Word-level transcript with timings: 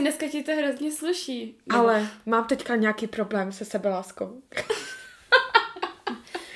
Dneska 0.00 0.28
ti 0.28 0.42
to 0.42 0.52
hrozně 0.52 0.92
sluší. 0.92 1.56
Ale 1.70 2.08
mám 2.26 2.44
teďka 2.44 2.76
nějaký 2.76 3.06
problém 3.06 3.52
se 3.52 3.64
sebeláskou. 3.64 4.42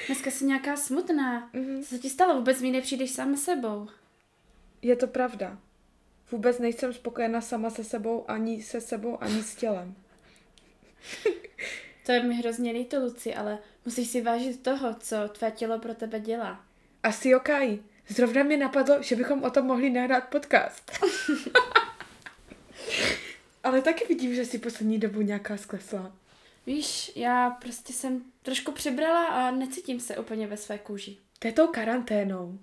Dneska 0.07 0.31
jsi 0.31 0.45
nějaká 0.45 0.77
smutná. 0.77 1.51
Mhm. 1.53 1.83
Co 1.83 1.89
se 1.89 1.99
ti 1.99 2.11
stalo? 2.11 2.35
Vůbec 2.35 2.61
mi 2.61 2.71
nepřijdeš 2.71 3.11
sama 3.11 3.37
sebou. 3.37 3.89
Je 4.83 4.97
to 4.97 5.07
pravda. 5.07 5.59
Vůbec 6.31 6.59
nejsem 6.59 6.93
spokojená 6.93 7.41
sama 7.41 7.71
se 7.71 7.85
sebou, 7.85 8.31
ani 8.31 8.63
se 8.63 8.81
sebou, 8.81 9.23
ani 9.23 9.43
s 9.43 9.55
tělem. 9.55 9.95
To 12.07 12.13
je 12.13 12.23
mi 12.23 12.35
hrozně 12.35 12.73
líto, 12.73 13.01
Luci, 13.01 13.35
ale 13.35 13.59
musíš 13.85 14.09
si 14.09 14.21
vážit 14.21 14.63
toho, 14.63 14.95
co 14.95 15.17
tvé 15.29 15.51
tělo 15.51 15.79
pro 15.79 15.95
tebe 15.95 16.21
dělá. 16.21 16.65
Asi 17.03 17.35
okej. 17.35 17.83
Zrovna 18.09 18.43
mi 18.43 18.57
napadlo, 18.57 19.03
že 19.03 19.17
bychom 19.17 19.43
o 19.43 19.51
tom 19.51 19.67
mohli 19.67 19.91
nahrát 19.91 20.29
podcast. 20.29 20.93
Ale 23.65 23.83
taky 23.83 24.05
vidím, 24.09 24.35
že 24.35 24.45
si 24.45 24.59
poslední 24.59 24.99
dobu 24.99 25.21
nějaká 25.21 25.57
sklesla. 25.57 26.13
Víš, 26.67 27.13
já 27.17 27.51
prostě 27.51 27.93
jsem 27.93 28.23
trošku 28.43 28.73
přibrala 28.73 29.27
a 29.27 29.51
necítím 29.51 30.01
se 30.01 30.19
úplně 30.19 30.47
ve 30.47 30.57
své 30.57 30.79
kůži. 30.79 31.17
To 31.39 31.49
je 31.49 31.53
tou 31.53 31.67
karanténou. 31.67 32.59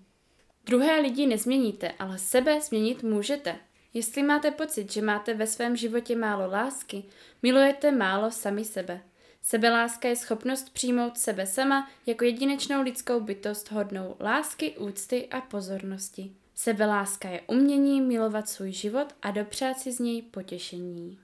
Druhé 0.66 1.00
lidi 1.00 1.28
nezměníte, 1.28 1.92
ale 2.00 2.20
sebe 2.20 2.62
změnit 2.62 3.04
můžete. 3.04 3.56
Jestli 3.94 4.24
máte 4.24 4.52
pocit, 4.52 4.92
že 4.92 5.02
máte 5.02 5.34
ve 5.34 5.48
svém 5.48 5.76
životě 5.76 6.16
málo 6.16 6.52
lásky, 6.52 7.04
milujete 7.44 7.92
málo 7.92 8.32
sami 8.32 8.66
sebe. 8.66 9.02
Sebeláska 9.42 10.08
je 10.08 10.16
schopnost 10.16 10.70
přijmout 10.74 11.18
sebe 11.18 11.46
sama 11.46 11.90
jako 12.06 12.24
jedinečnou 12.24 12.82
lidskou 12.82 13.20
bytost 13.20 13.72
hodnou 13.72 14.16
lásky, 14.20 14.78
úcty 14.78 15.28
a 15.28 15.42
pozornosti. 15.42 16.36
Sebeláska 16.64 17.30
je 17.30 17.42
umění 17.48 18.02
milovat 18.02 18.50
svůj 18.50 18.72
život 18.72 19.08
a 19.22 19.32
dopřát 19.32 19.80
si 19.80 19.92
z 19.92 20.00
něj 20.00 20.22
potěšení. 20.22 21.20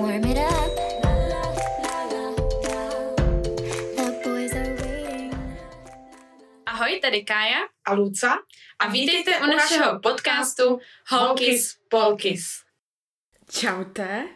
Warm 0.00 0.24
it 0.24 0.38
up. 0.38 0.78
Ahoj, 6.66 7.00
tady 7.00 7.24
Kája 7.24 7.58
A 7.84 7.92
Luca? 7.92 8.38
a 8.78 8.88
vítejte 8.88 9.40
u 9.40 9.46
našeho 9.46 10.00
podcastu 10.00 10.78
Holkis 11.08 11.76
Polkis. 11.88 12.44
Čaute. 13.50 14.28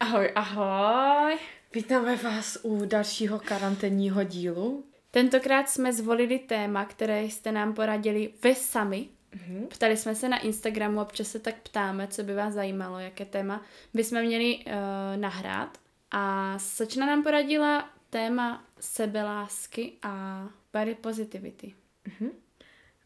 Ahoj, 0.00 0.32
ahoj. 0.34 1.38
Vítáme 1.72 2.16
vás 2.16 2.58
u 2.62 2.84
dalšího 2.84 3.38
karanténního 3.38 4.24
dílu. 4.24 4.95
Tentokrát 5.16 5.68
jsme 5.70 5.92
zvolili 5.92 6.38
téma, 6.38 6.84
které 6.84 7.22
jste 7.22 7.52
nám 7.52 7.74
poradili 7.74 8.32
vy 8.42 8.54
sami. 8.54 9.08
Mhm. 9.34 9.66
Ptali 9.66 9.96
jsme 9.96 10.14
se 10.14 10.28
na 10.28 10.38
Instagramu, 10.38 11.00
občas 11.00 11.28
se 11.28 11.38
tak 11.38 11.54
ptáme, 11.62 12.08
co 12.08 12.22
by 12.22 12.34
vás 12.34 12.54
zajímalo, 12.54 12.98
jaké 12.98 13.24
téma 13.24 13.64
bychom 13.94 14.22
měli 14.22 14.56
uh, 14.56 14.72
nahrát. 15.16 15.78
A 16.10 16.58
Sočna 16.58 17.06
nám 17.06 17.22
poradila 17.22 17.90
téma 18.10 18.64
sebelásky 18.80 19.92
a 20.02 20.44
body 20.72 20.94
positivity. 20.94 21.74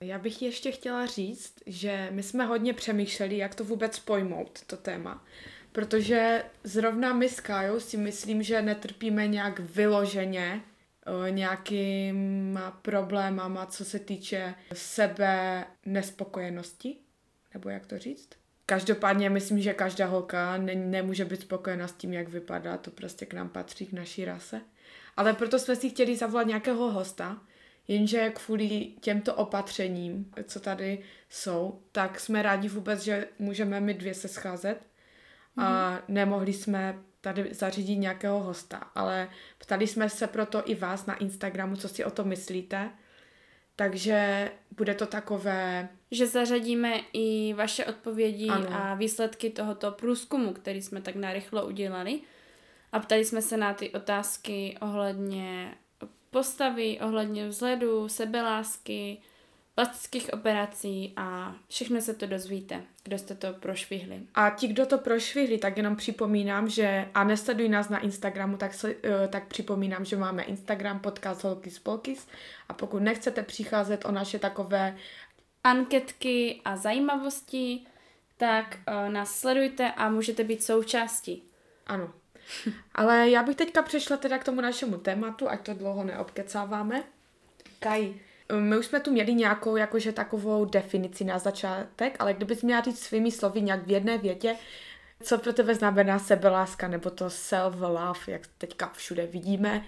Já 0.00 0.18
bych 0.18 0.42
ještě 0.42 0.72
chtěla 0.72 1.06
říct, 1.06 1.54
že 1.66 2.08
my 2.10 2.22
jsme 2.22 2.44
hodně 2.44 2.74
přemýšleli, 2.74 3.36
jak 3.36 3.54
to 3.54 3.64
vůbec 3.64 3.98
pojmout, 3.98 4.60
to 4.66 4.76
téma. 4.76 5.24
Protože 5.72 6.44
zrovna 6.64 7.12
my 7.12 7.28
s 7.28 7.40
Kájou 7.40 7.80
si 7.80 7.96
myslím, 7.96 8.42
že 8.42 8.62
netrpíme 8.62 9.26
nějak 9.26 9.60
vyloženě 9.60 10.62
nějakýma 11.30 12.70
problémama, 12.70 13.66
co 13.66 13.84
se 13.84 13.98
týče 13.98 14.54
sebe 14.72 15.64
nespokojenosti, 15.86 16.96
nebo 17.54 17.68
jak 17.68 17.86
to 17.86 17.98
říct. 17.98 18.28
Každopádně 18.66 19.30
myslím, 19.30 19.60
že 19.60 19.74
každá 19.74 20.06
holka 20.06 20.56
ne- 20.56 20.74
nemůže 20.74 21.24
být 21.24 21.40
spokojená 21.40 21.88
s 21.88 21.92
tím, 21.92 22.12
jak 22.12 22.28
vypadá, 22.28 22.76
to 22.76 22.90
prostě 22.90 23.26
k 23.26 23.34
nám 23.34 23.48
patří, 23.48 23.86
k 23.86 23.92
naší 23.92 24.24
rase. 24.24 24.60
Ale 25.16 25.32
proto 25.32 25.58
jsme 25.58 25.76
si 25.76 25.90
chtěli 25.90 26.16
zavolat 26.16 26.46
nějakého 26.46 26.90
hosta, 26.90 27.42
jenže 27.88 28.30
kvůli 28.30 28.92
těmto 29.00 29.34
opatřením, 29.34 30.32
co 30.44 30.60
tady 30.60 30.98
jsou, 31.28 31.82
tak 31.92 32.20
jsme 32.20 32.42
rádi 32.42 32.68
vůbec, 32.68 33.02
že 33.02 33.28
můžeme 33.38 33.80
my 33.80 33.94
dvě 33.94 34.14
se 34.14 34.28
scházet. 34.28 34.86
A 35.56 35.98
nemohli 36.08 36.52
jsme 36.52 36.98
tady 37.20 37.54
zařídit 37.54 37.96
nějakého 37.96 38.40
hosta, 38.40 38.76
ale 38.94 39.28
ptali 39.58 39.86
jsme 39.86 40.08
se 40.08 40.26
proto 40.26 40.62
i 40.66 40.74
vás 40.74 41.06
na 41.06 41.16
Instagramu, 41.16 41.76
co 41.76 41.88
si 41.88 42.04
o 42.04 42.10
to 42.10 42.24
myslíte, 42.24 42.90
takže 43.76 44.50
bude 44.76 44.94
to 44.94 45.06
takové, 45.06 45.88
Že 46.10 46.26
zařadíme 46.26 47.00
i 47.12 47.54
vaše 47.54 47.84
odpovědi 47.84 48.48
Ano. 48.48 48.68
a 48.72 48.94
výsledky 48.94 49.50
tohoto 49.50 49.92
průzkumu, 49.92 50.52
který 50.52 50.82
jsme 50.82 51.00
tak 51.00 51.16
narychlo 51.16 51.66
udělali. 51.66 52.20
A 52.92 53.00
ptali 53.00 53.24
jsme 53.24 53.42
se 53.42 53.56
na 53.56 53.74
ty 53.74 53.90
otázky 53.90 54.76
ohledně 54.80 55.74
postavy, 56.30 56.98
ohledně 57.00 57.48
vzhledu, 57.48 58.08
sebelásky, 58.08 59.18
plastických 59.80 60.32
operací 60.32 61.12
a 61.16 61.54
všechno 61.68 62.00
se 62.00 62.14
to 62.14 62.26
dozvíte, 62.26 62.82
kdo 63.04 63.18
jste 63.18 63.34
to 63.34 63.52
prošvihli. 63.52 64.20
A 64.34 64.50
ti, 64.50 64.68
kdo 64.68 64.86
to 64.86 64.98
prošvihli, 64.98 65.58
tak 65.58 65.76
jenom 65.76 65.96
připomínám, 65.96 66.68
že 66.68 67.08
a 67.14 67.24
nesledují 67.24 67.68
nás 67.68 67.88
na 67.88 67.98
Instagramu, 67.98 68.56
tak, 68.56 68.74
se, 68.74 68.94
eh, 69.02 69.28
tak 69.28 69.46
připomínám, 69.46 70.04
že 70.04 70.16
máme 70.16 70.42
Instagram 70.42 71.00
podcast 71.00 71.44
Holkis 71.44 71.78
Polkis 71.78 72.28
a 72.68 72.74
pokud 72.74 72.98
nechcete 72.98 73.42
přicházet 73.42 74.04
o 74.04 74.12
naše 74.12 74.38
takové, 74.38 74.96
Anketky 75.64 76.60
a 76.64 76.76
zajímavosti, 76.76 77.80
tak 78.36 78.78
uh, 78.88 79.12
nás 79.12 79.34
sledujte 79.40 79.92
a 79.92 80.08
můžete 80.08 80.44
být 80.44 80.62
součástí. 80.62 81.42
ano. 81.86 82.12
Ale 82.94 83.30
já 83.30 83.42
bych 83.42 83.56
teďka 83.56 83.82
přešla 83.82 84.16
teda 84.16 84.38
k 84.38 84.44
tomu 84.44 84.60
našemu 84.60 84.96
tématu, 84.96 85.48
ať 85.50 85.66
to 85.66 85.74
dlouho 85.74 86.04
neobkecáváme. 86.04 87.02
Kaj, 87.78 88.14
my 88.58 88.78
už 88.78 88.86
jsme 88.86 89.00
tu 89.00 89.12
měli 89.12 89.34
nějakou 89.34 89.76
jakože 89.76 90.12
takovou 90.12 90.64
definici 90.64 91.24
na 91.24 91.38
začátek, 91.38 92.16
ale 92.18 92.34
kdybys 92.34 92.62
měla 92.62 92.80
říct 92.80 92.98
svými 93.02 93.30
slovy 93.30 93.60
nějak 93.62 93.86
v 93.86 93.90
jedné 93.90 94.18
větě, 94.18 94.56
co 95.22 95.38
pro 95.38 95.52
tebe 95.52 95.74
znamená 95.74 96.18
sebeláska 96.18 96.88
nebo 96.88 97.10
to 97.10 97.26
self-love, 97.26 98.18
jak 98.26 98.42
teďka 98.58 98.90
všude 98.94 99.26
vidíme, 99.26 99.84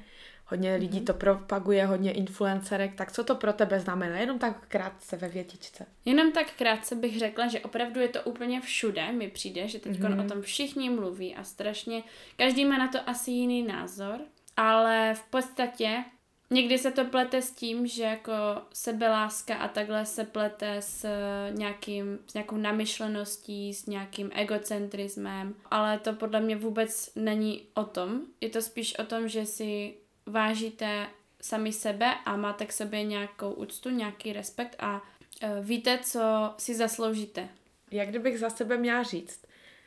hodně 0.47 0.75
lidí 0.77 1.00
to 1.00 1.15
propaguje, 1.15 1.87
hodně 1.87 2.12
influencerek, 2.12 2.95
tak 2.95 3.12
co 3.12 3.25
to 3.25 3.34
pro 3.34 3.53
tebe 3.53 3.81
znamená? 3.81 4.19
Jenom 4.19 4.39
tak 4.39 4.67
krátce 4.69 5.17
ve 5.17 5.29
větičce. 5.29 5.87
Jenom 6.05 6.33
tak 6.33 6.47
krátce 6.59 6.94
bych 6.94 7.19
řekla, 7.19 7.49
že 7.49 7.61
opravdu 7.61 8.00
je 8.00 8.09
to 8.09 8.23
úplně 8.23 8.61
všude, 8.61 9.12
mi 9.12 9.29
přijde, 9.29 9.69
že 9.69 9.79
teď 9.79 9.99
Mhm. 10.00 10.21
o 10.21 10.25
tom 10.29 10.43
všichni 10.43 10.91
mluví 10.91 11.34
a 11.34 11.44
strašně, 11.44 12.03
každý 12.37 12.65
má 12.65 12.79
na 12.79 12.89
to 12.89 12.99
asi 13.06 13.31
jiný 13.31 13.62
názor, 13.62 14.21
ale 14.56 15.15
v 15.15 15.23
podstatě 15.23 16.05
někdy 16.52 16.78
se 16.78 16.90
to 16.90 17.04
plete 17.04 17.42
s 17.42 17.50
tím, 17.50 17.86
že 17.86 18.02
jako 18.02 18.32
sebeláska 18.72 19.54
a 19.54 19.68
takhle 19.68 20.06
se 20.06 20.24
plete 20.24 20.76
s 20.80 21.06
nějakým, 21.50 22.18
s 22.26 22.34
nějakou 22.34 22.56
namyšleností, 22.56 23.74
s 23.74 23.86
nějakým 23.86 24.30
egocentrismem, 24.34 25.54
ale 25.70 25.98
to 25.98 26.12
podle 26.12 26.40
mě 26.40 26.56
vůbec 26.56 27.12
není 27.16 27.62
o 27.74 27.84
tom, 27.84 28.20
je 28.40 28.48
to 28.48 28.62
spíš 28.62 28.98
o 28.98 29.04
tom, 29.04 29.28
že 29.28 29.46
si 29.46 29.94
vážíte 30.26 31.06
sami 31.40 31.72
sebe 31.72 32.14
a 32.24 32.36
máte 32.36 32.66
k 32.66 32.72
sobě 32.72 33.04
nějakou 33.04 33.52
úctu, 33.52 33.90
nějaký 33.90 34.32
respekt 34.32 34.76
a 34.78 35.02
e, 35.40 35.60
víte, 35.60 35.98
co 36.02 36.20
si 36.58 36.74
zasloužíte. 36.74 37.48
jak 37.90 38.08
kdybych 38.08 38.38
za 38.38 38.50
sebe 38.50 38.76
měla 38.76 39.02
říct, 39.02 39.44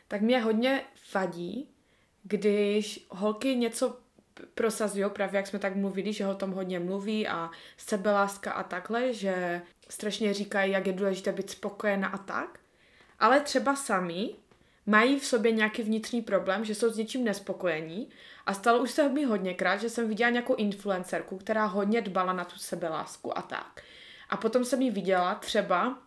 tak 0.08 0.22
mě 0.22 0.40
hodně 0.40 0.82
vadí, 1.14 1.68
když 2.24 3.06
holky 3.10 3.56
něco 3.56 4.05
prosazují, 4.56 5.06
právě 5.10 5.38
jak 5.38 5.48
jsme 5.48 5.60
tak 5.60 5.76
mluvili, 5.76 6.14
že 6.14 6.28
o 6.28 6.36
tom 6.36 6.52
hodně 6.52 6.80
mluví 6.80 7.28
a 7.28 7.50
sebeláska 7.78 8.52
a 8.52 8.64
takhle, 8.64 9.14
že 9.14 9.62
strašně 9.90 10.34
říkají, 10.34 10.72
jak 10.72 10.88
je 10.88 10.94
důležité 10.94 11.32
být 11.32 11.50
spokojená 11.50 12.08
a 12.08 12.18
tak, 12.18 12.60
ale 13.20 13.40
třeba 13.40 13.76
sami 13.76 14.30
mají 14.86 15.20
v 15.20 15.26
sobě 15.26 15.52
nějaký 15.52 15.82
vnitřní 15.84 16.22
problém, 16.22 16.66
že 16.66 16.76
jsou 16.76 16.90
s 16.90 16.98
něčím 16.98 17.24
nespokojení 17.24 18.10
a 18.46 18.54
stalo 18.54 18.80
už 18.80 18.92
se 18.92 19.10
mi 19.10 19.24
hodněkrát, 19.24 19.82
že 19.82 19.90
jsem 19.90 20.08
viděla 20.08 20.30
nějakou 20.30 20.56
influencerku, 20.56 21.38
která 21.38 21.66
hodně 21.66 22.02
dbala 22.02 22.34
na 22.34 22.46
tu 22.46 22.60
sebelásku 22.60 23.38
a 23.38 23.42
tak. 23.42 23.82
A 24.30 24.38
potom 24.38 24.66
jsem 24.66 24.82
ji 24.82 24.92
viděla 24.92 25.36
třeba, 25.36 26.00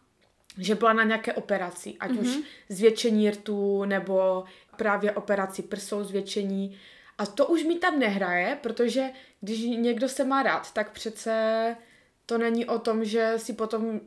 že 0.58 0.74
byla 0.74 0.92
na 0.92 1.04
nějaké 1.04 1.32
operaci, 1.32 1.96
ať 2.00 2.10
mm-hmm. 2.10 2.20
už 2.20 2.38
zvětšení 2.68 3.30
rtů 3.30 3.84
nebo 3.84 4.44
právě 4.76 5.12
operaci 5.12 5.62
prsou 5.62 6.04
zvětšení. 6.04 6.78
A 7.18 7.26
to 7.26 7.46
už 7.46 7.64
mi 7.64 7.74
tam 7.74 7.98
nehraje, 7.98 8.58
protože 8.62 9.10
když 9.40 9.60
někdo 9.60 10.08
se 10.08 10.24
má 10.24 10.42
rád, 10.42 10.72
tak 10.72 10.92
přece 10.92 11.76
to 12.26 12.38
není 12.38 12.66
o 12.66 12.78
tom, 12.78 13.04
že 13.04 13.34
si 13.36 13.52
potom 13.52 13.84
uh, 13.84 14.00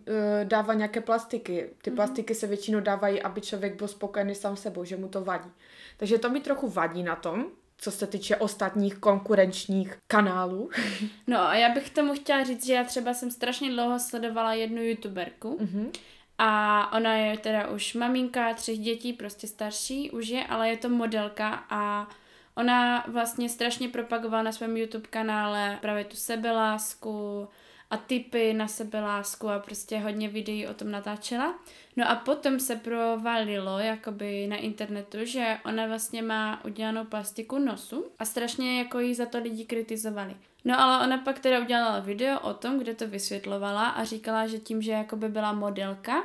dává 0.44 0.74
nějaké 0.74 1.02
plastiky. 1.02 1.70
Ty 1.82 1.92
mm-hmm. 1.92 1.96
plastiky 1.96 2.36
se 2.36 2.48
většinou 2.48 2.80
dávají, 2.80 3.22
aby 3.22 3.42
člověk 3.42 3.76
byl 3.76 3.88
spokojený 3.88 4.36
sám 4.36 4.58
sebou, 4.58 4.84
že 4.86 4.98
mu 4.98 5.08
to 5.08 5.24
vadí. 5.24 5.50
Takže 5.98 6.18
to 6.18 6.30
mi 6.30 6.40
trochu 6.40 6.70
vadí 6.70 7.04
na 7.04 7.16
tom, 7.16 7.46
co 7.78 7.92
se 7.92 8.08
týče 8.08 8.36
ostatních 8.36 8.98
konkurenčních 8.98 9.98
kanálů. 10.08 10.70
No 11.28 11.40
a 11.40 11.56
já 11.56 11.70
bych 11.70 11.90
tomu 11.90 12.14
chtěla 12.14 12.44
říct, 12.44 12.66
že 12.66 12.74
já 12.74 12.84
třeba 12.84 13.14
jsem 13.14 13.32
strašně 13.32 13.72
dlouho 13.72 14.00
sledovala 14.00 14.54
jednu 14.54 14.84
youtuberku 14.84 15.58
Mhm. 15.62 15.92
A 16.38 16.94
ona 16.94 17.16
je 17.16 17.38
teda 17.38 17.68
už 17.68 17.94
maminka 17.94 18.54
třech 18.54 18.80
dětí, 18.80 19.14
prostě 19.14 19.48
starší 19.48 20.12
už 20.12 20.28
je, 20.28 20.48
ale 20.48 20.70
je 20.70 20.78
to 20.78 20.90
modelka 20.90 21.66
a 21.70 22.10
ona 22.56 23.06
vlastně 23.08 23.50
strašně 23.50 23.90
propagovala 23.90 24.44
na 24.44 24.52
svém 24.52 24.78
YouTube 24.78 25.08
kanále 25.10 25.78
právě 25.82 26.04
tu 26.04 26.16
sebelásku 26.16 27.48
a 27.90 27.98
typy 27.98 28.54
na 28.54 28.68
sebelásku 28.68 29.50
a 29.50 29.60
prostě 29.60 30.00
hodně 30.00 30.30
videí 30.30 30.68
o 30.68 30.74
tom 30.74 30.92
natáčela. 30.92 31.60
No 31.96 32.10
a 32.10 32.16
potom 32.16 32.60
se 32.60 32.76
provalilo 32.76 33.80
jakoby 33.80 34.48
na 34.48 34.56
internetu, 34.56 35.18
že 35.24 35.58
ona 35.66 35.88
vlastně 35.88 36.22
má 36.22 36.66
udělanou 36.66 37.06
plastiku 37.06 37.58
nosu 37.60 38.06
a 38.20 38.26
strašně 38.26 38.78
jako 38.78 39.00
jí 39.00 39.16
za 39.16 39.26
to 39.26 39.38
lidi 39.38 39.66
kritizovali. 39.66 40.36
No 40.66 40.80
ale 40.80 41.06
ona 41.06 41.18
pak 41.18 41.40
teda 41.40 41.60
udělala 41.60 42.00
video 42.00 42.40
o 42.40 42.54
tom, 42.54 42.80
kde 42.80 42.96
to 42.96 43.08
vysvětlovala 43.08 43.90
a 43.90 44.04
říkala, 44.04 44.48
že 44.48 44.60
tím, 44.60 44.82
že 44.82 44.92
jakoby 44.92 45.30
byla 45.30 45.54
modelka 45.54 46.24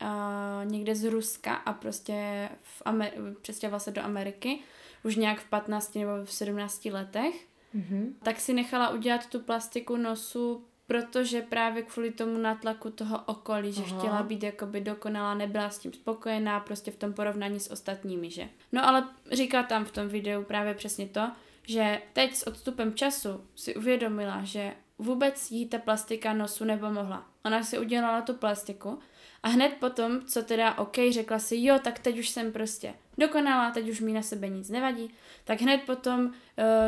a 0.00 0.60
někde 0.64 0.94
z 0.94 1.04
Ruska 1.04 1.54
a 1.54 1.72
prostě 1.72 2.48
v 2.62 2.82
Amer- 2.82 3.34
přestěhovala 3.42 3.80
se 3.80 3.90
do 3.90 4.02
Ameriky 4.02 4.58
už 5.06 5.16
nějak 5.16 5.40
v 5.40 5.48
15 5.48 5.94
nebo 5.94 6.10
v 6.24 6.32
17 6.32 6.90
letech, 6.92 7.46
Mhm. 7.74 8.14
tak 8.22 8.40
si 8.40 8.52
nechala 8.54 8.88
udělat 8.88 9.26
tu 9.26 9.40
plastiku 9.40 9.96
nosu, 9.96 10.64
protože 10.86 11.42
právě 11.42 11.82
kvůli 11.82 12.10
tomu 12.10 12.38
nátlaku 12.38 12.90
toho 12.90 13.20
okolí, 13.26 13.72
že 13.72 13.82
Aha. 13.86 13.98
chtěla 13.98 14.22
být 14.22 14.42
jakoby 14.42 14.80
dokonalá, 14.80 15.34
nebyla 15.34 15.70
s 15.70 15.78
tím 15.78 15.92
spokojená, 15.92 16.60
prostě 16.60 16.90
v 16.90 16.96
tom 16.96 17.12
porovnání 17.12 17.60
s 17.60 17.70
ostatními, 17.70 18.30
že. 18.30 18.48
No 18.72 18.88
ale 18.88 19.08
říká 19.32 19.62
tam 19.62 19.84
v 19.84 19.92
tom 19.92 20.08
videu 20.08 20.42
právě 20.44 20.74
přesně 20.74 21.06
to, 21.06 21.30
že 21.66 22.02
teď 22.12 22.34
s 22.34 22.46
odstupem 22.46 22.94
času 22.94 23.40
si 23.54 23.76
uvědomila, 23.76 24.40
že 24.44 24.72
vůbec 24.98 25.50
jí 25.50 25.68
ta 25.68 25.78
plastika 25.78 26.32
nosu 26.32 26.64
nepomohla. 26.64 27.26
Ona 27.44 27.62
si 27.62 27.78
udělala 27.78 28.22
tu 28.22 28.34
plastiku 28.34 28.98
a 29.42 29.48
hned 29.48 29.72
potom, 29.80 30.20
co 30.26 30.42
teda 30.42 30.78
OK, 30.78 30.96
řekla 31.10 31.38
si, 31.38 31.56
jo, 31.62 31.78
tak 31.84 31.98
teď 31.98 32.18
už 32.18 32.28
jsem 32.28 32.52
prostě 32.52 32.94
dokonalá, 33.18 33.70
teď 33.70 33.88
už 33.88 34.00
mi 34.00 34.12
na 34.12 34.22
sebe 34.22 34.48
nic 34.48 34.70
nevadí, 34.70 35.14
tak 35.44 35.60
hned 35.60 35.80
potom 35.86 36.24
uh, 36.26 36.32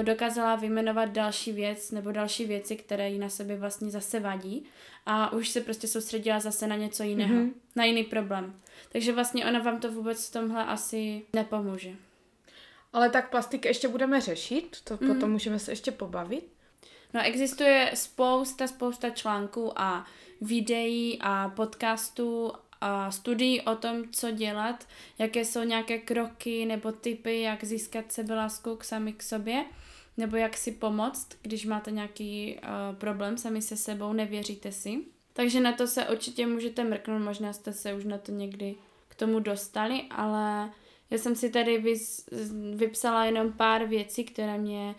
dokázala 0.02 0.56
vyjmenovat 0.56 1.08
další 1.08 1.52
věc 1.52 1.90
nebo 1.90 2.12
další 2.12 2.44
věci, 2.44 2.76
které 2.76 3.10
jí 3.10 3.18
na 3.18 3.28
sebe 3.28 3.56
vlastně 3.56 3.90
zase 3.90 4.20
vadí 4.20 4.64
a 5.06 5.32
už 5.32 5.48
se 5.48 5.60
prostě 5.60 5.88
soustředila 5.88 6.40
zase 6.40 6.66
na 6.66 6.76
něco 6.76 7.02
jiného, 7.02 7.34
Mhm. 7.34 7.44
mm-hmm. 7.46 7.52
na 7.76 7.84
jiný 7.84 8.04
problém. 8.04 8.54
Takže 8.92 9.12
vlastně 9.12 9.46
ona 9.46 9.58
vám 9.58 9.80
to 9.80 9.92
vůbec 9.92 10.28
v 10.28 10.32
tomhle 10.32 10.64
asi 10.64 11.22
nepomůže. 11.32 11.90
Ale 12.92 13.10
tak 13.10 13.30
plastik 13.30 13.64
ještě 13.64 13.88
budeme 13.88 14.20
řešit, 14.20 14.76
to 14.84 14.98
Mhm. 15.00 15.14
potom 15.14 15.30
můžeme 15.32 15.58
se 15.58 15.72
ještě 15.72 15.90
pobavit. 15.90 16.44
No 17.14 17.20
existuje 17.24 17.90
spousta, 17.94 18.66
spousta 18.66 19.10
článků 19.10 19.80
a 19.80 20.06
videí 20.40 21.18
a 21.20 21.48
podcastů 21.56 22.52
studií 23.10 23.60
o 23.60 23.74
tom, 23.74 24.04
co 24.10 24.30
dělat, 24.30 24.88
jaké 25.18 25.44
jsou 25.44 25.62
nějaké 25.62 25.98
kroky 25.98 26.66
nebo 26.66 26.92
typy, 26.92 27.40
jak 27.40 27.64
získat 27.64 28.12
sebelásku 28.12 28.76
k 28.76 28.84
sami 28.84 29.12
k 29.12 29.22
sobě, 29.22 29.64
nebo 30.16 30.36
jak 30.36 30.56
si 30.56 30.72
pomoct, 30.72 31.28
když 31.42 31.66
máte 31.66 31.90
nějaký 31.90 32.58
uh, 32.62 32.96
problém 32.96 33.38
sami 33.38 33.62
se 33.62 33.76
sebou, 33.76 34.12
nevěříte 34.12 34.72
si. 34.72 34.98
Takže 35.32 35.60
na 35.60 35.72
to 35.72 35.86
se 35.86 36.08
určitě 36.08 36.46
můžete 36.46 36.84
mrknout, 36.84 37.22
možná 37.22 37.52
jste 37.52 37.72
se 37.72 37.94
už 37.94 38.04
na 38.04 38.18
to 38.18 38.32
někdy 38.32 38.74
k 39.08 39.14
tomu 39.14 39.40
dostali, 39.40 40.02
ale 40.10 40.70
já 41.10 41.18
jsem 41.18 41.34
si 41.36 41.50
tady 41.50 41.78
vys, 41.78 42.28
vypsala 42.74 43.24
jenom 43.24 43.52
pár 43.52 43.84
věcí, 43.84 44.24
které 44.24 44.58
mě 44.58 44.94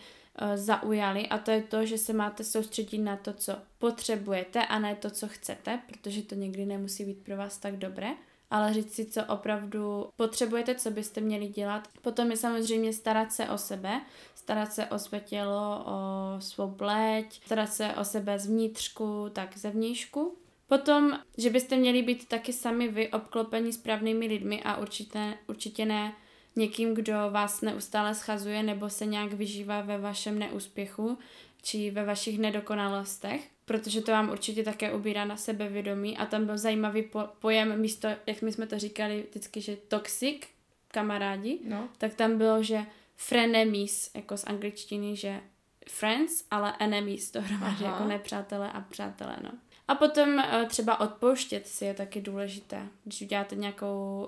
zaujaly 0.55 1.27
a 1.27 1.37
to 1.37 1.51
je 1.51 1.61
to, 1.61 1.85
že 1.85 1.97
se 1.97 2.13
máte 2.13 2.43
soustředit 2.43 2.97
na 2.97 3.17
to, 3.17 3.33
co 3.33 3.55
potřebujete 3.79 4.65
a 4.65 4.79
ne 4.79 4.95
to, 4.95 5.09
co 5.09 5.27
chcete, 5.27 5.79
protože 5.87 6.21
to 6.21 6.35
někdy 6.35 6.65
nemusí 6.65 7.05
být 7.05 7.23
pro 7.23 7.37
vás 7.37 7.57
tak 7.57 7.77
dobré, 7.77 8.07
ale 8.51 8.73
říct 8.73 8.93
si, 8.93 9.05
co 9.05 9.25
opravdu 9.25 10.09
potřebujete, 10.15 10.75
co 10.75 10.91
byste 10.91 11.21
měli 11.21 11.47
dělat. 11.47 11.87
Potom 12.01 12.31
je 12.31 12.37
samozřejmě 12.37 12.93
starat 12.93 13.31
se 13.31 13.49
o 13.49 13.57
sebe, 13.57 14.01
starat 14.35 14.73
se 14.73 14.85
o 14.85 14.99
své 14.99 15.19
tělo, 15.19 15.85
o 15.85 16.41
svou 16.41 16.71
pleť, 16.71 17.41
starat 17.45 17.73
se 17.73 17.93
o 17.93 18.03
sebe 18.03 18.39
zvnitřku, 18.39 19.29
tak 19.33 19.57
zevnějšku. 19.57 20.37
Potom, 20.67 21.19
že 21.37 21.49
byste 21.49 21.77
měli 21.77 22.01
být 22.01 22.27
taky 22.27 22.53
sami 22.53 22.87
vy 22.87 23.09
obklopení 23.09 23.73
správnými 23.73 24.27
lidmi 24.27 24.63
a 24.63 24.77
určitě, 24.77 25.33
určitě 25.47 25.85
ne 25.85 26.13
někým, 26.59 26.93
kdo 26.93 27.13
vás 27.31 27.61
neustále 27.61 28.15
schazuje 28.15 28.63
nebo 28.63 28.89
se 28.89 29.05
nějak 29.05 29.33
vyžívá 29.33 29.81
ve 29.81 29.97
vašem 29.97 30.39
neúspěchu 30.39 31.17
či 31.61 31.91
ve 31.91 32.05
vašich 32.05 32.39
nedokonalostech, 32.39 33.47
protože 33.65 34.01
to 34.01 34.11
vám 34.11 34.29
určitě 34.29 34.63
také 34.63 34.93
ubírá 34.93 35.25
na 35.25 35.37
sebevědomí 35.37 36.17
a 36.17 36.25
tam 36.25 36.45
byl 36.45 36.57
zajímavý 36.57 37.01
po- 37.03 37.29
pojem 37.39 37.79
místo, 37.81 38.07
jak 38.27 38.41
my 38.41 38.51
jsme 38.51 38.67
to 38.67 38.79
říkali 38.79 39.25
vždycky, 39.29 39.61
že 39.61 39.75
toxic, 39.87 40.41
kamarádi, 40.87 41.59
No. 41.63 41.89
tak 41.97 42.13
tam 42.13 42.37
bylo, 42.37 42.63
že 42.63 42.85
frenemies, 43.15 44.11
jako 44.15 44.37
z 44.37 44.43
angličtiny, 44.43 45.15
že 45.15 45.41
friends, 45.89 46.43
ale 46.51 46.73
enemies 46.79 47.31
dohromady, 47.31 47.83
jako 47.83 48.03
nepřátelé 48.03 48.71
a 48.71 48.81
přátelé, 48.81 49.37
no. 49.43 49.51
A 49.87 49.95
potom 49.95 50.39
eh, 50.39 50.65
třeba 50.69 50.99
odpouštět 50.99 51.67
si 51.67 51.85
je 51.85 51.93
taky 51.93 52.21
důležité. 52.21 52.87
Když 53.03 53.21
uděláte 53.21 53.55
nějakou 53.55 54.27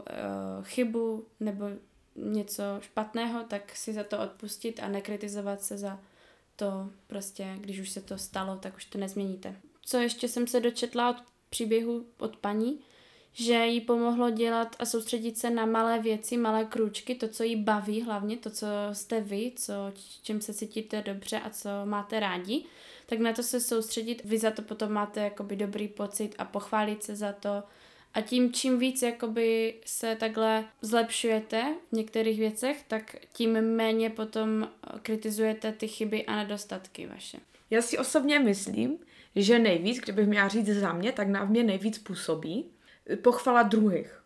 uh, 0.60 0.66
chybu 0.66 1.26
nebo 1.40 1.66
něco 2.22 2.64
špatného, 2.82 3.44
tak 3.44 3.76
si 3.76 3.94
za 3.94 4.04
to 4.04 4.20
odpustit 4.20 4.80
a 4.84 4.88
nekritizovat 4.88 5.62
se 5.62 5.78
za 5.78 6.00
to 6.56 6.90
prostě, 7.08 7.56
když 7.60 7.80
už 7.80 7.90
se 7.90 8.02
to 8.02 8.18
stalo, 8.18 8.56
tak 8.56 8.76
už 8.76 8.86
to 8.86 8.98
nezměníte. 8.98 9.56
Co 9.86 9.98
ještě 9.98 10.28
jsem 10.28 10.48
se 10.48 10.60
dočetla 10.60 11.10
od 11.10 11.18
příběhu 11.50 12.06
od 12.18 12.38
paní, 12.38 12.80
že 13.34 13.54
jí 13.54 13.82
pomohlo 13.82 14.30
dělat 14.30 14.76
a 14.80 14.86
soustředit 14.86 15.38
se 15.38 15.50
na 15.50 15.66
malé 15.66 16.00
věci, 16.00 16.38
malé 16.38 16.66
krůčky, 16.66 17.16
to, 17.16 17.28
co 17.28 17.44
jí 17.44 17.56
baví 17.56 18.02
hlavně, 18.02 18.38
to, 18.38 18.50
co 18.50 18.68
jste 18.94 19.22
vy, 19.22 19.52
co, 19.56 19.74
čím 20.24 20.42
se 20.42 20.54
cítíte 20.54 21.02
dobře 21.02 21.40
a 21.40 21.50
co 21.50 21.70
máte 21.86 22.20
rádi, 22.20 22.66
tak 23.06 23.20
na 23.20 23.34
to 23.34 23.44
se 23.44 23.60
soustředit, 23.60 24.22
vy 24.26 24.38
za 24.38 24.52
to 24.52 24.62
potom 24.62 24.92
máte 24.92 25.22
jakoby 25.22 25.56
dobrý 25.56 25.88
pocit 25.88 26.36
a 26.38 26.46
pochválit 26.46 27.04
se 27.04 27.16
za 27.16 27.34
to. 27.34 27.64
A 28.14 28.22
tím, 28.22 28.54
čím 28.54 28.80
víc 28.80 29.02
jakoby 29.02 29.74
se 29.86 30.16
takhle 30.16 30.66
zlepšujete 30.82 31.76
v 31.90 31.96
některých 31.96 32.40
věcech, 32.40 32.84
tak 32.88 33.16
tím 33.34 33.62
méně 33.62 34.10
potom 34.10 34.64
eh, 34.64 35.00
kritizujete 35.02 35.72
ty 35.72 35.88
chyby 35.88 36.26
a 36.26 36.36
nedostatky 36.36 37.08
vaše. 37.08 37.38
Já 37.70 37.82
si 37.82 37.98
osobně 37.98 38.40
myslím, 38.40 38.98
že 39.36 39.60
nejvíc, 39.60 40.00
kdybych 40.00 40.28
měla 40.28 40.48
říct 40.48 40.68
za 40.68 40.94
mě, 40.94 41.12
tak 41.12 41.28
na 41.28 41.46
mě 41.46 41.64
nejvíc 41.64 41.98
působí 41.98 42.72
pochvala 43.22 43.64
druhých. 43.64 44.22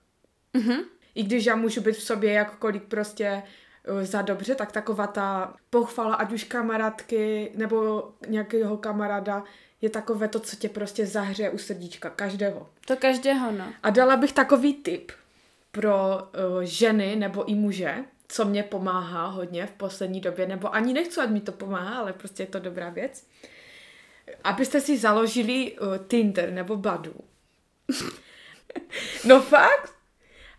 Mhm. 0.54 0.80
I 1.16 1.24
když 1.24 1.46
já 1.46 1.56
můžu 1.56 1.82
být 1.82 1.96
v 1.96 2.04
sobě 2.04 2.32
jakkoliv 2.32 2.82
prostě 2.82 3.44
eh, 3.86 4.06
za 4.06 4.22
dobře, 4.22 4.56
tak 4.56 4.72
taková 4.72 5.08
ta 5.08 5.54
pochvala, 5.70 6.16
ať 6.16 6.34
už 6.34 6.44
kamarádky 6.44 7.52
nebo 7.56 8.10
nějakého 8.28 8.78
kamaráda, 8.78 9.44
je 9.86 9.90
takové 9.90 10.28
to, 10.28 10.40
co 10.40 10.56
tě 10.56 10.70
prostě 10.70 11.06
zahřeje 11.06 11.50
u 11.50 11.58
srdíčka, 11.58 12.10
každého. 12.10 12.70
To 12.86 12.98
každého, 12.98 13.52
no. 13.52 13.74
A 13.84 13.90
dala 13.90 14.18
bych 14.18 14.34
takový 14.34 14.74
tip 14.74 15.12
pro 15.72 15.96
uh, 15.96 16.62
ženy 16.62 17.16
nebo 17.16 17.46
i 17.46 17.56
muže, 17.56 17.96
co 18.28 18.46
mě 18.46 18.64
pomáhá 18.64 19.26
hodně 19.26 19.66
v 19.66 19.72
poslední 19.72 20.22
době, 20.22 20.48
nebo 20.48 20.76
ani 20.76 20.94
nechci, 20.94 21.22
ať 21.22 21.30
mi 21.30 21.42
to 21.42 21.52
pomáhá, 21.52 21.98
ale 21.98 22.14
prostě 22.14 22.44
je 22.44 22.48
to 22.48 22.60
dobrá 22.60 22.90
věc. 22.90 23.28
Abyste 24.44 24.82
si 24.82 24.98
založili 24.98 25.78
uh, 25.80 25.98
Tinder 26.08 26.52
nebo 26.52 26.76
Badu. 26.76 27.14
no 29.26 29.42
fakt. 29.42 29.94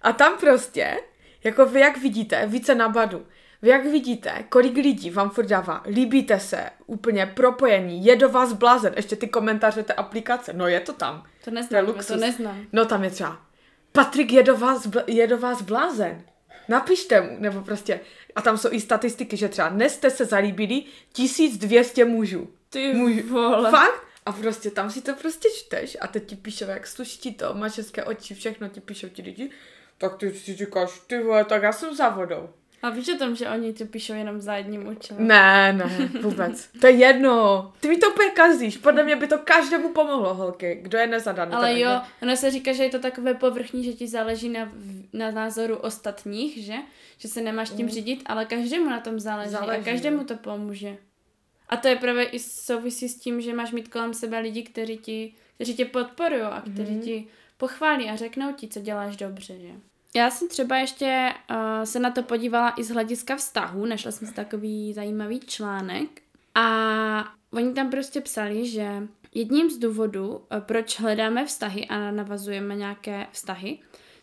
A 0.03 0.13
tam 0.13 0.39
prostě, 0.39 0.97
jako 1.45 1.67
vy 1.67 1.81
jak 1.81 1.99
vidíte, 1.99 2.47
více 2.47 2.75
na 2.75 2.89
Badu, 2.89 3.27
jak 3.63 3.85
vidíte, 3.87 4.45
kolik 4.49 4.75
lidí 4.77 5.11
vám 5.11 5.31
furt 5.31 5.47
dává, 5.47 5.83
líbíte 5.87 6.41
se, 6.41 6.71
úplně 6.87 7.27
propojení, 7.27 8.05
je 8.05 8.17
do 8.17 8.29
vás 8.29 8.53
blázen, 8.53 8.93
ještě 8.97 9.17
ty 9.17 9.29
komentáře 9.29 9.83
té 9.83 9.93
aplikace, 9.93 10.53
no 10.53 10.67
je 10.67 10.81
to 10.81 10.93
tam. 10.93 11.23
To 11.45 11.51
To 11.51 11.51
je 11.51 11.55
neznám, 11.55 11.95
to 12.07 12.17
neznám. 12.17 12.67
No 12.73 12.85
tam 12.85 13.05
je 13.05 13.11
třeba, 13.11 13.47
Patrik 13.93 14.33
je 14.33 14.43
do 14.43 14.57
vás, 14.57 14.89
je 15.07 15.27
do 15.27 15.39
vás 15.39 15.63
blázen. 15.63 16.25
Napište 16.69 17.21
mu, 17.21 17.37
nebo 17.39 17.61
prostě, 17.61 18.01
a 18.35 18.43
tam 18.43 18.59
jsou 18.59 18.69
i 18.73 18.81
statistiky, 18.81 19.37
že 19.37 19.49
třeba 19.49 19.69
dnes 19.69 19.95
jste 19.95 20.11
se 20.11 20.25
zalíbili 20.25 20.83
1200 21.13 22.05
mužů. 22.05 22.49
Ty 22.71 22.93
Muži. 22.95 23.23
vole. 23.23 23.71
Fakt? 23.71 24.03
A 24.27 24.33
prostě 24.33 24.71
tam 24.71 24.91
si 24.91 25.03
to 25.03 25.15
prostě 25.15 25.49
čteš 25.57 25.97
a 26.01 26.07
teď 26.07 26.27
ti 26.27 26.37
píšou, 26.37 26.65
jak 26.65 26.87
sluší 26.87 27.19
ti 27.19 27.33
to, 27.33 27.55
máš 27.55 27.77
hezké 27.77 28.05
oči, 28.05 28.35
všechno 28.35 28.69
ti 28.69 28.81
píšou 28.81 29.09
ti 29.09 29.23
lidi. 29.23 29.51
Tak 29.99 30.17
ty 30.17 30.33
si 30.35 30.55
říkáš, 30.55 31.01
ty 31.07 31.23
vole, 31.23 31.45
tak 31.45 31.63
já 31.63 31.73
jsem 31.73 31.95
za 31.95 32.09
vodou. 32.09 32.49
A 32.87 32.91
víš 32.91 33.09
o 33.15 33.19
tom, 33.19 33.37
že 33.37 33.49
oni 33.49 33.73
to 33.73 33.85
píšou 33.87 34.13
jenom 34.15 34.41
za 34.41 34.57
jedním 34.57 34.89
účelem? 34.89 35.27
Ne, 35.27 35.73
ne, 35.73 36.09
vůbec. 36.23 36.69
To 36.81 36.87
je 36.87 36.93
jedno. 36.93 37.73
Ty 37.81 37.89
mi 37.89 37.97
to 37.97 38.11
úplně 38.11 38.31
kazíš. 38.31 38.77
Podle 38.77 39.05
mě 39.05 39.17
by 39.17 39.27
to 39.27 39.39
každému 39.39 39.89
pomohlo, 39.93 40.35
holky. 40.35 40.79
Kdo 40.83 40.99
je 40.99 41.07
nezadaný. 41.07 41.53
Ale 41.53 41.81
jo, 41.81 41.91
ono 42.23 42.37
se 42.37 42.51
říká, 42.51 42.73
že 42.73 42.83
je 42.83 42.91
to 42.91 42.99
takové 42.99 43.35
povrchní, 43.35 43.85
že 43.85 43.93
ti 43.93 44.09
záleží 44.09 44.49
na, 44.49 44.73
na 45.13 45.31
názoru 45.31 45.77
ostatních, 45.77 46.65
že? 46.65 46.75
Že 47.19 47.29
se 47.29 47.41
nemáš 47.41 47.71
tím 47.71 47.89
řídit, 47.89 48.23
ale 48.27 48.45
každému 48.45 48.91
na 48.91 49.01
tom 49.01 49.21
záleží, 49.21 49.51
Mm. 49.51 49.59
Záleží, 49.59 49.81
a 49.81 49.85
každému 49.85 50.17
no. 50.17 50.25
to 50.25 50.35
pomůže. 50.37 50.97
A 51.69 51.77
to 51.77 51.89
je 51.89 51.97
právě 51.97 52.25
i 52.25 52.39
souvisí 52.39 53.09
s 53.09 53.19
tím, 53.19 53.41
že 53.41 53.55
máš 53.55 53.73
mít 53.73 53.89
kolem 53.89 54.15
sebe 54.15 54.39
lidi, 54.39 54.63
kteří, 54.63 54.99
ti, 54.99 55.35
kteří 55.55 55.75
tě 55.75 55.85
podporují 55.85 56.43
a 56.43 56.61
kteří 56.75 56.93
Mhm. 56.93 57.01
ti 57.03 57.27
pochválí 57.57 58.11
a 58.11 58.17
řeknou 58.17 58.53
ti, 58.53 58.69
co 58.69 58.81
děláš 58.81 59.17
dobře, 59.17 59.55
že? 59.59 59.69
Já 60.17 60.31
jsem 60.31 60.49
třeba 60.49 60.77
ještě 60.77 61.33
uh, 61.51 61.57
se 61.85 61.99
na 61.99 62.11
to 62.11 62.23
podívala 62.23 62.73
i 62.77 62.85
z 62.85 62.91
hlediska 62.91 63.37
vztahu, 63.37 63.87
našla 63.87 64.11
jsem 64.11 64.29
si 64.29 64.35
takový 64.35 64.93
zajímavý 64.93 65.41
článek 65.41 66.09
a 66.55 67.35
oni 67.53 67.73
tam 67.73 67.91
prostě 67.91 68.21
psali, 68.21 68.69
že 68.69 69.09
jedním 69.35 69.71
z 69.71 69.79
důvodů, 69.79 70.45
eh, 70.51 70.61
proč 70.61 71.01
hledáme 71.01 71.47
vztahy 71.47 71.87
a 71.87 72.11
navazujeme 72.11 72.75
nějaké 72.75 73.27
vztahy, 73.33 73.79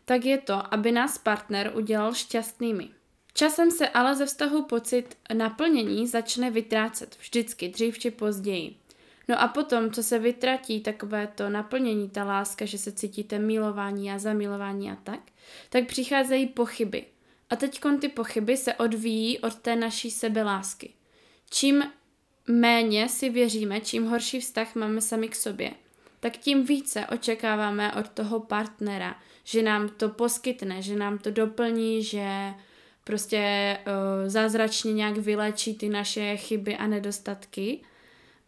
tak 0.06 0.26
je 0.26 0.38
to, 0.38 0.74
aby 0.74 0.92
nás 0.92 1.18
partner 1.18 1.72
udělal 1.76 2.14
šťastnými. 2.14 2.90
Časem 3.34 3.72
se 3.72 3.90
ale 3.90 4.16
ze 4.16 4.26
vztahu 4.26 4.64
pocit 4.64 5.18
naplnění 5.34 6.08
začne 6.08 6.52
vytrácet, 6.52 7.18
vždycky, 7.20 7.70
dřív 7.70 8.00
či 8.00 8.12
později. 8.12 8.76
No 9.28 9.42
a 9.42 9.48
potom, 9.48 9.92
co 9.92 10.04
se 10.04 10.20
vytratí 10.20 10.82
takové 10.82 11.28
to 11.28 11.50
naplnění, 11.50 12.10
ta 12.10 12.24
láska, 12.24 12.66
že 12.66 12.78
se 12.78 12.92
cítíte 12.92 13.40
milování 13.40 14.12
a 14.12 14.20
zamilování 14.20 14.92
a 14.92 14.96
tak, 14.96 15.20
tak 15.70 15.88
přicházejí 15.88 16.48
pochyby. 16.48 17.06
A 17.50 17.56
teď 17.56 17.82
ty 18.02 18.10
pochyby 18.10 18.58
se 18.58 18.74
odvíjí 18.74 19.40
od 19.40 19.56
té 19.56 19.76
naší 19.76 20.12
sebelásky. 20.12 20.94
Čím 21.50 21.84
méně 22.48 23.10
si 23.10 23.30
věříme, 23.30 23.82
čím 23.82 24.06
horší 24.06 24.40
vztah 24.40 24.76
máme 24.76 25.02
sami 25.02 25.28
k 25.28 25.36
sobě, 25.36 25.72
tak 26.20 26.38
tím 26.38 26.64
více 26.66 27.08
očekáváme 27.08 27.94
od 27.94 28.10
toho 28.10 28.40
partnera, 28.40 29.16
že 29.44 29.64
nám 29.64 29.90
to 29.90 30.10
poskytne, 30.10 30.82
že 30.82 30.96
nám 30.96 31.18
to 31.18 31.32
doplní, 31.32 32.04
že 32.04 32.54
prostě 33.04 33.78
uh, 33.80 34.30
zázračně 34.30 34.94
nějak 34.94 35.18
vylečí 35.18 35.76
ty 35.76 35.90
naše 35.90 36.38
chyby 36.38 36.78
a 36.78 36.88
nedostatky. 36.88 37.82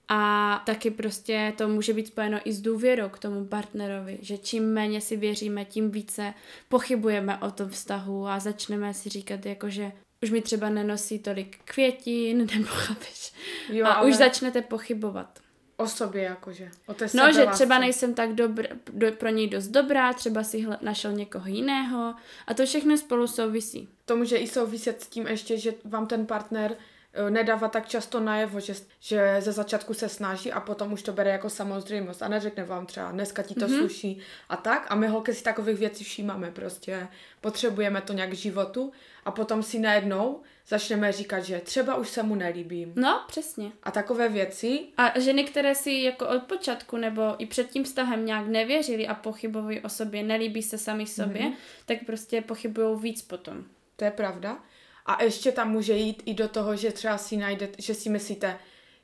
A 0.08 0.62
taky 0.66 0.92
prostě 0.92 1.54
to 1.58 1.68
může 1.68 1.94
být 1.94 2.08
spojeno 2.08 2.40
i 2.46 2.54
s 2.54 2.62
důvěrou 2.62 3.10
k 3.10 3.20
tomu 3.20 3.46
partnerovi, 3.46 4.18
že 4.22 4.38
čím 4.38 4.74
méně 4.74 5.02
si 5.02 5.18
věříme, 5.18 5.66
tím 5.66 5.92
více 5.92 6.34
pochybujeme 6.70 7.38
o 7.38 7.52
tom 7.52 7.70
vztahu 7.70 8.28
a 8.28 8.40
začneme 8.40 8.94
si 8.94 9.10
říkat 9.10 9.46
jako, 9.46 9.70
že 9.70 9.92
už 10.24 10.32
mi 10.32 10.42
třeba 10.42 10.70
nenosí 10.70 11.20
tolik 11.20 11.58
květin, 11.66 12.38
nebo 12.56 12.68
chápeš. 12.68 13.34
Jo, 13.70 13.86
a 13.86 13.94
ale 13.94 14.10
už 14.10 14.16
začnete 14.16 14.62
pochybovat. 14.62 15.40
o 15.78 15.88
sobě 15.88 16.24
jakože. 16.24 16.72
O 16.88 16.94
té 16.94 17.08
No, 17.14 17.34
že 17.34 17.46
třeba 17.46 17.80
nejsem 17.80 18.14
tak 18.14 18.34
dobr, 18.34 18.68
do, 18.94 19.12
pro 19.12 19.30
něj 19.30 19.50
dost 19.50 19.68
dobrá, 19.68 20.14
třeba 20.14 20.44
si 20.44 20.62
hle, 20.62 20.78
našel 20.82 21.12
někoho 21.12 21.48
jiného 21.48 22.14
a 22.48 22.54
to 22.54 22.66
všechno 22.66 22.98
spolu 22.98 23.28
souvisí. 23.28 23.90
To 24.06 24.16
může 24.16 24.38
i 24.38 24.48
souviset 24.48 25.02
s 25.02 25.08
tím 25.08 25.28
ještě, 25.28 25.58
že 25.58 25.74
vám 25.84 26.08
ten 26.08 26.26
partner 26.26 26.78
eh, 27.16 27.30
nedává 27.30 27.68
tak 27.68 27.88
často 27.88 28.20
najevo, 28.20 28.60
že, 28.60 28.74
že 29.00 29.36
ze 29.40 29.52
začátku 29.52 29.94
se 29.94 30.10
snaží 30.10 30.52
a 30.52 30.60
potom 30.60 30.94
už 30.94 31.02
to 31.02 31.14
bere 31.14 31.32
jako 31.32 31.50
samozřejmost 31.50 32.24
a 32.24 32.28
neřekne 32.28 32.64
vám 32.64 32.86
třeba 32.86 33.12
dneska 33.12 33.44
ti 33.44 33.56
to 33.56 33.66
mm-hmm. 33.68 33.80
sluší 33.80 34.20
a 34.50 34.58
tak 34.58 34.88
a 34.90 34.96
my 34.96 35.08
holky 35.08 35.34
si 35.34 35.44
takových 35.44 35.78
věcí 35.80 36.04
všímáme 36.04 36.52
prostě, 36.52 37.08
potřebujeme 37.42 38.02
to 38.02 38.14
nějak 38.14 38.30
k 38.30 38.34
životu 38.34 38.92
a 39.26 39.32
potom 39.32 39.64
si 39.64 39.80
najednou 39.80 40.42
začneme 40.68 41.12
říkat, 41.12 41.40
že 41.40 41.60
třeba 41.60 41.96
už 41.96 42.10
se 42.10 42.24
mu 42.24 42.36
nelíbím 42.36 42.94
No, 42.96 43.24
přesně. 43.28 43.72
a 43.84 43.92
takové 43.92 44.30
věci, 44.30 44.80
A 44.98 45.20
ženy, 45.20 45.44
které 45.44 45.76
si 45.76 45.92
jako 45.92 46.28
od 46.28 46.44
počátku 46.44 46.98
nebo 46.98 47.36
i 47.38 47.46
před 47.46 47.70
tím 47.70 47.84
vztahem 47.84 48.26
nějak 48.26 48.48
nevěřili 48.48 49.08
a 49.08 49.14
pochybují 49.14 49.80
o 49.82 49.90
sobě, 49.90 50.24
nelíbí 50.24 50.64
se 50.64 50.78
sami 50.78 51.08
sobě, 51.08 51.42
mm-hmm. 51.42 51.56
tak 51.86 51.98
prostě 52.06 52.42
pochybují 52.42 53.00
víc 53.00 53.22
potom. 53.22 53.64
To 53.96 54.06
je 54.06 54.12
pravda. 54.12 54.58
A 55.06 55.24
ještě 55.24 55.52
tam 55.52 55.72
může 55.72 55.94
jít 55.94 56.24
i 56.26 56.34
do 56.34 56.48
toho, 56.48 56.76
že 56.76 56.92
třeba 56.92 57.18
si 57.18 57.38
najde, 57.38 57.70
že 57.78 57.94
si 57.94 58.10
myslíte, 58.10 58.58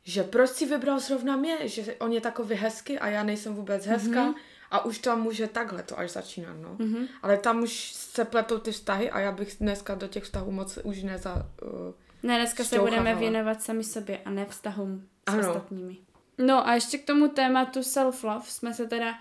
že 0.04 0.24
proč 0.24 0.50
si 0.50 0.66
vybral 0.66 1.00
zrovna 1.00 1.36
mě, 1.36 1.68
že 1.68 1.96
on 1.96 2.14
je 2.14 2.22
takový 2.22 2.56
hezký 2.56 3.00
a 3.00 3.08
já 3.08 3.24
nejsem 3.24 3.56
vůbec 3.56 3.86
hezká. 3.86 4.26
Mm-hmm. 4.26 4.36
A 4.72 4.86
už 4.86 4.98
tam 5.00 5.22
může 5.22 5.48
takhle 5.48 5.84
to 5.84 6.00
až 6.00 6.12
začínat, 6.12 6.54
no. 6.62 6.76
Mm-hmm. 6.76 7.08
Ale 7.22 7.38
tam 7.38 7.64
už 7.64 7.92
se 7.94 8.26
pletou 8.26 8.58
ty 8.58 8.72
vztahy 8.72 9.12
a 9.12 9.20
já 9.20 9.32
bych 9.32 9.56
dneska 9.60 9.96
do 9.96 10.08
těch 10.08 10.24
vztahů 10.24 10.52
moc 10.52 10.78
už 10.84 11.04
neza... 11.04 11.36
Uh, 11.62 11.94
Ne, 12.24 12.38
dneska 12.38 12.64
se 12.64 12.80
budeme 12.80 13.16
věnovat 13.16 13.62
sami 13.62 13.84
sobě 13.84 14.18
a 14.26 14.30
ne 14.30 14.46
vztahům 14.46 15.08
s 15.30 15.34
Ano. 15.34 15.50
ostatními. 15.50 15.98
No 16.38 16.68
a 16.68 16.74
ještě 16.74 16.98
k 16.98 17.06
tomu 17.06 17.28
tématu 17.28 17.80
self-love 17.80 18.46
jsme 18.46 18.74
se 18.74 18.88
teda 18.88 19.14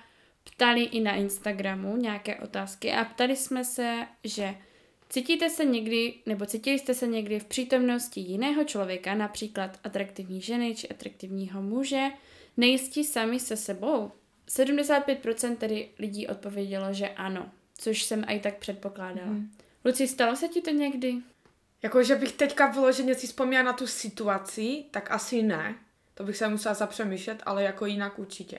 ptali 0.44 0.82
i 0.82 1.00
na 1.00 1.14
Instagramu 1.14 1.96
nějaké 1.96 2.36
otázky 2.36 2.92
a 2.92 3.04
ptali 3.04 3.36
jsme 3.36 3.64
se, 3.64 4.06
že 4.24 4.54
cítíte 5.10 5.50
se 5.50 5.64
někdy, 5.64 6.14
nebo 6.26 6.46
cítili 6.46 6.78
jste 6.78 6.94
se 6.94 7.06
někdy 7.06 7.40
v 7.40 7.44
přítomnosti 7.44 8.20
jiného 8.20 8.64
člověka, 8.64 9.14
například 9.14 9.78
atraktivní 9.84 10.40
ženy 10.40 10.74
či 10.74 10.88
atraktivního 10.88 11.62
muže, 11.62 12.06
nejistí 12.56 13.04
sami 13.04 13.40
se 13.40 13.56
sebou? 13.56 14.12
75% 14.48 15.56
tedy 15.56 15.88
lidí 15.98 16.26
odpovědělo, 16.26 16.92
že 16.92 17.08
ano, 17.08 17.50
což 17.78 18.02
jsem 18.02 18.24
i 18.28 18.40
tak 18.40 18.56
předpokládala. 18.56 19.28
Mm. 19.28 19.50
Luci, 19.84 20.08
stalo 20.08 20.36
se 20.36 20.48
ti 20.48 20.60
to 20.60 20.70
někdy? 20.70 21.14
jako, 21.82 22.02
že 22.02 22.16
bych 22.16 22.32
teďka 22.32 22.66
vyloženě 22.66 23.14
si 23.14 23.26
vzpomněla 23.26 23.62
na 23.62 23.72
tu 23.72 23.86
situaci, 23.86 24.84
tak 24.90 25.10
asi 25.10 25.42
ne. 25.42 25.74
To 26.14 26.24
bych 26.24 26.36
se 26.36 26.48
musela 26.48 26.74
zapřemýšlet, 26.74 27.42
ale 27.46 27.62
jako 27.62 27.86
jinak 27.86 28.18
určitě. 28.18 28.58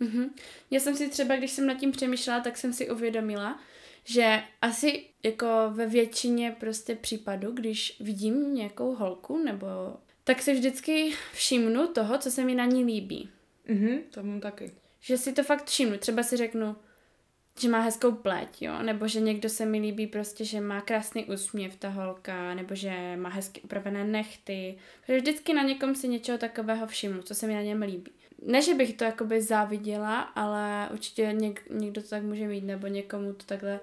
Mhm. 0.00 0.34
Já 0.70 0.80
jsem 0.80 0.96
si 0.96 1.08
třeba, 1.08 1.36
když 1.36 1.50
jsem 1.50 1.66
nad 1.66 1.74
tím 1.74 1.92
přemýšlela, 1.92 2.40
tak 2.40 2.56
jsem 2.56 2.72
si 2.72 2.90
uvědomila, 2.90 3.60
že 4.04 4.42
asi 4.62 5.04
jako 5.22 5.46
ve 5.70 5.86
většině 5.86 6.56
prostě 6.60 6.94
případů, 6.94 7.52
když 7.52 7.96
vidím 8.00 8.54
nějakou 8.54 8.94
holku, 8.94 9.38
nebo 9.38 9.66
tak 10.24 10.42
si 10.42 10.54
vždycky 10.54 11.12
všimnu 11.32 11.86
toho, 11.86 12.18
co 12.18 12.30
se 12.30 12.44
mi 12.44 12.54
na 12.54 12.64
ní 12.64 12.84
líbí. 12.84 13.28
Mhm, 13.68 13.98
to 14.10 14.22
mám 14.22 14.40
taky. 14.40 14.72
Že 15.00 15.16
si 15.16 15.32
to 15.32 15.42
fakt 15.42 15.66
všimnu. 15.66 15.98
Třeba 15.98 16.22
si 16.22 16.36
řeknu, 16.36 16.76
že 17.60 17.68
má 17.68 17.80
hezkou 17.80 18.12
pleť, 18.12 18.62
jo, 18.62 18.82
nebo 18.82 19.08
že 19.08 19.20
někdo 19.20 19.48
se 19.48 19.66
mi 19.66 19.78
líbí 19.78 20.06
prostě, 20.06 20.44
že 20.44 20.60
má 20.60 20.80
krásný 20.80 21.24
úsměv 21.24 21.76
ta 21.76 21.88
holka, 21.88 22.54
nebo 22.54 22.74
že 22.74 23.16
má 23.16 23.28
hezky 23.28 23.60
upravené 23.60 24.04
nechty. 24.04 24.78
Protože 25.00 25.18
vždycky 25.18 25.54
na 25.54 25.62
někom 25.62 25.94
si 25.94 26.08
něčeho 26.08 26.38
takového 26.38 26.86
všimnu, 26.86 27.22
co 27.22 27.34
se 27.34 27.46
mi 27.46 27.54
na 27.54 27.62
něm 27.62 27.82
líbí. 27.82 28.12
Ne, 28.42 28.62
že 28.62 28.74
bych 28.74 28.94
to 28.96 29.04
jakoby 29.04 29.42
záviděla, 29.42 30.20
ale 30.20 30.88
určitě 30.92 31.32
něk, 31.32 31.62
někdo 31.70 32.02
to 32.02 32.08
tak 32.08 32.22
může 32.22 32.46
mít, 32.48 32.64
nebo 32.64 32.86
někomu 32.86 33.32
to 33.32 33.44
takhle 33.46 33.80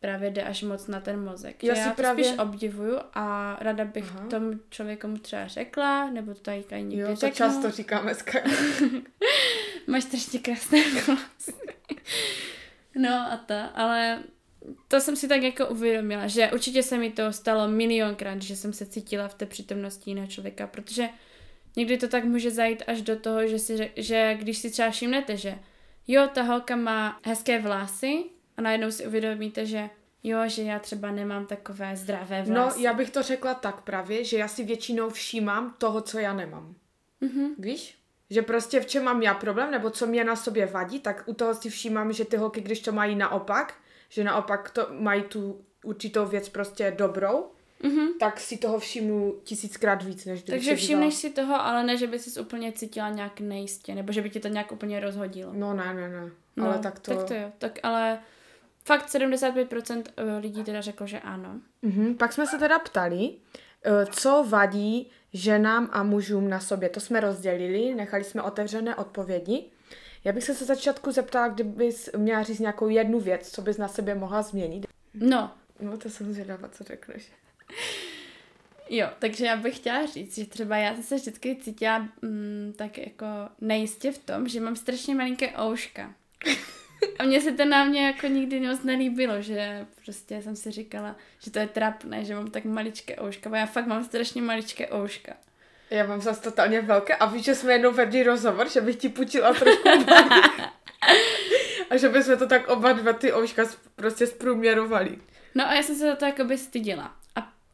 právě 0.00 0.30
jde 0.30 0.42
až 0.42 0.62
moc 0.62 0.86
na 0.86 1.00
ten 1.00 1.24
mozek. 1.24 1.64
Já 1.64 1.74
si 1.74 1.80
já 1.80 1.90
to 1.90 1.96
právě- 1.96 2.24
spíš 2.24 2.38
obdivuju 2.38 2.98
a 3.14 3.56
ráda 3.60 3.84
bych 3.84 4.04
Aha. 4.16 4.26
Tomu 4.26 4.52
člověku 4.70 5.18
třeba 5.18 5.46
řekla, 5.48 6.10
nebo 6.10 6.34
to 6.34 6.40
tady 6.40 6.62
tady 6.62 6.82
někdy 6.82 6.98
Jo, 7.02 7.08
to 7.08 7.14
řeknu. 7.16 7.36
často 7.36 7.70
říkáme 7.70 8.14
s 8.14 8.24
Máš 9.86 10.04
strašně 10.04 10.38
krásné 10.38 10.78
vlasy. 11.06 11.52
No 12.96 13.10
a 13.32 13.36
ta, 13.46 13.66
ale 13.66 14.22
to 14.88 15.00
jsem 15.00 15.16
si 15.16 15.28
tak 15.28 15.42
jako 15.42 15.66
uvědomila, 15.66 16.26
že 16.26 16.50
určitě 16.52 16.82
se 16.82 16.98
mi 16.98 17.10
to 17.10 17.32
stalo 17.32 17.68
milionkrát, 17.68 18.42
že 18.42 18.56
jsem 18.56 18.72
se 18.72 18.86
cítila 18.86 19.28
v 19.28 19.34
té 19.34 19.46
přítomnosti 19.46 20.10
jiného 20.10 20.26
člověka, 20.28 20.66
protože 20.66 21.08
někdy 21.76 21.96
to 21.96 22.08
tak 22.08 22.24
může 22.24 22.50
zajít 22.50 22.82
až 22.86 23.02
do 23.02 23.16
toho, 23.16 23.46
že, 23.46 23.58
si, 23.58 23.90
že 23.96 24.34
když 24.38 24.58
si 24.58 24.70
třeba 24.70 24.90
všimnete, 24.90 25.36
že 25.36 25.58
jo, 26.08 26.28
ta 26.34 26.42
holka 26.42 26.76
má 26.76 27.20
hezké 27.24 27.58
vlasy 27.60 28.24
a 28.56 28.62
najednou 28.62 28.90
si 28.90 29.06
uvědomíte, 29.06 29.66
že 29.66 29.90
jo, 30.22 30.38
že 30.46 30.62
já 30.62 30.78
třeba 30.78 31.10
nemám 31.10 31.46
takové 31.46 31.96
zdravé 31.96 32.44
No, 32.46 32.54
vlasy. 32.54 32.82
já 32.82 32.92
bych 32.92 33.10
to 33.10 33.22
řekla 33.22 33.54
tak 33.54 33.80
právě, 33.80 34.24
že 34.24 34.38
já 34.38 34.48
si 34.48 34.64
většinou 34.64 35.10
všímám 35.10 35.74
toho, 35.78 36.00
co 36.00 36.18
já 36.18 36.32
nemám. 36.34 36.74
Mhm. 37.20 37.54
Víš? 37.58 37.98
Že 38.30 38.42
prostě 38.42 38.80
v 38.80 38.86
čem 38.86 39.04
mám 39.04 39.22
já 39.22 39.34
problém, 39.34 39.70
nebo 39.70 39.90
co 39.90 40.06
mě 40.06 40.24
na 40.24 40.36
sobě 40.36 40.66
vadí, 40.66 41.00
tak 41.00 41.22
u 41.26 41.34
toho 41.34 41.54
si 41.54 41.70
všímám, 41.70 42.12
že 42.12 42.24
ty 42.24 42.36
holky, 42.36 42.60
když 42.60 42.80
to 42.80 42.92
mají 42.92 43.14
naopak, 43.16 43.74
že 44.08 44.24
naopak 44.24 44.70
to 44.70 44.86
mají 44.90 45.22
tu 45.22 45.64
určitou 45.84 46.26
věc 46.26 46.48
prostě 46.48 46.94
dobrou, 46.98 47.50
Mhm. 47.86 48.08
tak 48.20 48.40
si 48.40 48.56
toho 48.56 48.78
všimnu 48.78 49.34
tisíckrát 49.44 50.02
víc, 50.02 50.24
než 50.24 50.42
kdybych 50.42 50.60
Takže 50.60 50.76
všimneš 50.76 51.14
si 51.14 51.30
toho, 51.30 51.54
ale 51.54 51.84
ne, 51.84 51.96
že 51.96 52.06
by 52.06 52.18
si 52.18 52.40
úplně 52.40 52.72
cítila 52.72 53.10
nějak 53.10 53.40
nejistě, 53.40 53.94
nebo 53.94 54.12
že 54.12 54.22
by 54.22 54.30
ti 54.30 54.40
to 54.40 54.48
nějak 54.48 54.72
úplně 54.72 55.00
rozhodilo. 55.00 55.52
No 55.54 55.74
ne, 55.74 55.94
ne, 55.94 56.08
ne. 56.08 56.30
No, 56.56 56.66
ale 56.66 56.78
tak 56.78 56.98
to... 56.98 57.14
Tak 57.14 57.24
to 57.24 57.34
jo, 57.34 57.52
tak 57.58 57.78
ale 57.82 58.18
fakt 58.84 59.08
75% 59.08 60.02
lidí 60.40 60.64
teda 60.64 60.80
řeklo, 60.80 61.06
že 61.06 61.20
ano. 61.20 61.60
Mhm. 61.82 62.14
Pak 62.14 62.32
jsme 62.32 62.46
se 62.46 62.58
teda 62.58 62.78
ptali, 62.78 63.30
eh, 63.84 64.06
co 64.06 64.44
vadí 64.48 65.10
ženám 65.32 65.88
a 65.92 66.02
mužům 66.02 66.50
na 66.50 66.60
sobě. 66.60 66.88
To 66.88 67.00
jsme 67.00 67.20
rozdělili, 67.20 67.94
nechali 67.94 68.24
jsme 68.24 68.42
otevřené 68.42 68.96
odpovědi. 68.96 69.64
Já 70.24 70.32
bych 70.32 70.44
se 70.44 70.54
se 70.54 70.64
začátku 70.64 71.12
zeptala, 71.12 71.48
kdybys 71.48 72.10
měla 72.16 72.42
říct 72.42 72.58
nějakou 72.58 72.88
jednu 72.88 73.20
věc, 73.20 73.50
co 73.50 73.62
bys 73.62 73.76
na 73.78 73.88
sebe 73.88 74.14
mohla 74.14 74.42
změnit. 74.42 74.86
No, 75.14 75.50
No 75.80 75.96
to 75.98 76.10
jsem 76.10 76.32
zvědavá, 76.32 76.68
co 76.68 76.84
řekneš. 76.84 77.32
Jo, 78.90 79.08
takže 79.18 79.46
já 79.46 79.56
bych 79.56 79.76
chtěla 79.76 80.06
říct, 80.06 80.34
že 80.34 80.46
třeba 80.46 80.76
já 80.76 80.94
jsem 80.94 81.02
se 81.02 81.14
vždycky 81.14 81.56
cítila 81.56 82.08
mm, 82.22 82.74
tak 82.76 82.98
jako 82.98 83.26
nejistě 83.60 84.12
v 84.12 84.18
tom, 84.18 84.48
že 84.48 84.60
mám 84.60 84.76
strašně 84.76 85.14
malinké 85.14 85.52
ouška. 85.62 86.14
A 87.18 87.24
mně 87.24 87.40
se 87.40 87.52
to 87.52 87.64
na 87.64 87.84
mě 87.84 88.06
jako 88.06 88.26
nikdy 88.26 88.60
moc 88.60 88.82
nelíbilo, 88.82 89.42
že 89.42 89.86
prostě 90.04 90.42
jsem 90.42 90.56
si 90.56 90.70
říkala, 90.70 91.16
že 91.38 91.50
to 91.50 91.58
je 91.58 91.66
trapné, 91.66 92.24
že 92.24 92.34
mám 92.34 92.50
tak 92.50 92.64
maličké 92.64 93.20
ouška, 93.22 93.50
bo 93.50 93.56
já 93.56 93.66
fakt 93.66 93.86
mám 93.86 94.04
strašně 94.04 94.42
maličké 94.42 94.94
ouška. 94.94 95.32
Já 95.90 96.06
mám 96.06 96.20
zase 96.20 96.42
totálně 96.42 96.80
velké 96.80 97.14
a 97.14 97.26
víš, 97.26 97.44
že 97.44 97.54
jsme 97.54 97.72
jednou 97.72 97.92
vedli 97.92 98.22
rozhovor, 98.22 98.68
že 98.68 98.80
bych 98.80 98.96
ti 98.96 99.08
půjčila 99.08 99.54
trošku. 99.54 99.88
A 101.90 101.96
že 101.96 102.08
bychom 102.08 102.38
to 102.38 102.46
tak 102.46 102.68
oba 102.68 102.92
dva 102.92 103.12
ty 103.12 103.32
ouška 103.32 103.62
prostě 103.96 104.26
zprůměrovali. 104.26 105.18
No 105.54 105.68
a 105.68 105.74
já 105.74 105.82
jsem 105.82 105.96
se 105.96 106.06
za 106.06 106.16
to 106.16 106.24
jakoby 106.24 106.58
styděla. 106.58 107.16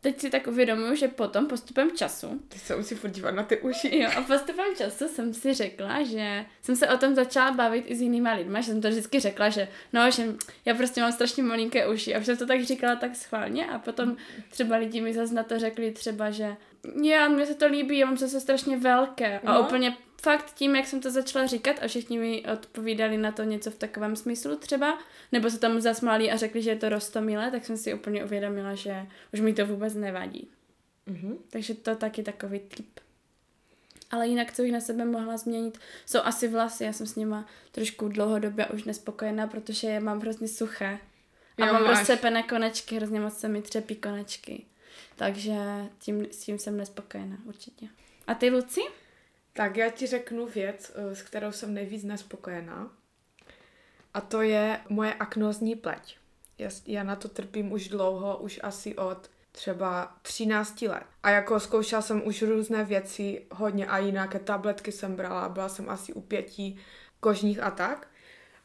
Teď 0.03 0.21
si 0.21 0.31
tak 0.31 0.47
uvědomuju, 0.47 0.95
že 0.95 1.09
potom 1.09 1.47
postupem 1.47 1.91
času, 1.97 2.43
Ty 2.49 2.59
se 2.59 2.77
musí 2.77 2.95
furt 2.95 3.11
dívat 3.11 3.31
na 3.35 3.43
ty 3.43 3.59
uši. 3.61 3.99
jo, 3.99 4.11
a 4.17 4.21
postupem 4.23 4.65
času 4.77 5.09
jsem 5.09 5.35
si 5.35 5.55
řekla, 5.55 6.03
že 6.03 6.45
jsem 6.63 6.77
se 6.77 6.89
o 6.89 6.97
tom 6.99 7.15
začala 7.15 7.51
bavit 7.51 7.85
i 7.89 7.97
s 7.97 8.01
jinýma 8.01 8.33
lidma, 8.33 8.61
že 8.61 8.67
jsem 8.73 8.81
to 8.81 8.89
vždycky 8.89 9.21
řekla, 9.21 9.49
že 9.49 9.69
no, 9.93 10.11
že 10.11 10.23
já 10.65 10.75
prostě 10.75 11.01
mám 11.01 11.13
strašně 11.13 11.43
malinké 11.43 11.89
uši 11.89 12.15
a 12.15 12.19
už 12.19 12.27
jsem 12.27 12.37
to 12.37 12.47
tak 12.47 12.65
říkala 12.65 12.97
tak 12.97 13.17
schválně 13.17 13.67
a 13.67 13.79
potom 13.79 14.17
třeba 14.51 14.77
lidi 14.77 15.01
mi 15.01 15.15
zase 15.15 15.35
na 15.35 15.43
to 15.43 15.59
řekli 15.59 15.91
třeba, 15.93 16.31
že 16.31 16.57
já, 17.03 17.29
mně 17.29 17.47
se 17.47 17.55
to 17.55 17.67
líbí, 17.67 17.99
já 17.99 18.07
mám 18.07 18.17
zase 18.17 18.41
strašně 18.41 18.77
velké 18.77 19.39
a 19.39 19.53
No. 19.55 19.61
úplně 19.61 19.97
fakt 20.23 20.55
tím, 20.55 20.77
jak 20.77 20.87
jsem 20.87 21.01
to 21.01 21.11
začala 21.11 21.47
říkat 21.47 21.77
a 21.83 21.89
všichni 21.89 22.19
mi 22.19 22.45
odpovídali 22.53 23.17
na 23.19 23.33
to 23.33 23.43
něco 23.43 23.71
v 23.71 23.75
takovém 23.77 24.17
smyslu 24.17 24.57
třeba, 24.57 24.99
nebo 25.33 25.51
se 25.51 25.59
tam 25.59 25.81
zasmáli 25.81 26.31
a 26.31 26.37
řekli, 26.37 26.63
že 26.63 26.71
je 26.71 26.77
to 26.77 26.89
rostomilé, 26.89 27.51
tak 27.51 27.65
jsem 27.67 27.77
si 27.77 27.95
úplně 27.95 28.25
uvědomila, 28.25 28.75
že 28.75 29.07
už 29.33 29.41
mi 29.41 29.53
to 29.55 29.67
vůbec 29.67 29.95
nevadí. 29.95 30.49
Mhm. 31.07 31.39
Takže 31.51 31.75
to 31.75 31.97
taky 31.97 32.23
takový 32.23 32.59
tip. 32.61 33.01
Ale 34.11 34.29
jinak, 34.29 34.53
co 34.53 34.63
bych 34.63 34.73
na 34.73 34.81
sebe 34.81 35.05
mohla 35.05 35.37
změnit, 35.37 35.79
jsou 36.07 36.19
asi 36.23 36.49
vlasy. 36.49 36.85
Já 36.85 36.93
jsem 36.93 37.07
s 37.07 37.17
nima 37.17 37.47
trošku 37.73 38.09
dlouhodobě 38.09 38.67
už 38.67 38.85
nespokojená, 38.85 39.47
protože 39.47 39.87
je 39.89 40.01
mám 40.01 40.21
hrozně 40.21 40.49
suché. 40.49 40.99
A 41.59 41.67
Jo, 41.67 41.73
mám 41.73 41.83
máš. 41.85 41.99
rozcepené 41.99 42.43
konečky, 42.43 42.97
hrozně 42.97 43.21
moc 43.21 43.39
se 43.39 43.49
mi 43.49 43.63
třepí 43.63 43.95
konečky. 43.97 44.67
Takže 45.17 45.55
tím, 45.99 46.27
s 46.31 46.39
tím 46.39 46.59
jsem 46.59 46.77
nespokojená 46.77 47.37
určitě. 47.45 47.87
A 48.27 48.35
ty, 48.35 48.51
Luci? 48.51 48.81
Tak 49.53 49.77
já 49.77 49.91
ti 49.91 50.07
řeknu 50.07 50.47
věc, 50.47 50.93
eh, 50.95 51.15
s 51.15 51.23
kterou 51.23 51.53
jsem 51.53 51.75
nejvíc 51.75 52.05
nespokojená. 52.05 52.91
A 54.15 54.21
to 54.21 54.43
je 54.43 54.81
moje 54.89 55.15
aknózní 55.15 55.77
pleť. 55.77 56.17
Já, 56.59 56.71
já 56.87 57.03
na 57.03 57.17
to 57.17 57.29
trpím 57.29 57.73
už 57.73 57.89
dlouho, 57.89 58.39
už 58.39 58.61
asi 58.63 58.97
od 58.97 59.31
třeba 59.53 60.17
13 60.23 60.89
let. 60.89 61.05
A 61.23 61.31
jako 61.31 61.61
zkoušela 61.61 62.03
jsem 62.03 62.27
už 62.27 62.43
různé 62.43 62.85
věci, 62.85 63.47
hodně 63.51 63.87
a 63.87 63.99
jinak 63.99 64.37
tabletky 64.45 64.93
jsem 64.93 65.17
brala, 65.17 65.49
byla 65.49 65.69
jsem 65.69 65.91
asi 65.91 66.13
u 66.13 66.21
pěti 66.21 66.77
kožních 67.21 67.63
a 67.63 67.71
tak. 67.71 68.09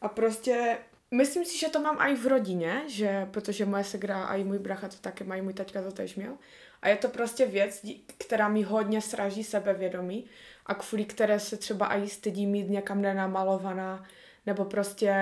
A 0.02 0.08
prostě 0.08 0.78
myslím 1.12 1.46
si, 1.46 1.58
že 1.58 1.70
to 1.70 1.82
mám 1.82 1.98
i 2.00 2.16
v 2.16 2.28
rodině, 2.28 2.84
že 2.88 3.28
protože 3.32 3.66
moje 3.66 3.84
segra 3.84 4.24
a 4.24 4.36
i 4.36 4.44
můj 4.44 4.60
bracha 4.60 4.88
to 4.88 4.96
taky 5.02 5.24
mají, 5.24 5.42
můj 5.42 5.54
taťka 5.54 5.82
to 5.82 5.92
tež 5.92 6.16
měl. 6.16 6.34
A 6.82 6.88
je 6.88 6.98
to 6.98 7.08
prostě 7.08 7.46
věc, 7.46 7.86
která 8.18 8.48
mi 8.48 8.64
hodně 8.64 9.02
sraží 9.02 9.44
sebevědomí 9.44 10.26
a 10.68 10.74
kvůli 10.74 11.06
které 11.06 11.40
se 11.40 11.58
třeba 11.58 11.96
i 11.96 12.08
stydím 12.08 12.50
mít 12.50 12.70
někam 12.70 13.02
nenamalovaná, 13.02 14.04
nebo 14.46 14.66
prostě, 14.66 15.16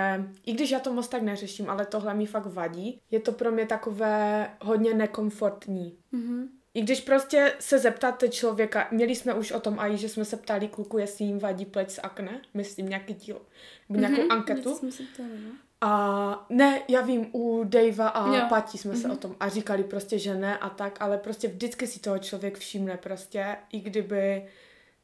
i 0.45 0.53
když 0.53 0.71
já 0.71 0.79
to 0.79 0.93
moc 0.93 1.07
tak 1.07 1.21
neřeším, 1.21 1.69
ale 1.69 1.85
tohle 1.85 2.13
mi 2.13 2.25
fakt 2.25 2.45
vadí, 2.45 3.01
je 3.11 3.19
to 3.19 3.31
pro 3.31 3.51
mě 3.51 3.65
takové 3.65 4.49
hodně 4.61 4.93
nekomfortní. 4.93 5.97
Mhm. 6.11 6.47
I 6.73 6.81
když 6.81 7.01
prostě 7.01 7.53
se 7.59 7.79
zeptáte 7.79 8.29
člověka, 8.29 8.87
měli 8.91 9.15
jsme 9.15 9.33
už 9.33 9.51
o 9.51 9.59
tom 9.59 9.79
i, 9.79 9.97
že 9.97 10.09
jsme 10.09 10.25
se 10.25 10.37
ptali 10.37 10.67
kluku, 10.67 10.97
jestli 10.97 11.25
jim 11.25 11.39
vadí 11.39 11.65
pleť 11.65 11.89
z 11.91 11.99
akne, 12.03 12.41
myslím 12.53 12.89
nějaký 12.89 13.13
díl, 13.13 13.41
nebo 13.89 13.99
nějakou 13.99 14.21
Mhm, 14.21 14.31
anketu. 14.31 14.75
jsme 14.75 14.91
si 14.91 15.03
ptali, 15.03 15.29
no. 15.45 15.51
A 15.81 16.45
ne, 16.49 16.81
já 16.87 17.01
vím, 17.01 17.27
u 17.31 17.63
Davea 17.63 18.07
a 18.07 18.35
Jo. 18.37 18.45
Pati 18.49 18.77
jsme 18.77 18.95
se 18.95 19.09
o 19.09 19.15
tom 19.15 19.35
a 19.39 19.49
říkali 19.49 19.83
prostě, 19.83 20.19
že 20.19 20.35
ne 20.35 20.57
a 20.57 20.69
tak, 20.69 21.01
ale 21.01 21.17
prostě 21.17 21.47
vždycky 21.47 21.87
si 21.87 21.99
toho 21.99 22.19
člověk 22.19 22.57
všimne 22.57 22.97
prostě, 22.97 23.55
i 23.71 23.79
kdyby 23.79 24.45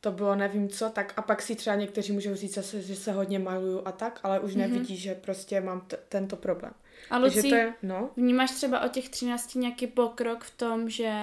to 0.01 0.12
bylo 0.12 0.36
nevím 0.36 0.70
co, 0.70 0.89
tak 0.89 1.13
a 1.17 1.22
pak 1.22 1.41
si 1.41 1.55
třeba 1.55 1.75
někteří 1.75 2.12
můžou 2.12 2.36
říct 2.36 2.53
zase, 2.53 2.81
že 2.81 2.96
se 2.96 3.12
hodně 3.12 3.39
maluju 3.39 3.81
a 3.86 3.91
tak, 3.91 4.20
ale 4.24 4.39
už 4.39 4.55
nevidí, 4.55 4.98
že 4.98 5.15
prostě 5.15 5.62
mám 5.62 5.81
t- 5.81 5.98
tento 6.10 6.36
problém. 6.36 6.74
A 7.10 7.17
Luci, 7.17 7.50
to 7.50 7.55
je, 7.55 7.74
no, 7.84 8.10
vnímáš 8.17 8.51
třeba 8.51 8.86
o 8.86 8.88
těch 8.88 9.10
13 9.10 9.55
nějaký 9.55 9.88
pokrok 9.88 10.43
v 10.43 10.58
tom, 10.58 10.89
že 10.89 11.13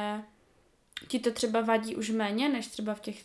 ti 1.09 1.19
to 1.19 1.33
třeba 1.33 1.61
vadí 1.61 1.97
už 1.97 2.11
méně, 2.11 2.49
než 2.49 2.67
třeba 2.67 2.95
v 2.95 3.01
těch 3.01 3.25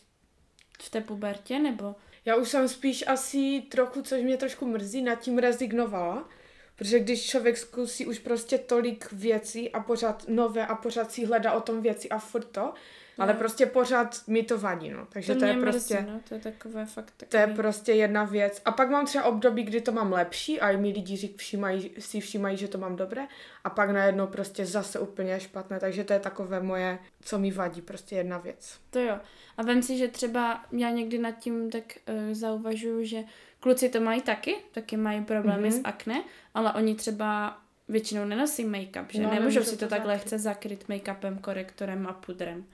v 0.81 0.89
té 0.89 1.01
pubertě, 1.01 1.59
nebo? 1.59 1.95
Já 2.25 2.35
už 2.35 2.49
jsem 2.49 2.67
spíš 2.67 3.03
asi 3.07 3.63
trochu, 3.69 4.01
což 4.01 4.21
mě 4.21 4.37
trošku 4.37 4.65
mrzí, 4.65 5.01
nad 5.01 5.15
tím 5.15 5.37
rezignovala, 5.37 6.29
protože 6.75 6.99
když 6.99 7.29
člověk 7.29 7.57
zkusí 7.57 8.05
už 8.05 8.19
prostě 8.19 8.57
tolik 8.57 9.11
věcí 9.11 9.71
a 9.71 9.79
pořád 9.79 10.25
nové 10.27 10.67
a 10.67 10.75
pořád 10.75 11.11
si 11.11 11.25
hledá 11.25 11.53
o 11.53 11.61
tom 11.61 11.81
věci 11.81 12.09
a 12.09 12.19
furt 12.19 12.45
to, 12.45 12.73
ale 13.17 13.34
prostě 13.34 13.65
pořád 13.65 14.28
mi 14.28 14.43
to 14.43 14.58
vadí, 14.60 14.89
no. 14.89 15.06
Takže 15.10 15.34
to, 15.34 15.39
to, 15.39 15.45
je 15.45 15.54
prostě... 15.54 15.93
mrzí, 16.02 16.12
no, 16.13 16.19
to 16.30 16.34
je 16.36 16.39
takové 16.41 16.86
fakt 16.86 17.13
To 17.17 17.23
je 17.38 17.41
takový... 17.41 17.56
prostě 17.56 17.91
jedna 17.93 18.23
věc. 18.23 18.62
A 18.65 18.71
pak 18.71 18.89
mám 18.89 19.06
třeba 19.06 19.23
období, 19.26 19.63
kdy 19.63 19.82
to 19.82 19.91
mám 19.91 20.12
lepší 20.13 20.60
a 20.60 20.69
i 20.71 20.78
mi 20.78 20.89
lidi 20.89 21.15
řík, 21.17 21.38
všímají, 21.38 21.91
si 21.99 22.19
všímají, 22.19 22.58
že 22.58 22.67
to 22.67 22.78
mám 22.78 22.95
dobré. 22.95 23.21
A 23.63 23.69
pak 23.69 23.89
najednou 23.89 24.28
prostě 24.28 24.65
zase 24.65 24.99
úplně 24.99 25.39
špatné. 25.39 25.80
Takže 25.80 26.04
to 26.04 26.13
je 26.13 26.19
takové 26.19 26.60
moje, 26.60 26.99
co 27.21 27.39
mi 27.39 27.52
vadí, 27.52 27.82
prostě 27.82 28.15
jedna 28.15 28.38
věc. 28.38 28.78
To 28.89 28.99
jo. 28.99 29.19
A 29.58 29.63
vem 29.63 29.84
si, 29.84 29.97
že 29.97 30.08
třeba 30.08 30.63
já 30.71 30.89
někdy 30.89 31.17
nad 31.17 31.32
tím 31.32 31.69
tak 31.71 31.84
uh, 32.10 32.34
zauvažuju, 32.34 33.06
že 33.06 33.23
kluci 33.60 33.89
to 33.89 34.02
mají 34.02 34.21
taky, 34.21 34.56
taky 34.71 34.97
mají 34.97 35.23
problémy 35.26 35.69
Mhm. 35.69 35.71
s 35.78 35.82
akne, 35.84 36.23
ale 36.54 36.73
oni 36.73 36.95
třeba 36.95 37.58
většinou 37.88 38.26
nenosí 38.26 38.65
make-up, 38.65 39.06
že 39.10 39.21
No, 39.21 39.34
nemůžou 39.34 39.63
si 39.63 39.78
to 39.78 39.86
to 39.86 39.88
takhle 39.89 40.13
zakryt. 40.13 40.23
lehce 40.32 40.39
zakryt 40.39 40.88
make-upem, 40.89 41.38
korektorem 41.39 42.08
a 42.08 42.13
pudrem. 42.13 42.65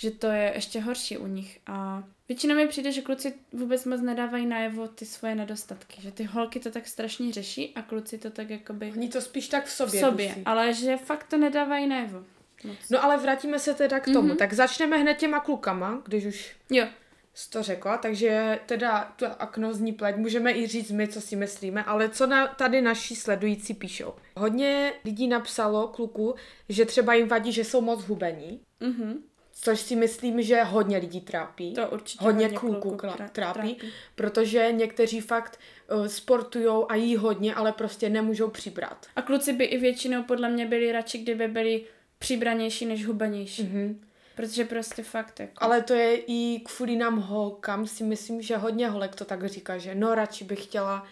Že 0.00 0.10
to 0.10 0.26
je 0.26 0.52
ještě 0.54 0.80
horší 0.80 1.18
u 1.18 1.26
nich. 1.26 1.60
A 1.66 2.04
většinou 2.28 2.54
mi 2.54 2.68
přijde, 2.68 2.92
že 2.92 3.00
kluci 3.02 3.34
vůbec 3.52 3.84
moc 3.84 4.00
nedávají 4.00 4.46
najevo 4.46 4.88
ty 4.88 5.06
svoje 5.06 5.34
nedostatky. 5.34 6.02
Že 6.02 6.12
ty 6.12 6.24
holky 6.24 6.60
to 6.60 6.70
tak 6.70 6.86
strašně 6.86 7.32
řeší 7.32 7.72
a 7.74 7.82
kluci 7.82 8.18
to 8.18 8.30
tak 8.30 8.50
jakoby 8.50 8.92
Oni 8.96 9.08
to 9.08 9.20
spíš 9.20 9.48
tak 9.48 9.64
v 9.64 9.68
v 9.68 9.70
sobě. 9.72 10.00
sobě. 10.00 10.28
dusí. 10.28 10.42
Ale 10.44 10.74
že 10.74 10.96
fakt 10.96 11.24
to 11.26 11.36
nedávají 11.38 11.86
najevo. 11.86 12.24
Moc. 12.64 12.76
No 12.90 13.04
ale 13.04 13.16
vrátíme 13.16 13.58
se 13.58 13.74
teda 13.74 14.00
k 14.00 14.04
tomu. 14.04 14.28
Mhm. 14.28 14.36
Tak 14.36 14.52
začneme 14.52 14.96
hned 14.98 15.14
těma 15.14 15.40
klukama, 15.40 16.02
když 16.06 16.24
už 16.26 16.56
Jo. 16.70 16.86
jsi 17.34 17.50
to 17.50 17.62
řekla. 17.62 17.98
Takže 17.98 18.58
teda 18.66 19.12
tu 19.16 19.24
aknozní 19.38 19.92
pleť 19.92 20.16
můžeme 20.16 20.52
i 20.52 20.66
říct 20.66 20.90
my, 20.90 21.08
co 21.08 21.20
si 21.20 21.36
myslíme, 21.36 21.84
ale 21.84 22.08
co 22.08 22.26
na, 22.26 22.46
tady 22.46 22.82
naši 22.82 23.16
sledující 23.16 23.74
píšou. 23.74 24.14
Hodně 24.36 24.92
lidí 25.04 25.28
napsalo 25.28 25.88
kluku, 25.88 26.34
že 26.68 26.84
třeba 26.84 27.14
jim 27.14 27.28
vadí, 27.28 27.52
že 27.52 27.64
jsou 27.64 27.80
moc 27.80 28.04
hubení, 28.04 28.60
Mhm. 28.80 29.14
Což 29.52 29.80
si 29.80 29.96
myslím, 29.96 30.42
že 30.42 30.62
hodně 30.62 30.96
lidí 30.98 31.20
trápí. 31.20 31.74
To 31.74 31.88
určitě 31.88 32.24
hodně, 32.24 32.44
hodně 32.44 32.58
kluků 32.58 32.90
kla- 32.96 33.28
trápí, 33.28 33.32
trápí. 33.32 33.76
protože 34.14 34.72
někteří 34.72 35.20
fakt 35.20 35.60
uh, 35.96 36.06
sportujou 36.06 36.90
a 36.90 36.94
jí 36.94 37.16
hodně, 37.16 37.54
ale 37.54 37.72
prostě 37.72 38.08
nemůžou 38.08 38.48
přibrat. 38.48 39.06
A 39.16 39.22
kluci 39.22 39.52
by 39.52 39.64
i 39.64 39.78
většinou 39.78 40.22
podle 40.22 40.48
mě 40.48 40.66
byli 40.66 40.92
radši, 40.92 41.18
kdyby 41.18 41.48
byli 41.48 41.84
přibranější 42.18 42.86
než 42.86 43.06
hubenější. 43.06 43.62
Mhm. 43.62 44.00
Protože 44.36 44.64
prostě 44.64 45.02
fakt 45.02 45.40
jako... 45.40 45.52
Ale 45.56 45.82
to 45.82 45.94
je 45.94 46.16
i 46.26 46.60
kvůli 46.64 46.96
nám 46.96 47.16
holkám, 47.20 47.86
si 47.86 48.04
myslím, 48.04 48.42
že 48.42 48.56
hodně 48.56 48.88
holek 48.88 49.14
to 49.14 49.24
tak 49.24 49.46
říká, 49.46 49.78
že 49.78 49.94
no 49.94 50.14
radši 50.14 50.44
bych 50.44 50.64
chtěla 50.64 51.06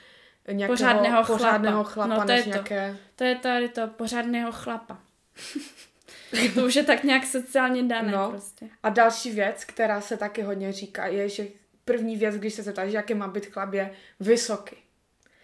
nějakého 0.53 0.77
Pořádného 0.77 1.25
chlapa. 1.25 1.39
pořádného 1.39 1.85
chlapa 1.85 2.15
No, 2.15 2.25
to 2.25 2.31
je 2.33 2.37
než 2.37 2.45
to. 2.45 2.51
nějaké... 2.51 2.97
To 3.17 3.25
je 3.25 3.35
tady 3.37 3.69
to 3.69 3.87
pořádného 3.87 4.53
chlapa. 4.53 4.99
to 6.55 6.65
už 6.67 6.77
je 6.77 6.85
tak 6.85 7.05
nějak 7.05 7.27
sociálně 7.27 7.83
dané 7.83 8.13
No. 8.13 8.31
prostě. 8.31 8.69
A 8.83 8.89
další 8.89 9.31
věc, 9.31 9.65
která 9.65 10.01
se 10.01 10.17
taky 10.17 10.43
hodně 10.43 10.73
říká, 10.73 11.07
je, 11.07 11.29
že 11.29 11.47
první 11.85 12.17
věc, 12.17 12.37
když 12.37 12.55
se 12.55 12.63
zeptáš, 12.63 12.93
jaký 12.93 13.15
má 13.15 13.29
být 13.29 13.47
chlap, 13.47 13.73
je 13.73 13.91
vysoký. 14.21 14.77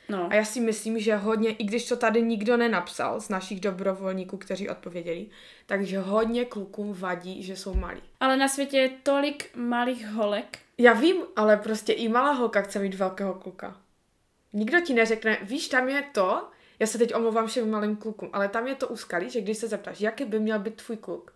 No. 0.08 0.28
A 0.30 0.34
já 0.34 0.44
si 0.44 0.60
myslím, 0.60 0.98
že 0.98 1.16
hodně, 1.16 1.50
i 1.50 1.64
když 1.64 1.88
to 1.88 1.96
tady 1.96 2.22
nikdo 2.22 2.56
nenapsal 2.56 3.20
z 3.20 3.28
našich 3.28 3.60
dobrovolníků, 3.60 4.36
kteří 4.36 4.68
odpověděli, 4.68 5.26
takže 5.66 5.98
hodně 5.98 6.44
klukům 6.44 6.94
vadí, 6.94 7.42
že 7.42 7.56
jsou 7.56 7.74
malí. 7.74 8.02
Ale 8.20 8.36
na 8.36 8.48
světě 8.48 8.76
je 8.76 8.90
tolik 9.02 9.50
malých 9.56 10.08
holek. 10.08 10.58
Já 10.78 10.92
vím, 10.92 11.16
ale 11.36 11.56
prostě 11.56 11.92
i 11.92 12.08
malá 12.08 12.32
holka 12.32 12.62
chce 12.62 12.78
mít 12.78 12.94
velkého 12.94 13.34
kluka. 13.34 13.76
Nikdo 14.52 14.80
ti 14.80 14.94
neřekne, 14.94 15.38
víš, 15.42 15.68
tam 15.68 15.88
je 15.88 16.04
to, 16.12 16.48
já 16.78 16.86
se 16.86 16.98
teď 16.98 17.14
omlouvám 17.14 17.46
všem 17.46 17.70
malým 17.70 17.96
klukům, 17.96 18.30
ale 18.32 18.48
tam 18.48 18.66
je 18.66 18.74
to 18.74 18.88
úskalí, 18.88 19.30
že 19.30 19.40
když 19.40 19.58
se 19.58 19.68
zeptáš, 19.68 20.00
jaký 20.00 20.24
by 20.24 20.40
měl 20.40 20.58
být 20.58 20.82
tvůj 20.82 20.96
kluk, 20.96 21.32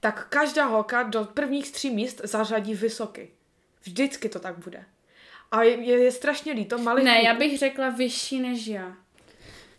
tak 0.00 0.26
každá 0.28 0.64
holka 0.64 1.02
do 1.02 1.24
prvních 1.24 1.72
tří 1.72 1.90
míst 1.90 2.20
zařadí 2.24 2.74
vysoký. 2.74 3.22
Vždycky 3.82 4.28
to 4.28 4.38
tak 4.38 4.58
bude. 4.58 4.84
A 5.50 5.62
je, 5.62 5.70
je, 5.82 5.98
je 6.02 6.12
strašně 6.12 6.52
líto 6.52 6.78
malých 6.78 7.04
Ne, 7.04 7.12
kluků. 7.12 7.26
já 7.26 7.34
bych 7.34 7.58
řekla 7.58 7.88
vyšší 7.90 8.40
než 8.40 8.66
já. 8.66 8.96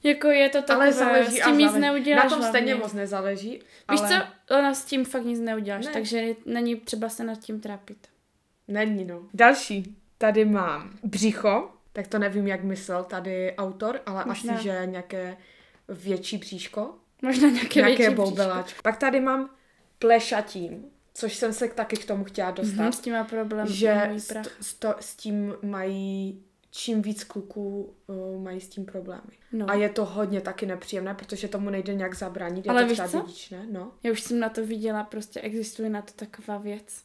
Jako 0.03 0.27
je 0.27 0.49
to 0.49 0.61
takové, 0.61 0.75
ale 0.85 0.93
záleží 0.93 1.37
s 1.39 1.43
tím 1.45 1.57
nic 1.57 1.67
záleží. 1.71 1.81
neuděláš 1.81 2.23
Na 2.23 2.29
tom 2.29 2.41
stejně 2.47 2.67
hlavně. 2.67 2.83
moc 2.83 2.93
nezáleží. 2.93 3.49
Víš 3.91 3.99
ale... 4.01 4.09
co, 4.47 4.55
ona 4.55 4.73
s 4.73 4.85
tím 4.85 5.05
fakt 5.05 5.23
nic 5.25 5.39
neuděláš, 5.39 5.85
Ne. 5.85 5.93
takže 5.93 6.35
není 6.45 6.75
třeba 6.75 7.09
se 7.09 7.23
nad 7.23 7.39
tím 7.39 7.59
trápit. 7.61 8.07
Není, 8.67 9.05
no. 9.05 9.21
Další. 9.33 9.97
Tady 10.17 10.45
mám 10.45 10.97
břicho, 11.03 11.71
tak 11.93 12.07
to 12.07 12.19
nevím, 12.19 12.47
jak 12.47 12.63
myslel 12.63 13.03
tady 13.03 13.55
autor, 13.57 13.99
ale 14.05 14.23
Možná. 14.25 14.53
asi, 14.53 14.63
že 14.63 14.81
nějaké 14.85 15.37
větší 15.87 16.37
bříško, 16.37 16.93
Možná 17.21 17.49
nějaké, 17.49 17.79
nějaké 17.79 17.97
větší 17.97 18.15
boubeláčko. 18.15 18.79
Pak 18.83 18.97
tady 18.97 19.19
mám 19.19 19.49
plešatím, 19.99 20.85
což 21.13 21.35
jsem 21.35 21.53
se 21.53 21.67
taky 21.67 21.95
k 21.97 22.05
tomu 22.05 22.23
chtěla 22.23 22.51
bříško. 22.51 22.61
dostat, 22.67 22.83
Mhm, 22.83 22.91
s 22.91 22.99
tím 22.99 23.13
má 23.13 23.23
problém 23.23 23.67
že 23.67 24.09
s, 24.17 24.27
prach. 24.27 24.45
s, 24.61 24.73
to, 24.73 24.95
s 24.99 25.15
tím 25.15 25.53
mají 25.61 26.43
čím 26.75 27.01
víc 27.01 27.23
kluků 27.23 27.93
uh, 28.07 28.41
mají 28.43 28.61
s 28.61 28.69
tím 28.69 28.85
problémy. 28.85 29.37
No. 29.51 29.69
A 29.69 29.73
je 29.73 29.89
to 29.89 30.05
hodně 30.05 30.41
taky 30.41 30.65
nepříjemné, 30.65 31.13
protože 31.13 31.47
tomu 31.47 31.69
nejde 31.69 31.93
nějak 31.93 32.15
zabránit. 32.15 32.65
Je 32.65 32.71
Ale 32.71 32.83
to 32.83 32.89
víš 32.89 33.01
co? 33.11 33.21
dědičné, 33.21 33.65
no. 33.71 33.91
Já 34.03 34.11
už 34.11 34.21
jsem 34.21 34.39
na 34.39 34.49
to 34.49 34.65
viděla, 34.65 35.03
prostě 35.03 35.39
existuje 35.41 35.89
na 35.89 36.01
to 36.01 36.11
taková 36.15 36.57
věc, 36.57 37.03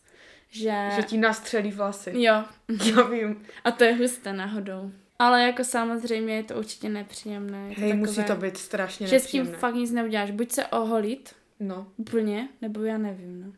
že... 0.48 0.90
Že 0.96 1.02
ti 1.02 1.16
nastřelí 1.18 1.72
vlasy. 1.72 2.12
Jo, 2.14 2.44
Já 2.96 3.02
vím. 3.02 3.42
a 3.64 3.70
to 3.70 3.84
je 3.84 3.94
husté 3.94 4.32
náhodou. 4.32 4.90
Ale 5.18 5.42
jako 5.42 5.64
samozřejmě 5.64 6.34
je 6.37 6.42
to 6.42 6.54
určitě 6.54 6.88
nepříjemné. 6.88 7.68
Je 7.68 7.74
to 7.74 7.80
Hej, 7.80 7.90
takové, 7.90 8.06
musí 8.06 8.24
to 8.24 8.34
být 8.37 8.56
strašně 8.56 9.06
Že 9.06 9.20
s 9.20 9.26
tím 9.26 9.38
nepříjemné. 9.40 9.58
fakt 9.58 9.74
nic 9.74 9.90
neuděláš. 9.90 10.30
Buď 10.30 10.52
se 10.52 10.66
oholit 10.66 11.34
No. 11.61 11.87
úplně, 11.96 12.48
nebo 12.62 12.82
já 12.82 12.98
nevím, 12.98 13.42
no. 13.46 13.52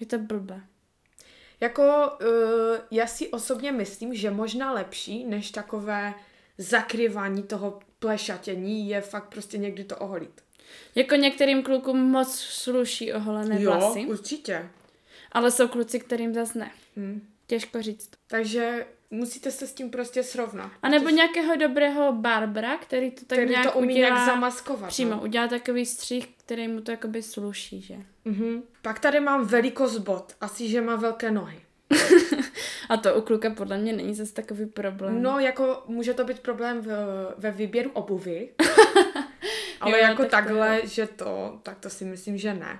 Je 0.00 0.06
to 0.06 0.18
blbé. 0.18 0.60
Jako, 1.60 1.82
uh, 1.82 2.28
já 2.90 3.06
si 3.06 3.28
osobně 3.28 3.72
myslím, 3.72 4.14
že 4.14 4.30
možná 4.30 4.72
lepší, 4.72 5.24
než 5.24 5.50
takové 5.50 6.14
zakrývání 6.58 7.42
toho 7.42 7.78
plešatění, 7.98 8.88
je 8.88 9.00
fakt 9.00 9.28
prostě 9.28 9.58
někdy 9.58 9.84
to 9.84 9.96
oholit. 9.96 10.40
Jako 10.94 11.14
některým 11.14 11.62
klukům 11.62 11.98
moc 11.98 12.36
sluší 12.38 13.12
oholené 13.12 13.58
vlasy, 13.58 14.06
určitě. 14.06 14.68
Ale 15.32 15.50
jsou 15.50 15.68
kluci, 15.68 16.00
kterým 16.00 16.34
zase 16.34 16.58
ne. 16.58 16.70
Hm. 16.96 17.20
Těžko 17.46 17.82
říct. 17.82 18.10
Takže 18.26 18.86
musíte 19.10 19.50
se 19.50 19.66
s 19.66 19.72
tím 19.74 19.90
prostě 19.90 20.22
srovnat. 20.22 20.70
A 20.82 20.88
nebo 20.88 21.04
Protože- 21.04 21.16
nějakého 21.16 21.56
dobrého 21.56 22.12
barbara, 22.12 22.76
který 22.76 23.10
to 23.10 23.24
tak 23.24 23.38
který 23.38 23.50
nějak 23.50 23.66
to 23.66 23.72
umí 23.72 23.94
udělá 23.94 24.08
nějak 24.14 24.26
zamaskovat. 24.26 24.88
přímo. 24.88 25.10
No. 25.10 25.20
Udělá 25.22 25.48
takový 25.48 25.86
střih, 25.86 26.28
který 26.36 26.68
mu 26.68 26.80
to 26.80 26.90
jakoby 26.90 27.22
sluší, 27.22 27.80
že? 27.82 27.94
Mhm. 28.24 28.62
Pak 28.82 28.98
tady 28.98 29.20
mám 29.20 29.46
velikost 29.46 29.98
bot. 29.98 30.32
Asi, 30.40 30.68
že 30.68 30.80
má 30.80 30.96
velké 30.96 31.30
nohy. 31.30 31.60
A 32.88 32.96
to 32.96 33.14
u 33.14 33.20
kluka 33.20 33.50
podle 33.50 33.78
mě 33.78 33.92
není 33.92 34.14
zase 34.14 34.32
takový 34.34 34.66
problém. 34.66 35.22
No, 35.22 35.38
jako 35.38 35.82
může 35.86 36.14
to 36.14 36.24
být 36.24 36.38
problém 36.40 36.80
v, 36.80 36.88
ve 37.38 37.50
výběru 37.50 37.90
obuvy. 37.90 38.48
ale 39.80 39.90
Jo, 39.92 39.96
jako 39.96 40.22
tak 40.22 40.30
to 40.30 40.30
takhle, 40.30 40.80
že 40.84 41.06
to, 41.06 41.60
tak 41.62 41.78
to 41.78 41.90
si 41.90 42.04
myslím, 42.04 42.38
že 42.38 42.54
ne. 42.54 42.78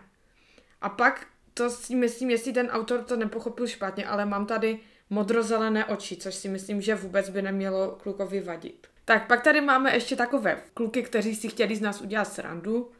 A 0.80 0.88
pak 0.88 1.26
to 1.58 1.70
si 1.70 1.96
myslím, 1.96 2.30
jestli 2.30 2.52
ten 2.52 2.66
autor 2.66 3.04
to 3.04 3.16
nepochopil 3.16 3.66
špatně, 3.66 4.06
ale 4.06 4.26
mám 4.26 4.46
tady 4.46 4.78
modrozelené 5.10 5.84
oči, 5.84 6.16
což 6.16 6.34
si 6.34 6.48
myslím, 6.48 6.80
že 6.80 6.94
vůbec 6.94 7.30
by 7.30 7.42
nemělo 7.42 7.98
klukovi 8.02 8.40
vadit. 8.40 8.86
Tak 9.04 9.26
pak 9.26 9.42
tady 9.42 9.60
máme 9.60 9.94
ještě 9.94 10.16
takové 10.16 10.62
kluky, 10.74 11.02
kteří 11.02 11.34
si 11.34 11.48
chtěli 11.48 11.76
z 11.76 11.80
nás 11.80 12.00
udělat 12.00 12.32
srandu. 12.32 12.90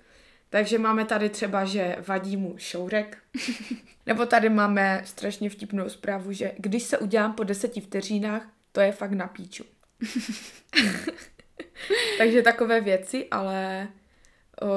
Takže 0.50 0.78
máme 0.78 1.04
tady 1.04 1.28
třeba, 1.28 1.64
že 1.64 1.96
vadí 2.06 2.36
mu 2.36 2.54
šourek. 2.58 3.18
Nebo 4.06 4.26
tady 4.26 4.48
máme 4.48 5.02
strašně 5.04 5.50
vtipnou 5.50 5.88
zprávu, 5.88 6.32
že 6.32 6.52
když 6.56 6.82
se 6.82 6.98
udělám 6.98 7.32
po 7.32 7.44
deseti 7.44 7.80
vteřinách, 7.80 8.48
to 8.72 8.80
je 8.80 8.92
fakt 8.92 9.12
na 9.12 9.26
píču. 9.26 9.64
Takže 12.18 12.42
takové 12.42 12.80
věci, 12.80 13.28
ale 13.30 13.88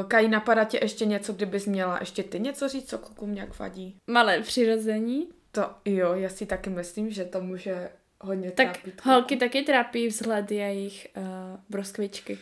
Kaj, 0.08 0.28
napadá 0.28 0.64
tě 0.64 0.80
ještě 0.82 1.06
něco, 1.06 1.34
kdybys 1.34 1.66
měla 1.66 1.98
ještě 2.00 2.24
ty 2.24 2.40
něco 2.40 2.68
říct, 2.68 2.90
co 2.90 2.98
klukům 2.98 3.34
nějak 3.36 3.60
vadí? 3.60 3.96
Malé 4.08 4.42
přirození. 4.42 5.28
To 5.52 5.70
jo, 5.86 6.14
já 6.14 6.30
si 6.30 6.46
taky 6.46 6.70
myslím, 6.70 7.10
že 7.12 7.26
to 7.26 7.42
může 7.42 7.90
hodně 8.22 8.52
Tak 8.52 8.68
trápit. 8.78 8.82
kluky. 9.02 9.10
holky 9.10 9.38
taky 9.38 9.62
trápí 9.62 10.08
vzhled 10.08 10.52
jejich 10.52 11.08
uh, 11.18 11.24
broskvičky. 11.70 12.38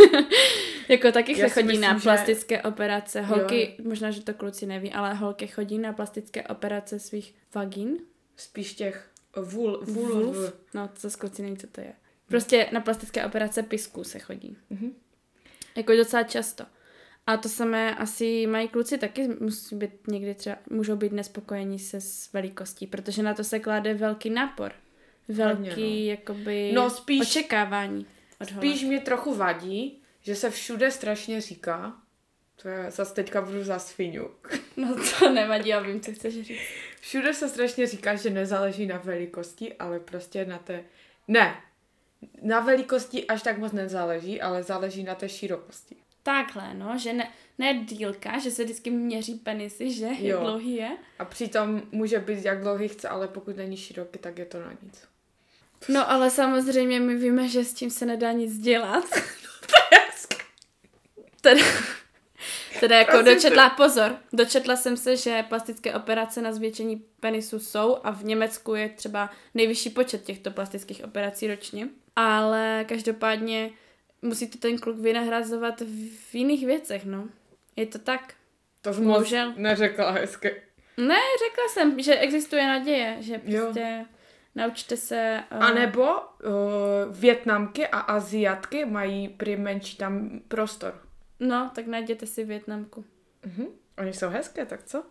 jako 0.88 1.12
taky 1.12 1.34
se 1.36 1.48
chodí 1.48 1.66
myslím, 1.66 1.80
na 1.82 1.98
že- 1.98 2.02
plastické 2.02 2.62
operace. 2.62 3.20
Holky, 3.22 3.74
Jo. 3.78 3.84
možná, 3.88 4.10
že 4.10 4.22
to 4.24 4.34
kluci 4.34 4.66
neví, 4.66 4.92
ale 4.92 5.14
holky 5.14 5.46
chodí 5.46 5.78
na 5.78 5.92
plastické 5.92 6.42
operace 6.42 6.98
svých 6.98 7.34
vagín. 7.54 7.98
Spíš 8.36 8.74
těch 8.74 9.10
vůl, 9.36 9.80
vůl, 9.84 10.08
vůl. 10.24 10.52
No, 10.74 10.88
to 10.88 10.94
zase 11.00 11.18
kluci 11.18 11.42
neví, 11.42 11.56
co 11.56 11.66
to 11.66 11.80
je. 11.80 11.92
Prostě 12.28 12.66
na 12.72 12.80
plastické 12.80 13.26
operace 13.26 13.62
pisků 13.62 14.04
se 14.04 14.18
chodí. 14.18 14.56
Mhm. 14.70 14.92
Jako 15.76 15.92
docela 15.96 16.22
často. 16.22 16.64
A 17.26 17.36
to 17.36 17.48
samé 17.48 17.94
asi 17.94 18.46
mají 18.46 18.68
kluci 18.68 18.98
taky, 18.98 19.28
musí 19.40 19.76
být 19.76 19.90
někdy 20.08 20.34
třeba, 20.34 20.56
můžou 20.70 20.96
být 20.96 21.12
nespokojení 21.12 21.78
se 21.78 22.00
s 22.00 22.32
velikostí, 22.32 22.86
protože 22.86 23.22
na 23.22 23.34
to 23.34 23.44
se 23.44 23.58
klade 23.58 23.94
velký 23.94 24.30
nápor. 24.30 24.72
Velký, 25.28 25.60
Hodně, 25.70 25.84
no. 25.84 26.10
jakoby, 26.10 26.72
No, 26.74 26.90
spíš- 26.90 27.20
očekávání 27.22 28.06
od. 28.40 28.48
Spíš 28.48 28.82
mě 28.84 29.00
trochu 29.00 29.34
vadí, 29.34 30.02
že 30.20 30.34
se 30.36 30.50
všude 30.50 30.90
strašně 30.90 31.40
říká, 31.40 31.96
to 32.62 32.68
je, 32.68 32.90
zase 32.90 33.14
teďka 33.14 33.40
budu 33.42 33.64
za 33.64 33.78
svinu. 33.78 34.30
No 34.76 34.96
to 35.18 35.30
nevadí, 35.30 35.68
já 35.68 35.80
vím, 35.80 36.00
co 36.00 36.12
chceš 36.12 36.34
říct. 36.42 36.60
Všude 37.00 37.34
se 37.34 37.48
strašně 37.48 37.86
říká, 37.86 38.14
že 38.16 38.30
nezáleží 38.30 38.86
na 38.86 38.98
velikosti, 38.98 39.74
ale 39.74 40.00
prostě 40.00 40.44
na 40.44 40.58
té... 40.58 40.84
Ne, 41.28 41.54
na 42.42 42.60
velikosti 42.60 43.26
až 43.26 43.42
tak 43.42 43.58
moc 43.58 43.72
nezáleží, 43.72 44.40
ale 44.40 44.62
záleží 44.62 45.02
na 45.02 45.14
té 45.14 45.28
širokosti. 45.28 45.96
Takhle, 46.22 46.74
no, 46.74 46.98
že 46.98 47.12
ne, 47.12 47.32
ne 47.58 47.74
dílka, 47.74 48.38
že 48.38 48.50
se 48.50 48.64
vždycky 48.64 48.90
měří 48.90 49.34
penisy, 49.34 49.92
že? 49.92 50.06
Jak 50.06 50.20
Jo. 50.20 50.40
dlouhý 50.40 50.74
je. 50.74 50.90
A 51.18 51.24
přitom 51.24 51.82
může 51.92 52.18
být 52.18 52.44
jak 52.44 52.62
dlouhý 52.62 52.88
chce, 52.88 53.08
ale 53.08 53.28
pokud 53.28 53.56
není 53.56 53.76
široký, 53.76 54.18
tak 54.18 54.38
je 54.38 54.44
to 54.44 54.60
na 54.60 54.72
nic. 54.82 55.04
No 55.88 56.10
ale 56.10 56.30
samozřejmě 56.30 57.00
my 57.00 57.14
víme, 57.14 57.48
že 57.48 57.64
s 57.64 57.74
tím 57.74 57.90
se 57.90 58.06
nedá 58.06 58.32
nic 58.32 58.58
dělat. 58.58 59.04
teda, 61.40 61.64
teda 62.80 62.98
jako 62.98 63.22
dočetla, 63.22 63.70
pozor, 63.70 64.16
dočetla 64.32 64.76
jsem 64.76 64.96
se, 64.96 65.16
že 65.16 65.44
plastické 65.48 65.94
operace 65.94 66.42
na 66.42 66.52
zvětšení 66.52 67.04
penisu 67.20 67.58
jsou 67.58 67.96
a 68.04 68.10
v 68.10 68.24
Německu 68.24 68.74
je 68.74 68.88
třeba 68.88 69.30
nejvyšší 69.54 69.90
počet 69.90 70.24
těchto 70.24 70.50
plastických 70.50 71.04
operací 71.04 71.46
ročně. 71.46 71.88
Ale 72.20 72.84
každopádně 72.88 73.70
musí 74.22 74.48
to 74.50 74.58
ten 74.58 74.78
kluk 74.78 74.98
vynahrazovat 74.98 75.80
v 75.80 76.34
jiných 76.34 76.66
věcech, 76.66 77.04
no. 77.04 77.28
Je 77.76 77.86
to 77.86 77.98
tak. 77.98 78.34
To 78.82 78.94
jsem 78.94 79.04
Bohužel. 79.04 79.52
neřekla 79.56 80.10
hezky. 80.10 80.54
Ne, 80.96 81.18
řekla 81.46 81.64
jsem, 81.68 82.00
že 82.02 82.14
existuje 82.18 82.66
naděje, 82.66 83.16
že 83.20 83.40
Jo. 83.44 83.62
prostě 83.64 84.04
naučte 84.54 84.96
se... 84.96 85.42
Uh, 85.52 85.64
A 85.64 85.72
nebo 85.72 86.02
uh, 86.04 86.20
Větnamky 87.10 87.86
a 87.86 87.98
Aziatky 87.98 88.84
mají 88.84 89.28
prý 89.28 89.56
menší 89.56 89.96
tam 89.96 90.40
prostor. 90.48 91.02
No, 91.40 91.70
tak 91.74 91.86
najděte 91.86 92.26
si 92.26 92.44
Větnamku. 92.44 93.04
Mhm. 93.46 93.66
Oni 93.98 94.12
jsou 94.12 94.28
hezké, 94.28 94.66
tak 94.66 94.82
co? 94.84 95.04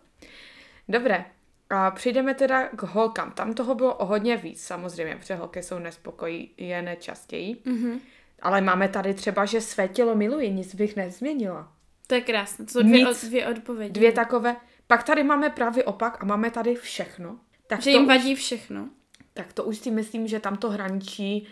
Dobré. 0.88 1.24
A 1.70 1.90
přijdeme 1.90 2.34
teda 2.34 2.68
k 2.68 2.82
holkám. 2.82 3.32
Tam 3.32 3.54
toho 3.54 3.74
bylo 3.74 3.94
o 3.94 4.06
hodně 4.06 4.36
víc, 4.36 4.62
samozřejmě, 4.62 5.16
protože 5.16 5.34
holky 5.34 5.62
jsou 5.62 5.78
nespokojené 5.78 6.96
častěji. 7.00 7.56
Mhm. 7.64 8.00
Ale 8.42 8.60
máme 8.60 8.88
tady 8.88 9.14
třeba, 9.14 9.44
že 9.44 9.60
své 9.60 9.88
tělo 9.88 10.14
miluji, 10.14 10.50
nic 10.50 10.74
bych 10.74 10.96
nezměnila. 10.96 11.72
To 12.06 12.14
je 12.14 12.20
krásné. 12.20 12.64
To 12.64 12.70
jsou 12.70 12.82
dvě, 12.82 12.98
Nic. 12.98 13.08
od, 13.24 13.28
dvě 13.28 13.48
odpovědi. 13.48 13.92
Dvě 13.92 14.12
takové. 14.12 14.56
Pak 14.86 15.02
tady 15.04 15.22
máme 15.22 15.50
právě 15.50 15.84
opak 15.84 16.22
a 16.22 16.26
máme 16.26 16.50
tady 16.50 16.74
všechno. 16.74 17.38
Tak 17.66 17.80
Že 17.82 17.90
to, 17.90 17.96
jim 17.96 18.02
už, 18.02 18.08
vadí 18.08 18.34
všechno. 18.34 18.88
tak 19.34 19.52
to 19.52 19.64
už 19.64 19.78
si 19.78 19.90
myslím, 19.90 20.26
že 20.26 20.40
tam 20.40 20.56
to 20.56 20.70
hraničí 20.70 21.46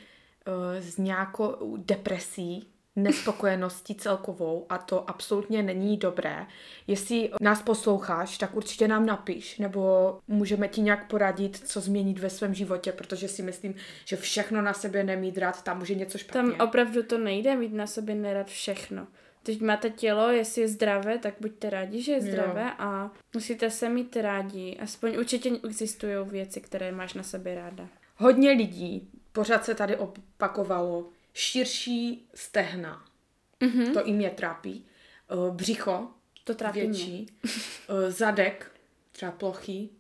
uh, 0.47 0.55
s 0.81 0.99
nějakou 0.99 1.77
depresí, 1.77 2.69
nespokojeností 2.97 3.95
celkovou 3.95 4.67
a 4.69 4.79
to 4.79 5.11
absolutně 5.11 5.63
není 5.63 5.97
dobré. 5.97 6.47
Jestli 6.87 7.31
nás 7.41 7.63
posloucháš, 7.63 8.39
tak 8.39 8.57
určitě 8.57 8.89
nám 8.89 9.07
napiš, 9.07 9.59
nebo 9.59 10.19
můžeme 10.29 10.69
ti 10.69 10.81
nějak 10.81 11.11
poradit, 11.11 11.57
co 11.57 11.81
změnit 11.81 12.19
ve 12.19 12.31
svém 12.31 12.55
životě, 12.55 12.93
protože 12.93 13.29
si 13.29 13.43
myslím, 13.43 13.75
že 14.05 14.17
všechno 14.17 14.63
na 14.63 14.73
sebe 14.73 15.05
nemít 15.05 15.39
rád, 15.39 15.63
tam 15.63 15.79
může 15.79 15.95
něco 15.95 16.19
špatně. 16.19 16.43
Tam 16.53 16.69
opravdu 16.69 17.03
to 17.03 17.19
nejde 17.19 17.57
mít 17.57 17.73
na 17.73 17.87
sobě 17.87 18.15
nerad 18.15 18.47
všechno. 18.47 19.07
Teď 19.43 19.61
máte 19.61 19.91
tělo, 19.91 20.31
jestli 20.31 20.63
je 20.63 20.69
zdravé, 20.69 21.19
tak 21.19 21.35
buďte 21.41 21.71
rádi, 21.71 22.03
že 22.03 22.13
je 22.13 22.19
Jo. 22.19 22.25
zdravé 22.25 22.73
a 22.79 23.11
musíte 23.35 23.71
se 23.71 23.89
mít 23.89 24.17
rádi. 24.17 24.77
Aspoň 24.83 25.17
určitě 25.19 25.51
existují 25.65 26.15
věci, 26.25 26.61
které 26.61 26.93
máš 26.93 27.15
na 27.15 27.23
sobě 27.23 27.55
ráda. 27.55 27.89
Hodně 28.17 28.51
lidí, 28.51 29.09
pořád 29.33 29.65
se 29.65 29.75
tady 29.75 29.97
opakovalo, 29.97 31.09
širší 31.37 32.29
stehna, 32.35 33.05
Mhm. 33.61 33.93
to 33.95 34.07
i 34.07 34.13
mě 34.13 34.31
trápí, 34.31 34.87
Eh, 35.31 35.51
břicho, 35.51 36.09
To 36.45 36.55
trápí 36.55 36.79
mě. 36.81 36.89
větší, 36.89 37.27
Eh, 37.89 38.11
zadek, 38.11 38.71
třeba 39.13 39.33
plochý, 39.33 39.91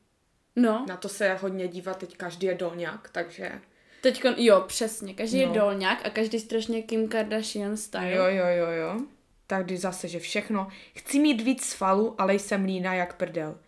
No, 0.58 0.84
na 0.88 0.96
to 0.96 1.08
se 1.08 1.34
hodně 1.34 1.68
dívá 1.68 1.94
teď 1.94 2.16
každý 2.16 2.46
je 2.46 2.54
dolňák, 2.54 3.08
takže 3.12 3.52
teď 4.00 4.22
jo, 4.36 4.64
přesně. 4.66 5.14
Každý 5.14 5.36
No. 5.36 5.52
je 5.52 5.58
dolňák 5.60 6.06
a 6.06 6.10
každý 6.10 6.40
strašně 6.40 6.82
Kim 6.82 7.08
Kardashian 7.08 7.76
style. 7.76 8.12
jo, 8.12 8.24
jo, 8.24 8.46
jo, 8.46 8.66
jo. 8.70 9.00
Tady 9.46 9.76
zase, 9.76 10.08
že 10.08 10.18
všechno. 10.20 10.68
Chci 10.94 11.18
mít 11.18 11.40
víc 11.40 11.64
svalů, 11.64 12.14
ale 12.18 12.34
jsem 12.34 12.64
lína 12.64 12.94
jak 12.94 13.16
prdel. 13.16 13.58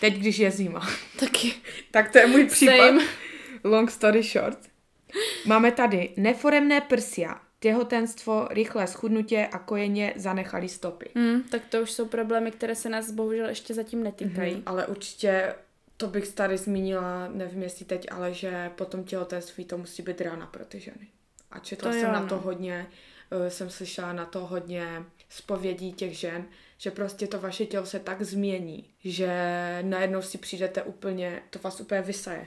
Teď, 0.00 0.14
když 0.14 0.38
je 0.38 0.50
zima. 0.50 0.88
Taky. 1.20 1.54
tak 1.90 2.12
to 2.12 2.18
je 2.18 2.26
můj 2.26 2.44
případ. 2.46 2.76
Same. 2.76 3.04
Long 3.64 3.90
story 3.90 4.22
short. 4.22 4.58
Máme 5.46 5.72
tady 5.72 6.10
neforemné 6.16 6.80
prsia, 6.80 7.40
těhotenstvo, 7.60 8.48
rychlé 8.50 8.86
schudnutě 8.86 9.48
a 9.52 9.58
kojeně 9.58 10.12
zanechali 10.16 10.68
stopy. 10.68 11.10
Hmm, 11.14 11.42
tak 11.42 11.62
to 11.68 11.82
už 11.82 11.90
jsou 11.90 12.06
problémy, 12.06 12.50
které 12.50 12.74
se 12.74 12.88
nás 12.88 13.10
bohužel 13.10 13.48
ještě 13.48 13.74
zatím 13.74 14.02
netýkají. 14.02 14.54
Mhm, 14.54 14.62
ale 14.66 14.86
určitě 14.86 15.54
to 15.96 16.06
bych 16.06 16.28
tady 16.28 16.56
zmínila, 16.56 17.28
nevím 17.28 17.62
jestli 17.62 17.84
teď, 17.84 18.06
ale 18.10 18.34
že 18.34 18.70
po 18.76 18.84
tom 18.84 19.04
těhotenství 19.04 19.64
to 19.64 19.78
musí 19.78 20.02
být 20.02 20.20
rána 20.20 20.46
pro 20.46 20.64
ty 20.64 20.80
ženy. 20.80 21.08
A 21.50 21.58
četla 21.58 21.90
To 21.90 21.98
jsem 21.98 22.06
jo, 22.06 22.12
na 22.12 22.20
no. 22.20 22.28
to 22.28 22.38
hodně, 22.38 22.86
uh, 23.32 23.48
jsem 23.48 23.70
slyšela 23.70 24.12
na 24.12 24.24
to 24.24 24.46
hodně 24.46 25.04
zpovědí 25.28 25.92
těch 25.92 26.18
žen, 26.18 26.44
že 26.78 26.90
prostě 26.90 27.26
to 27.26 27.40
vaše 27.40 27.66
tělo 27.66 27.86
se 27.86 27.98
tak 27.98 28.22
změní, 28.22 28.84
že 29.04 29.28
najednou 29.82 30.22
si 30.22 30.38
přijdete 30.38 30.82
úplně, 30.82 31.42
to 31.50 31.58
vás 31.58 31.80
úplně 31.80 32.02
vysaje. 32.02 32.46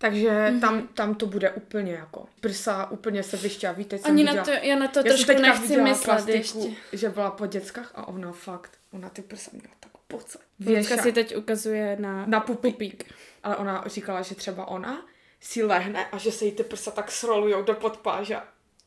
Takže 0.00 0.30
Mhm. 0.30 0.56
mm-hmm. 0.56 0.60
tam, 0.60 0.86
tam 0.88 1.14
to 1.14 1.26
bude 1.26 1.50
úplně 1.50 1.92
jako 1.92 2.26
prsa 2.40 2.90
úplně 2.90 3.22
se 3.22 3.36
vyšťaví. 3.36 3.84
Teď 3.84 4.00
jsem 4.02 4.10
Ani 4.10 4.22
viděla, 4.24 4.36
na 4.36 4.44
to, 4.44 4.50
já 4.66 4.78
na 4.78 4.88
to 4.88 4.98
já 4.98 5.02
trošku 5.04 5.32
nechci 5.42 5.76
myslet 5.76 6.04
plastiku, 6.04 6.58
ještě. 6.64 6.70
že 6.92 7.08
byla 7.08 7.30
po 7.30 7.46
dětskách 7.46 7.92
a 7.94 8.08
ona 8.08 8.32
fakt, 8.32 8.70
ona 8.92 9.08
ty 9.08 9.22
prsa 9.22 9.50
měla 9.52 9.74
tak 9.80 9.92
poce. 10.08 10.38
Věša- 10.60 11.02
si 11.02 11.12
teď 11.12 11.36
ukazuje 11.36 11.96
na, 12.00 12.26
na 12.26 12.40
pupík. 12.40 12.72
pupík. 12.74 13.04
Ale 13.42 13.56
ona 13.56 13.84
říkala, 13.86 14.22
že 14.22 14.34
třeba 14.34 14.68
ona 14.68 15.06
si 15.40 15.62
lehne 15.62 16.06
a 16.12 16.18
že 16.18 16.32
se 16.32 16.44
jí 16.44 16.52
ty 16.52 16.64
prsa 16.64 16.90
tak 16.90 17.10
srolujou 17.12 17.62
do 17.62 17.74
podpáže. 17.74 18.36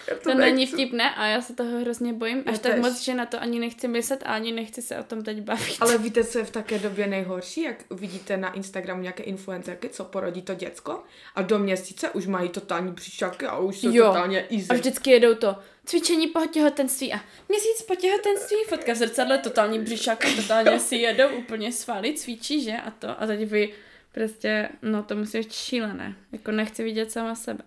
Já 0.07 0.15
To 0.23 0.33
není 0.33 0.65
vtipné 0.65 1.15
a 1.15 1.25
já 1.25 1.41
se 1.41 1.55
toho 1.55 1.79
hrozně 1.79 2.13
bojím. 2.13 2.43
Až 2.45 2.53
Já 2.53 2.57
tak 2.59 2.71
tež. 2.71 2.81
moc, 2.81 3.01
že 3.01 3.13
na 3.13 3.25
to 3.25 3.41
ani 3.41 3.59
nechci 3.59 3.87
myslet 3.87 4.23
a 4.25 4.33
ani 4.33 4.51
nechci 4.51 4.81
se 4.81 4.97
o 4.97 5.03
tom 5.03 5.23
teď 5.23 5.41
bavit. 5.41 5.77
Ale 5.79 5.97
víte, 6.03 6.23
co 6.23 6.37
je 6.37 6.43
v 6.45 6.51
také 6.51 6.79
době 6.79 7.07
nejhorší? 7.07 7.61
Jak 7.61 7.75
vidíte 7.91 8.37
na 8.37 8.53
Instagramu 8.53 9.01
nějaké 9.01 9.23
influencerky, 9.23 9.89
co 9.89 10.03
porodí 10.03 10.41
to 10.41 10.53
děcko 10.53 11.03
a 11.35 11.41
do 11.41 11.59
měsíce 11.59 12.09
už 12.09 12.25
mají 12.27 12.49
totální 12.49 12.93
příšaky 12.93 13.45
a 13.45 13.57
už 13.57 13.77
jsou 13.79 13.91
Jo. 13.95 14.05
totálně 14.07 14.45
easy. 14.51 14.67
A 14.69 14.73
vždycky 14.73 15.11
jedou 15.11 15.35
to 15.35 15.55
cvičení 15.85 16.27
po 16.27 16.45
těhotenství 16.45 17.13
a 17.13 17.19
měsíc 17.49 17.81
po 17.87 17.95
těhotenství, 17.95 18.57
fotka 18.69 18.93
v 18.93 18.95
zrcadle, 18.95 19.37
totální 19.37 19.79
břišák, 19.79 20.25
totálně 20.35 20.79
si 20.79 20.95
jedou 20.95 21.29
úplně 21.29 21.71
svaly, 21.71 22.13
cvičí, 22.13 22.63
že? 22.63 22.73
A 22.73 22.91
to. 22.91 23.21
A 23.21 23.27
teď 23.27 23.49
vy 23.49 23.73
prostě, 24.11 24.69
no 24.81 25.03
to 25.03 25.15
musí 25.15 25.37
být 25.37 25.53
šílené. 25.53 26.15
Jako 26.31 26.51
nechci 26.51 26.83
vidět 26.83 27.11
sama 27.11 27.35
sebe. 27.35 27.63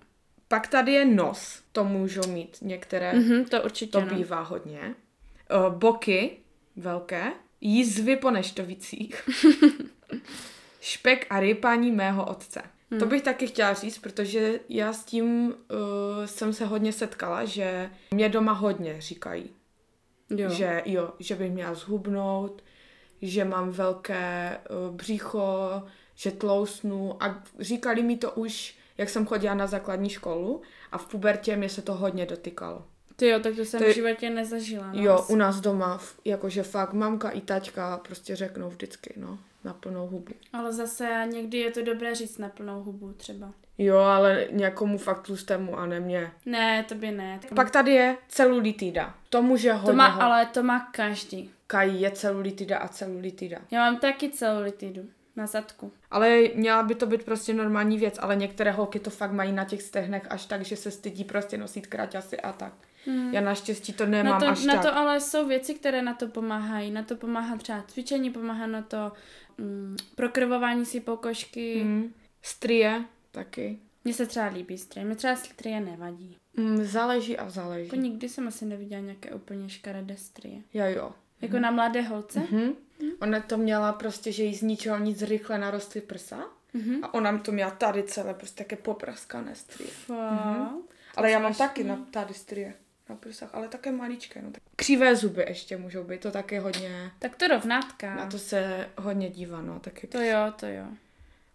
Pak 0.49 0.67
tady 0.67 0.93
je 0.93 1.05
nos, 1.05 1.63
to 1.73 1.85
můžou 1.85 2.31
mít 2.31 2.59
některé, 2.63 3.13
mm. 3.13 3.19
Mhm, 3.19 3.45
to 3.45 3.63
určitě 3.63 3.93
to 3.93 4.01
no. 4.01 4.15
bývá 4.17 4.41
hodně. 4.41 4.95
O, 5.51 5.71
boky 5.71 6.37
velké, 6.77 7.33
jízvy 7.61 8.17
po 8.17 8.31
neštovicích, 8.31 9.29
špek 10.81 11.27
a 11.31 11.41
rypání 11.41 11.93
mého 11.93 12.27
otce. 12.27 12.63
Hmm. 12.91 13.01
To 13.01 13.07
bych 13.07 13.23
taky 13.23 13.47
chtěla 13.47 13.75
říct, 13.75 13.99
protože 13.99 14.61
já 14.69 14.93
s 14.93 15.05
tím 15.05 15.47
uh, 15.47 15.55
jsem 16.25 16.53
se 16.53 16.67
hodně 16.67 16.93
setkala, 16.93 17.45
že 17.45 17.91
mě 18.11 18.29
doma 18.29 18.53
hodně 18.53 19.01
říkají, 19.01 19.51
Jo. 20.31 20.51
že 20.51 20.83
jo, 20.85 21.13
že 21.19 21.35
bych 21.35 21.53
měla 21.53 21.75
zhubnout, 21.75 22.63
že 23.23 23.45
mám 23.45 23.71
velké 23.71 24.59
uh, 24.89 24.97
břicho, 24.97 25.83
že 26.15 26.31
tlousnu 26.31 27.23
a 27.23 27.43
říkali 27.59 28.03
mi 28.03 28.17
to 28.17 28.31
už, 28.33 28.75
jak 28.99 29.09
jsem 29.09 29.27
chodila 29.27 29.55
na 29.55 29.67
základní 29.67 30.09
školu 30.11 30.63
a 30.93 30.99
v 30.99 31.07
pubertě 31.09 31.57
mě 31.57 31.69
se 31.69 31.83
to 31.83 31.95
hodně 31.95 32.27
dotykalo. 32.27 32.85
Ty 33.17 33.29
jo, 33.29 33.41
tak 33.41 33.55
to 33.57 33.65
jsem 33.65 33.81
To 33.81 33.87
v 33.91 33.95
životě 33.95 34.31
nezažila. 34.31 34.93
No, 34.93 35.03
jo, 35.03 35.15
asi. 35.15 35.33
u 35.33 35.37
nás 35.37 35.61
doma, 35.61 36.01
jakože 36.25 36.63
fakt 36.63 36.93
mamka 36.93 37.31
i 37.31 37.41
taťka 37.41 37.97
prostě 37.99 38.37
řeknou 38.37 38.69
vždycky, 38.69 39.15
no, 39.17 39.39
na 39.65 39.73
plnou 39.75 40.07
hubu. 40.07 40.33
Ale 40.53 40.73
zase 40.73 41.27
někdy 41.33 41.59
je 41.59 41.71
to 41.71 41.83
dobré 41.83 42.15
říct 42.15 42.39
na 42.39 42.49
plnou 42.49 42.83
hubu 42.83 43.13
třeba. 43.13 43.53
Jo, 43.79 43.97
ale 43.99 44.47
někomu 44.51 44.99
fakt 44.99 45.23
tlustému 45.23 45.79
a 45.79 45.87
ne 45.87 46.01
mě. 46.01 46.33
Ne, 46.47 46.85
tobě 46.89 47.13
ne. 47.13 47.41
Pak 47.55 47.71
tady 47.71 47.91
je 47.91 48.17
celulitida. 48.29 49.15
To 49.31 49.43
může 49.43 49.73
hodně... 49.73 49.87
to 49.87 49.97
má, 49.97 50.09
ho- 50.09 50.23
ale 50.23 50.47
to 50.47 50.63
má 50.63 50.89
každý. 50.93 51.51
Kají 51.67 52.01
je 52.01 52.11
celulitida 52.11 52.79
a 52.79 52.89
celulitida. 52.89 53.59
Já 53.71 53.81
mám 53.81 53.99
taky 53.99 54.31
celulitidu 54.31 55.03
na 55.37 55.47
zadku. 55.47 55.93
Ale 56.11 56.41
měla 56.55 56.83
by 56.83 56.95
to 56.95 57.07
být 57.07 57.25
prostě 57.25 57.55
normální 57.55 57.99
věc, 57.99 58.19
ale 58.21 58.37
některé 58.37 58.71
holky 58.71 58.99
to 58.99 59.11
fakt 59.11 59.33
mají 59.33 59.53
na 59.53 59.65
těch 59.65 59.83
stehnech 59.83 60.27
až 60.31 60.47
tak, 60.47 60.65
že 60.65 60.77
se 60.77 60.91
stydí 60.91 61.25
prostě 61.25 61.59
nosit 61.59 61.87
kraťasy 61.87 62.41
a 62.41 62.53
tak. 62.53 62.73
Hmm. 63.07 63.35
Já 63.35 63.41
naštěstí 63.41 63.93
to 63.93 64.07
nemám 64.07 64.33
Na 64.33 64.41
to, 64.41 64.49
až 64.49 64.65
na 64.65 64.75
tak. 64.75 64.83
to 64.83 64.97
ale 64.97 65.21
jsou 65.21 65.47
věci, 65.49 65.75
které 65.75 66.03
na 66.03 66.15
to 66.15 66.29
pomáhají. 66.29 66.91
Na 66.91 67.03
to 67.03 67.17
pomáhá 67.17 67.57
třeba 67.57 67.83
cvičení, 67.83 68.31
pomáhá 68.31 68.67
na 68.67 68.83
to 68.83 69.13
mm, 69.59 69.97
prokrvování 70.15 70.87
si 70.87 71.01
pokožky. 71.01 71.83
Mm. 71.85 71.91
Hmm. 71.91 72.13
Strie 72.43 73.05
taky. 73.31 73.79
Mně 74.05 74.15
se 74.15 74.27
třeba 74.27 74.47
líbí 74.47 74.79
strie. 74.79 75.07
Mně 75.07 75.17
třeba 75.17 75.37
strie 75.37 75.81
nevadí. 75.81 76.37
Hmm, 76.57 76.85
záleží 76.85 77.39
a 77.39 77.51
záleží. 77.51 77.85
Jako 77.85 77.97
nikdy 77.97 78.29
jsem 78.29 78.49
asi 78.49 78.65
neviděla 78.65 79.01
nějaké 79.01 79.31
úplně 79.31 79.69
škaredé 79.69 80.17
strie. 80.17 80.63
Já 80.75 80.87
jo. 80.89 81.13
Jako 81.43 81.59
na 81.59 81.71
mladé 81.71 82.03
holce. 82.03 82.41
Hm? 82.51 82.73
Ona 83.21 83.41
to 83.41 83.57
měla 83.57 83.93
prostě, 83.93 84.33
že 84.33 84.43
jí 84.45 84.55
z 84.55 84.63
ničeho 84.63 84.99
nic 84.99 85.23
rychle 85.23 85.59
narostly 85.59 86.01
prsa. 86.01 86.45
Mhm. 86.75 87.05
A 87.05 87.15
ona 87.15 87.39
to 87.39 87.53
měla 87.53 87.71
tady 87.71 88.03
celé 88.03 88.35
prostě 88.35 88.65
také 88.65 88.77
popraskané 88.77 89.55
strie. 89.55 89.91
Fakt. 89.91 90.73
Ale 91.17 91.31
já 91.31 91.39
mám 91.39 91.55
taky 91.55 91.85
na, 91.85 91.97
tady 92.11 92.35
strie 92.35 92.75
na 93.09 93.17
prsách, 93.17 93.51
ale 93.53 93.69
také 93.69 93.93
maličké. 93.93 94.43
No. 94.43 94.51
Křivé 94.77 95.17
zuby 95.17 95.45
ještě 95.49 95.77
můžou 95.77 96.05
být, 96.05 96.21
to 96.21 96.31
taky 96.31 96.59
hodně, 96.59 97.11
Tak 97.19 97.37
to 97.37 97.49
rovnátka. 97.49 98.15
na 98.15 98.27
to 98.27 98.39
se 98.39 98.89
hodně 98.99 99.31
dívá, 99.31 99.61
no. 99.63 99.81
Taky. 99.81 100.07
To 100.07 100.21
jo, 100.21 100.53
to 100.61 100.67
jo. 100.67 100.85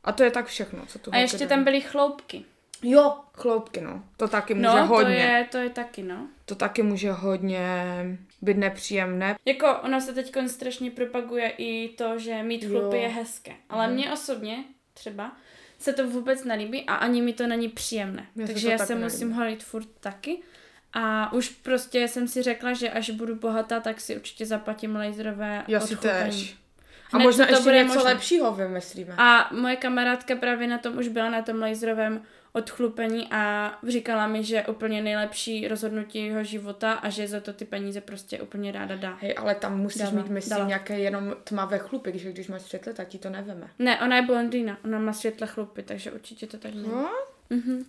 A 0.03 0.11
to 0.11 0.23
je 0.23 0.31
tak 0.31 0.45
všechno, 0.45 0.85
co 0.85 0.99
tu 0.99 1.13
A 1.13 1.17
ještě 1.17 1.47
tam 1.47 1.63
byly 1.63 1.81
chloupky. 1.81 2.45
Jo, 2.83 3.13
chloupky, 3.33 3.81
no. 3.81 4.03
To 4.17 4.27
taky 4.27 4.53
může 4.53 4.67
No, 4.67 4.73
to 4.77 4.85
hodně. 4.85 5.13
je, 5.15 5.47
to 5.51 5.57
je 5.57 5.69
taky, 5.69 6.03
no. 6.03 6.27
To 6.45 6.55
taky 6.55 6.83
může 6.83 7.11
hodně 7.11 7.65
být 8.41 8.57
nepříjemné. 8.57 9.35
Jako 9.45 9.77
ono 9.83 10.01
se 10.01 10.13
teď 10.13 10.33
strašně 10.47 10.91
propaguje 10.91 11.49
i 11.57 11.89
to, 11.89 12.19
že 12.19 12.43
mít 12.43 12.65
chlupy 12.65 12.95
Jo. 12.97 13.01
je 13.01 13.07
hezké. 13.07 13.51
Ale 13.69 13.87
mně 13.87 14.11
osobně 14.13 14.63
třeba 14.93 15.31
se 15.79 15.93
to 15.93 16.07
vůbec 16.09 16.43
nelíbí 16.43 16.83
a 16.87 16.95
ani 16.95 17.21
mi 17.21 17.33
to 17.33 17.47
není 17.47 17.69
příjemné. 17.69 18.25
Se 18.41 18.47
Takže 18.47 18.65
to 18.67 18.71
já 18.71 18.77
taky 18.77 18.87
se 18.87 18.93
nelíbí. 18.95 19.13
musím 19.13 19.31
holit 19.31 19.63
furt 19.63 19.87
taky. 19.99 20.37
A 20.93 21.33
už 21.33 21.49
prostě 21.49 22.07
jsem 22.07 22.27
si 22.27 22.41
řekla, 22.41 22.73
že 22.73 22.89
až 22.89 23.09
budu 23.09 23.35
bohatá, 23.35 23.79
tak 23.79 24.01
si 24.01 24.15
určitě 24.15 24.45
zaplatím 24.45 24.95
laserové 24.95 25.63
Já 25.67 25.79
si 25.79 25.95
tež. 25.95 26.55
A 27.13 27.17
Hned 27.17 27.23
možná 27.23 27.45
to 27.45 27.51
ještě 27.51 27.63
bude 27.63 27.83
něco 27.83 27.93
možné. 27.95 28.13
lepšího 28.13 28.53
vymyslíme. 28.53 29.15
A 29.17 29.49
moje 29.53 29.75
kamarádka 29.75 30.35
právě 30.35 30.67
na 30.67 30.77
tom 30.77 30.97
už 30.97 31.07
byla 31.07 31.29
na 31.29 31.41
tom 31.41 31.59
laserovém 31.61 32.21
odchlupení 32.53 33.27
a 33.31 33.71
říkala 33.87 34.27
mi, 34.27 34.43
že 34.43 34.65
úplně 34.65 35.01
nejlepší 35.01 35.67
rozhodnutí 35.67 36.25
jeho 36.25 36.43
života 36.43 36.93
a 36.93 37.09
že 37.09 37.27
za 37.27 37.39
to 37.39 37.53
ty 37.53 37.65
peníze 37.65 38.01
prostě 38.01 38.41
úplně 38.41 38.71
ráda 38.71 38.95
dá. 38.95 39.17
Hej, 39.21 39.35
ale 39.37 39.55
tam 39.55 39.79
musíš 39.79 40.01
Dala, 40.01 40.13
mít, 40.13 40.27
myslím, 40.29 40.49
dala. 40.57 40.67
nějaké 40.67 40.99
jenom 40.99 41.35
tmavé 41.43 41.77
chlupy, 41.77 42.19
že 42.19 42.31
když 42.31 42.47
máš 42.47 42.61
světle, 42.61 42.93
tak 42.93 43.07
ti 43.07 43.17
to 43.17 43.29
neveme. 43.29 43.69
Ne, 43.79 43.99
ona 44.01 44.15
je 44.15 44.21
blondýna, 44.21 44.77
ona 44.85 44.99
má 44.99 45.13
světle 45.13 45.47
chlupy, 45.47 45.83
takže 45.83 46.11
určitě 46.11 46.47
to 46.47 46.57
tak 46.57 46.73
není. 46.73 46.87
No? 46.87 47.09
Mhm. 47.49 47.85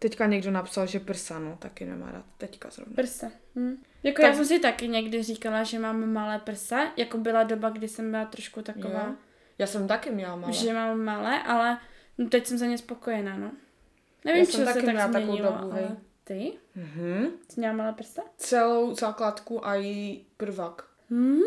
Teďka 0.00 0.26
někdo 0.26 0.50
napsal, 0.50 0.86
že 0.86 1.00
prsa, 1.00 1.38
no, 1.38 1.56
taky 1.58 1.84
nemá 1.84 2.10
rád. 2.10 2.24
Teďka 2.38 2.70
zrovna. 2.70 2.94
Prsa. 2.96 3.30
Hm. 3.56 3.76
Jako 4.02 4.22
Tak- 4.22 4.30
já 4.30 4.36
jsem 4.36 4.44
si 4.44 4.58
taky 4.58 4.88
někdy 4.88 5.22
říkala, 5.22 5.62
že 5.64 5.78
mám 5.78 6.12
malé 6.12 6.38
prsa, 6.38 6.92
jako 6.96 7.18
byla 7.18 7.42
doba, 7.42 7.70
kdy 7.70 7.88
jsem 7.88 8.10
byla 8.10 8.24
trošku 8.24 8.62
taková, 8.62 9.04
Jo. 9.06 9.14
Já 9.58 9.66
jsem 9.66 9.88
taky 9.88 10.10
měla 10.10 10.36
malé. 10.36 10.52
že 10.52 10.72
mám 10.72 11.00
malé, 11.00 11.42
ale 11.42 11.78
no, 12.18 12.28
teď 12.28 12.46
jsem 12.46 12.58
za 12.58 12.66
ně 12.66 12.78
spokojená, 12.78 13.36
no. 13.36 13.50
Já 14.24 14.32
Nevím, 14.32 14.46
jsem 14.46 14.52
co 14.52 14.58
se 14.58 14.64
taky 14.74 14.86
tak 14.86 14.94
měla 14.94 15.08
takovou 15.12 15.32
změnilo, 15.32 15.52
dobu, 15.60 15.70
hej. 15.70 15.84
ale 15.84 15.96
ty? 16.24 16.52
Mhm. 16.74 17.26
Jsi 17.48 17.60
měla 17.60 17.74
malé 17.74 17.92
prsa? 17.92 18.22
Celou 18.36 18.94
základku 18.94 19.66
a 19.66 19.76
i 19.76 20.20
prvak. 20.36 20.82
Hm? 21.10 21.40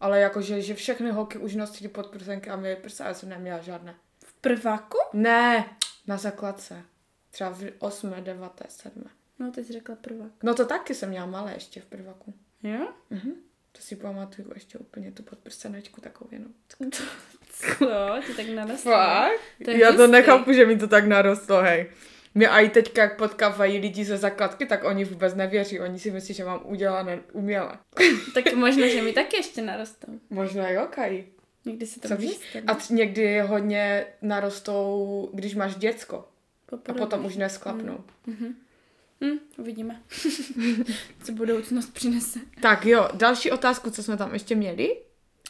Ale 0.00 0.20
jakože, 0.20 0.60
že 0.62 0.74
všechny 0.74 1.10
holky 1.10 1.38
už 1.38 1.54
nosily 1.54 1.88
podprsenky 1.88 2.50
a 2.50 2.56
měly 2.56 2.76
prsa, 2.76 3.04
a 3.04 3.08
já 3.08 3.14
jsem 3.14 3.28
neměla 3.28 3.58
žádné. 3.58 3.94
V 4.24 4.32
prváku? 4.32 4.98
Ne, 5.12 5.64
na 6.06 6.16
základce. 6.16 6.82
Třeba 7.30 7.50
v 7.50 7.62
8, 7.78 8.14
9, 8.20 8.50
7. 8.68 9.04
No, 9.38 9.52
ty 9.52 9.64
jsi 9.64 9.72
řekla 9.72 9.94
prvák. 9.96 10.30
No 10.42 10.54
to 10.54 10.64
taky 10.66 10.94
jsem 10.94 11.08
měla 11.08 11.26
malé 11.26 11.52
ještě 11.54 11.80
v 11.80 11.84
prvaku. 11.86 12.34
Jo? 12.62 12.88
Mhm. 13.10 13.32
To 13.72 13.80
si 13.82 13.96
pamatuju 13.96 14.50
ještě 14.54 14.78
úplně 14.78 15.12
tu 15.12 15.22
podprsenečku 15.22 16.00
takovou 16.00 16.28
jenom. 16.32 16.48
Co? 17.50 17.86
Ty 18.26 18.34
tak 18.36 18.48
narostla. 18.54 19.22
Fakt? 19.24 19.40
To 19.64 19.70
je 19.70 19.78
Já 19.80 19.92
to 19.92 19.96
hustý. 19.98 20.12
nechápu, 20.12 20.52
že 20.52 20.66
mi 20.66 20.78
to 20.78 20.88
tak 20.88 21.04
narostlo, 21.06 21.62
hej. 21.62 21.90
Mě 22.34 22.48
i 22.48 22.68
teďka, 22.68 23.02
jak 23.02 23.16
potkávají 23.18 23.78
lidi 23.78 24.04
ze 24.04 24.16
základky, 24.16 24.66
tak 24.66 24.84
oni 24.84 25.04
vůbec 25.04 25.34
nevěří. 25.34 25.80
Oni 25.80 25.98
si 25.98 26.10
myslí, 26.10 26.34
že 26.34 26.44
mám 26.44 26.60
udělané 26.64 27.20
uměle. 27.32 27.78
Tak 28.34 28.54
možná, 28.54 28.88
že 28.88 29.02
mi 29.02 29.12
taky 29.12 29.36
ještě 29.36 29.62
narostou. 29.62 30.08
Možná 30.30 30.70
jo, 30.70 30.86
Kaj. 30.90 31.24
Někdy 31.64 31.86
se 31.86 32.00
to 32.00 32.08
Co 32.08 32.16
víš? 32.16 32.40
A 32.66 32.74
t- 32.74 32.94
někdy 32.94 33.40
hodně 33.40 34.06
narostou, 34.22 35.30
když 35.32 35.54
máš 35.54 35.74
děcko. 35.74 36.28
Po 36.66 36.78
A 36.88 36.94
potom 36.94 37.24
už 37.24 37.36
nesklapnou. 37.36 38.04
Hm, 39.20 39.38
uvidíme. 39.58 40.02
Co 41.24 41.32
budoucnost 41.32 41.94
přinese. 41.94 42.40
Tak 42.60 42.86
jo, 42.86 43.08
další 43.14 43.50
otázku, 43.50 43.90
co 43.90 44.02
jsme 44.02 44.16
tam 44.16 44.32
ještě 44.32 44.54
měli? 44.54 44.96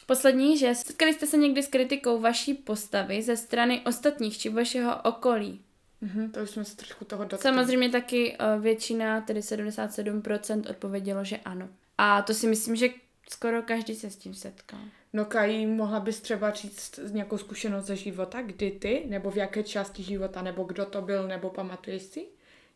Poslední, 0.05 0.57
že 0.57 0.75
setkali 0.75 1.13
jste 1.13 1.27
se 1.27 1.37
někdy 1.37 1.63
s 1.63 1.67
kritikou 1.67 2.19
vaší 2.19 2.53
postavy 2.53 3.21
ze 3.21 3.37
strany 3.37 3.81
ostatních 3.85 4.37
či 4.37 4.49
vašeho 4.49 5.01
okolí? 5.03 5.61
Mhm, 6.01 6.31
to 6.31 6.43
už 6.43 6.49
jsme 6.49 6.65
se 6.65 6.75
trošku 6.75 7.05
toho 7.05 7.23
dotkli. 7.23 7.43
Samozřejmě 7.43 7.89
taky 7.89 8.37
eh, 8.39 8.59
většina, 8.59 9.21
tedy 9.21 9.39
77% 9.39 10.69
odpovědělo, 10.69 11.23
že 11.23 11.37
ano. 11.37 11.69
A 11.97 12.21
to 12.21 12.33
si 12.33 12.47
myslím, 12.47 12.75
že 12.75 12.89
Skoro 13.29 13.61
každý 13.61 13.95
se 13.95 14.09
s 14.09 14.15
tím 14.15 14.33
setkal. 14.33 14.79
No 15.13 15.25
Kají, 15.25 15.65
mohla 15.65 15.99
bys 15.99 16.21
třeba 16.21 16.51
říct 16.51 16.99
nějakou 17.11 17.37
zkušenost 17.37 17.85
ze 17.85 17.95
života, 17.95 18.41
kdy 18.41 18.71
ty, 18.71 19.03
nebo 19.07 19.31
v 19.31 19.37
jaké 19.37 19.63
části 19.63 20.03
života, 20.03 20.41
nebo 20.41 20.63
kdo 20.63 20.85
to 20.85 21.01
byl, 21.01 21.27
nebo 21.27 21.49
pamatuješ 21.49 22.01
si? 22.01 22.25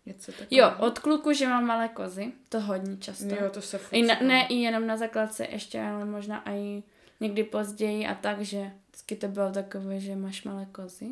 Něco 0.05 0.32
takového? 0.32 0.47
Jo, 0.51 0.88
od 0.88 0.99
kluku, 0.99 1.34
že 1.34 1.47
mám 1.47 1.65
malé 1.65 1.88
kozy, 1.88 2.32
to 2.49 2.62
hodně 2.62 2.97
často. 2.97 3.36
Jo, 3.36 3.49
to 3.51 3.62
se 3.62 3.77
furt 3.77 3.97
I 3.97 4.01
na, 4.01 4.15
ne 4.19 4.47
i 4.49 4.55
jenom 4.55 4.88
na 4.88 4.97
základce, 4.97 5.47
ještě 5.51 5.82
ale 5.82 6.05
možná 6.05 6.49
i 6.49 6.84
někdy 7.19 7.43
později 7.43 8.08
a 8.08 8.15
tak, 8.15 8.41
že 8.41 8.71
vždycky 8.89 9.15
to 9.15 9.27
bylo 9.27 9.51
takové, 9.51 9.99
že 9.99 10.15
máš 10.15 10.43
malé 10.43 10.65
kozy. 10.65 11.08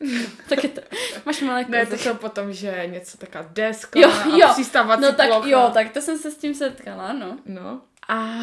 tak 0.48 0.64
je 0.64 0.70
to, 0.70 0.80
máš 1.26 1.42
malé 1.42 1.64
kozy. 1.64 1.76
Ne, 1.76 1.86
to 1.86 1.96
jsou 1.98 2.14
potom, 2.14 2.52
že 2.52 2.86
něco 2.86 3.18
taková 3.18 3.48
deska 3.52 4.00
Jo, 4.00 4.10
a 4.10 4.36
jo. 4.36 4.48
přistávací 4.52 5.02
no 5.02 5.12
tak 5.12 5.28
plocha. 5.28 5.48
jo, 5.48 5.70
tak 5.74 5.92
to 5.92 6.00
jsem 6.00 6.18
se 6.18 6.30
s 6.30 6.36
tím 6.36 6.54
setkala, 6.54 7.12
no. 7.12 7.38
No. 7.46 7.80
A 8.08 8.34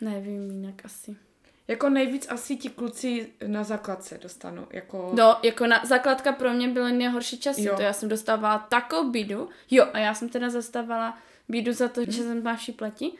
nevím 0.00 0.50
jinak 0.50 0.74
asi. 0.84 1.16
Jako 1.68 1.88
nejvíc 1.88 2.26
asi 2.30 2.56
ti 2.56 2.68
kluci 2.68 3.32
na 3.46 3.64
základce 3.64 4.18
dostanou. 4.22 4.66
Jako... 4.70 5.10
No, 5.14 5.38
jako 5.42 5.66
na, 5.66 5.80
základka 5.84 6.32
pro 6.32 6.52
mě 6.52 6.68
byly 6.68 6.92
nejhorší 6.92 7.38
časy, 7.38 7.62
Jo. 7.62 7.76
to 7.76 7.82
já 7.82 7.92
jsem 7.92 8.08
dostávala 8.08 8.58
takovou 8.58 9.10
bídu. 9.10 9.48
Jo, 9.70 9.86
a 9.92 9.98
já 9.98 10.14
jsem 10.14 10.28
teda 10.28 10.50
zastávala 10.50 11.18
bídu 11.48 11.72
za 11.72 11.88
to, 11.88 12.04
že 12.04 12.22
jsem 12.22 12.42
má 12.42 12.56
pleti. 12.76 13.12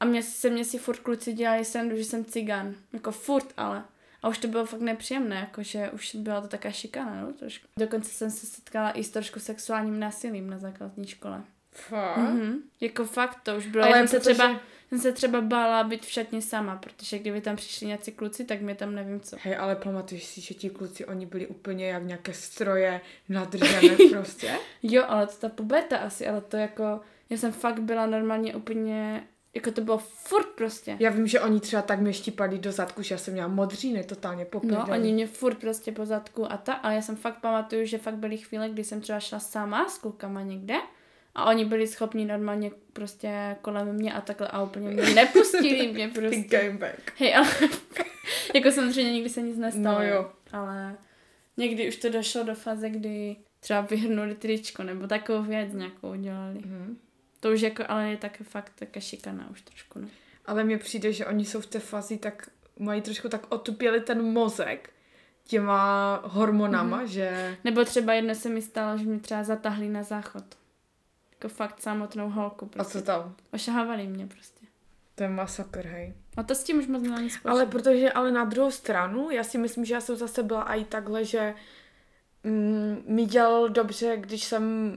A 0.00 0.04
mě 0.04 0.22
se 0.22 0.50
mě 0.50 0.64
si 0.64 0.78
furt 0.78 0.98
kluci 0.98 1.32
dělali 1.32 1.64
srandu, 1.64 1.96
že 1.96 2.04
jsem 2.04 2.24
cigán. 2.24 2.74
Jako 2.92 3.12
furt, 3.12 3.46
ale. 3.56 3.84
A 4.26 4.28
už 4.28 4.38
to 4.38 4.48
bylo 4.48 4.66
fakt 4.66 4.80
nepříjemné, 4.80 5.36
jakože 5.36 5.90
už 5.90 6.14
byla 6.14 6.40
to 6.40 6.48
taká 6.48 6.70
šikana, 6.70 7.20
no, 7.20 7.32
trošku. 7.32 7.66
Dokonce 7.78 8.10
jsem 8.10 8.30
se 8.30 8.46
setkala 8.46 8.90
i 8.98 9.04
s 9.04 9.10
trošku 9.10 9.40
sexuálním 9.40 10.00
násilím 10.00 10.50
na 10.50 10.58
základní 10.58 11.06
škole. 11.06 11.42
Fakt? 11.72 12.16
Mhm. 12.16 12.58
Jako 12.80 13.04
fakt 13.04 13.38
to 13.42 13.56
už 13.56 13.66
bylo. 13.66 13.84
Ale 13.84 13.98
já 13.98 14.06
jsem 14.06 14.08
se, 14.08 14.20
třeba, 14.20 14.60
jsem 14.88 14.98
se 14.98 15.12
třeba 15.12 15.40
bála 15.40 15.84
být 15.84 16.06
v 16.06 16.10
šatně 16.10 16.42
sama, 16.42 16.76
protože 16.76 17.18
kdyby 17.18 17.40
tam 17.40 17.56
přišli 17.56 17.86
nějací 17.86 18.12
kluci, 18.12 18.44
tak 18.44 18.60
mě 18.60 18.74
tam 18.74 18.94
nevím 18.94 19.20
co. 19.20 19.36
Hej, 19.40 19.56
ale 19.56 19.76
pamatuješ 19.76 20.24
si, 20.24 20.40
že 20.40 20.54
ti 20.54 20.70
kluci, 20.70 21.06
oni 21.06 21.26
byli 21.26 21.46
úplně 21.46 21.88
jak 21.88 22.02
nějaké 22.02 22.32
stroje 22.32 23.00
nadržené 23.28 23.96
prostě? 24.10 24.58
Jo, 24.82 25.04
ale 25.08 25.26
to 25.26 25.32
ta 25.36 25.48
puberta 25.48 25.96
asi, 25.96 26.28
ale 26.28 26.40
to 26.40 26.56
jako, 26.56 27.00
já 27.30 27.36
jsem 27.36 27.52
fakt 27.52 27.80
byla 27.80 28.06
normálně 28.06 28.54
úplně, 28.54 29.26
jako 29.56 29.70
to 29.70 29.80
bylo 29.80 29.98
furt 29.98 30.46
prostě. 30.46 30.96
Já 30.98 31.10
vím, 31.10 31.26
že 31.26 31.40
oni 31.40 31.60
třeba 31.60 31.82
tak 31.82 32.00
mě 32.00 32.12
štípali 32.12 32.58
do 32.58 32.72
zadku, 32.72 33.02
že 33.02 33.14
já 33.14 33.18
jsem 33.18 33.32
měla 33.32 33.48
modříny 33.48 34.04
totálně 34.04 34.44
po 34.44 34.60
No, 34.64 34.86
oni 34.90 35.12
mě 35.12 35.26
furt 35.26 35.54
prostě 35.54 35.92
po 35.92 36.06
zadku 36.06 36.52
a 36.52 36.56
ta, 36.56 36.72
ale 36.72 36.94
já 36.94 37.02
jsem 37.02 37.16
fakt 37.16 37.40
pamatuju, 37.40 37.86
že 37.86 37.98
fakt 37.98 38.14
byly 38.16 38.36
chvíle, 38.36 38.68
kdy 38.68 38.84
jsem 38.84 39.00
třeba 39.00 39.20
šla 39.20 39.38
sama 39.38 39.88
s 39.88 39.98
klukama 39.98 40.42
někde 40.42 40.74
a 41.34 41.44
oni 41.44 41.64
byli 41.64 41.86
schopni 41.86 42.24
normálně 42.24 42.70
prostě 42.92 43.56
kolem 43.62 43.92
mě 43.92 44.12
a 44.12 44.20
takhle 44.20 44.48
a 44.48 44.62
úplně 44.62 44.88
mě 44.88 45.02
nepustili 45.14 45.92
mě 45.92 46.08
prostě. 46.08 46.42
gameback. 46.42 47.12
Hej, 47.16 47.36
ale 47.36 47.48
jako 48.54 48.70
samozřejmě 48.70 49.12
nikdy 49.12 49.30
se 49.30 49.42
nic 49.42 49.58
nestalo. 49.58 49.98
No 49.98 50.04
jo. 50.04 50.30
Ale 50.52 50.96
někdy 51.56 51.88
už 51.88 51.96
to 51.96 52.08
došlo 52.10 52.44
do 52.44 52.54
fáze, 52.54 52.90
kdy 52.90 53.36
třeba 53.60 53.80
vyhrnuli 53.80 54.34
tričko 54.34 54.82
nebo 54.82 55.06
takovou 55.06 55.42
věc 55.42 55.72
nějakou 55.72 56.10
udělali. 56.10 56.58
Mhm. 56.58 56.98
To 57.40 57.52
už 57.52 57.60
jako, 57.60 57.84
ale 57.88 58.10
je 58.10 58.16
také 58.16 58.44
fakt 58.44 58.72
také 58.74 59.00
šikana 59.00 59.50
už 59.50 59.62
trošku, 59.62 59.98
no. 59.98 60.08
Ale 60.46 60.64
mně 60.64 60.78
přijde, 60.78 61.12
že 61.12 61.26
oni 61.26 61.44
jsou 61.44 61.60
v 61.60 61.66
té 61.66 61.78
fázi 61.78 62.18
tak, 62.18 62.50
mají 62.78 63.02
trošku 63.02 63.28
tak 63.28 63.46
otupěli 63.52 64.00
ten 64.00 64.22
mozek 64.22 64.90
těma 65.44 66.20
hormonama, 66.24 67.02
mm-hmm. 67.02 67.06
že... 67.06 67.56
Nebo 67.64 67.84
třeba 67.84 68.12
jedno 68.12 68.34
se 68.34 68.48
mi 68.48 68.62
stalo, 68.62 68.98
že 68.98 69.04
mě 69.04 69.18
třeba 69.18 69.44
zatahli 69.44 69.88
na 69.88 70.02
záchod. 70.02 70.44
Jako 71.32 71.48
fakt 71.48 71.82
samotnou 71.82 72.30
holku. 72.30 72.64
A 72.64 72.68
Prostě. 72.68 72.98
co 72.98 73.04
tam? 73.04 73.34
Ošahávali 73.52 74.06
mě 74.06 74.26
prostě. 74.26 74.66
To 75.14 75.22
je 75.22 75.28
masakr, 75.28 75.86
hej. 75.86 76.14
A 76.36 76.42
to 76.42 76.54
s 76.54 76.64
tím 76.64 76.78
už 76.78 76.86
moc 76.86 77.04
společného. 77.04 77.50
Ale 77.56 77.66
protože, 77.66 78.12
ale 78.12 78.32
na 78.32 78.44
druhou 78.44 78.70
stranu, 78.70 79.30
já 79.30 79.44
si 79.44 79.58
myslím, 79.58 79.84
že 79.84 79.94
já 79.94 80.00
jsem 80.00 80.16
zase 80.16 80.42
byla 80.42 80.62
i 80.74 80.84
takhle, 80.84 81.24
že 81.24 81.54
mm, 82.44 83.02
mi 83.06 83.24
dělal 83.24 83.68
dobře, 83.68 84.16
když 84.16 84.44
jsem 84.44 84.96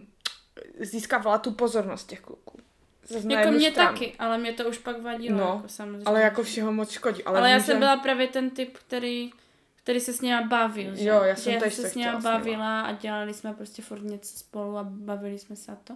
získávala 0.80 1.38
tu 1.38 1.52
pozornost 1.52 2.10
těch 2.10 2.22
kluků. 2.22 2.60
Zase 3.08 3.28
na 3.28 3.40
Jako 3.40 3.52
mě 3.52 3.72
stranu. 3.72 3.90
taky, 3.92 4.14
ale 4.20 4.38
mě 4.38 4.54
to 4.54 4.70
už 4.70 4.78
pak 4.78 5.02
vadilo. 5.02 5.38
No, 5.38 5.46
jako 5.56 5.68
samozřejmě. 5.68 6.04
Ale 6.06 6.22
jako 6.22 6.44
všeho 6.44 6.72
moc 6.72 6.92
škodí. 6.92 7.24
Ale, 7.24 7.40
Ale, 7.40 7.52
já 7.52 7.60
jsem 7.60 7.76
že... 7.76 7.80
byla 7.80 7.98
právě 7.98 8.28
ten 8.28 8.50
typ, 8.50 8.78
který, 8.78 9.32
který 9.76 10.00
se 10.00 10.14
s 10.14 10.22
ním 10.22 10.48
bavil, 10.48 10.96
že? 10.96 11.10
Jo, 11.10 11.24
já 11.24 11.34
že 11.36 11.42
jsem 11.42 11.54
já 11.54 11.60
tež 11.60 11.74
se 11.74 11.90
s 11.90 11.96
nima. 11.96 12.20
bavila 12.20 12.82
a 12.82 12.92
dělali 12.92 13.34
jsme 13.34 13.54
prostě 13.54 13.82
furt 13.82 14.02
něco 14.04 14.38
spolu 14.38 14.78
a 14.78 14.84
bavili 14.84 15.40
jsme 15.40 15.56
se 15.56 15.72
a 15.72 15.76
to. 15.76 15.94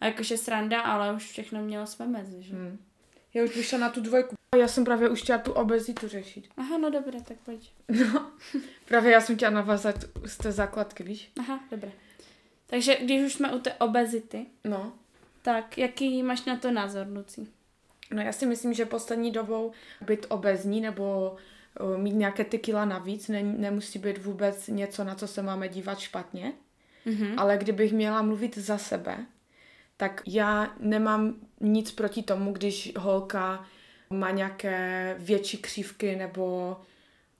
A 0.00 0.06
jakože 0.06 0.36
sranda, 0.36 0.80
ale 0.80 1.12
už 1.12 1.30
všechno 1.30 1.62
mělo 1.62 1.86
své 1.86 2.06
mezi, 2.06 2.42
že? 2.42 2.54
Hmm. 2.54 2.78
Já 3.34 3.44
už 3.44 3.56
vyšla 3.56 3.78
na 3.78 3.88
tu 3.90 4.00
dvojku. 4.00 4.34
Já 4.58 4.68
jsem 4.68 4.84
právě 4.84 5.08
už 5.08 5.22
chtěla 5.22 5.38
tu 5.38 5.52
obezitu 5.52 6.08
řešit. 6.08 6.48
Aha, 6.56 6.78
no 6.78 6.90
dobré, 6.90 7.22
tak 7.22 7.36
pojď. 7.44 7.72
Právě 8.84 9.12
já 9.12 9.20
jsem 9.20 9.36
chtěla 9.36 9.50
navázat 9.50 9.96
z 10.24 10.36
té 10.36 10.52
základky, 10.52 11.02
víš? 11.02 11.30
Aha, 11.40 11.60
dobré. 11.70 11.92
Takže 12.66 12.96
když 12.96 13.22
už 13.22 13.32
jsme 13.34 13.52
u 13.52 13.58
té 13.58 13.72
obezity, 13.72 14.46
No. 14.64 14.92
tak 15.42 15.78
jaký 15.78 16.22
máš 16.22 16.44
na 16.44 16.56
to 16.56 16.70
názor, 16.70 17.06
Lucí? 17.10 17.48
No 18.14 18.22
já 18.22 18.32
si 18.32 18.46
myslím, 18.46 18.74
že 18.74 18.86
poslední 18.86 19.30
dobou 19.30 19.72
být 20.00 20.26
obezní 20.28 20.80
nebo 20.80 21.36
uh, 21.80 21.96
mít 21.98 22.14
nějaké 22.14 22.44
ty 22.44 22.58
kila 22.58 22.84
navíc 22.84 23.28
ne, 23.28 23.42
nemusí 23.42 23.98
být 23.98 24.18
vůbec 24.24 24.68
něco, 24.68 25.04
na 25.04 25.14
co 25.14 25.26
se 25.26 25.42
máme 25.42 25.68
dívat 25.68 25.98
špatně. 25.98 26.52
Mhm. 27.06 27.38
Ale 27.38 27.56
kdybych 27.58 27.92
měla 27.92 28.22
mluvit 28.22 28.58
za 28.58 28.78
sebe, 28.78 29.26
tak 29.96 30.22
já 30.26 30.74
nemám 30.80 31.34
nic 31.60 31.90
proti 31.92 32.22
tomu, 32.22 32.52
když 32.52 32.92
holka 32.98 33.66
má 34.10 34.30
nějaké 34.30 35.14
větší 35.18 35.58
křívky 35.58 36.16
nebo 36.16 36.76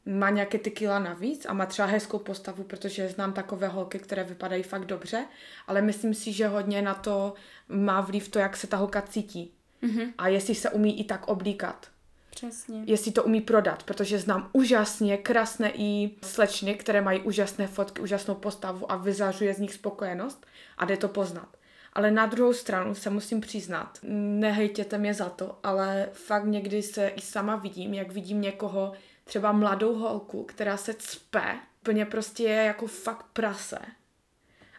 má 0.07 0.31
nějaké 0.31 0.59
ty 0.59 0.71
kila 0.71 0.99
navíc 0.99 1.47
a 1.49 1.53
má 1.53 1.67
třeba 1.67 1.89
hezkou 1.89 2.19
postavu, 2.19 2.63
protože 2.65 3.09
znám 3.09 3.33
takové 3.33 3.69
holky, 3.69 3.99
které 3.99 4.25
vypadají 4.25 4.63
fakt 4.63 4.85
dobře, 4.85 5.25
ale 5.67 5.83
myslím 5.83 6.15
si, 6.15 6.33
že 6.33 6.49
hodně 6.49 6.83
na 6.83 6.95
to 6.95 7.35
má 7.69 8.01
vliv 8.01 8.29
to, 8.29 8.39
jak 8.39 8.57
se 8.57 8.67
ta 8.67 8.77
holka 8.77 9.03
cítí 9.03 9.53
Mhm. 9.83 10.13
a 10.19 10.29
jestli 10.29 10.55
se 10.55 10.71
umí 10.71 11.01
i 11.01 11.05
tak 11.05 11.29
oblíkat 11.29 11.87
Přesně. 12.31 12.83
jestli 12.87 13.13
to 13.13 13.25
umí 13.25 13.41
prodat, 13.41 13.83
protože 13.83 14.19
znám 14.19 14.51
úžasně 14.53 15.17
krásné 15.17 15.71
i 15.75 16.11
slečny, 16.23 16.75
které 16.75 17.01
mají 17.01 17.21
úžasné 17.21 17.67
fotky, 17.67 18.01
úžasnou 18.03 18.35
postavu 18.35 18.93
a 18.93 18.97
vyzařuje 18.97 19.55
z 19.55 19.59
nich 19.59 19.75
spokojenost 19.75 20.47
a 20.79 20.85
jde 20.85 20.97
to 20.97 21.09
poznat. 21.09 21.49
Ale 21.93 22.11
na 22.11 22.27
druhou 22.27 22.53
stranu 22.53 22.95
se 22.95 23.11
musím 23.11 23.41
přiznat, 23.41 23.99
nehejtěte 24.03 24.99
mě 24.99 25.15
za 25.15 25.29
to, 25.29 25.59
ale 25.63 26.09
fakt 26.13 26.45
někdy 26.45 26.83
se 26.83 27.09
i 27.09 27.21
sama 27.21 27.57
vidím, 27.57 27.95
jak 27.95 28.13
vidím 28.13 28.41
někoho, 28.41 28.93
třeba 29.27 29.53
mladou 29.53 29.95
holku, 29.95 30.45
která 30.45 30.77
se 30.77 30.95
cpe, 30.95 31.59
úplně 31.81 32.07
prostě 32.07 32.43
je 32.43 32.65
jako 32.65 32.87
fakt 32.87 33.27
prase 33.33 33.79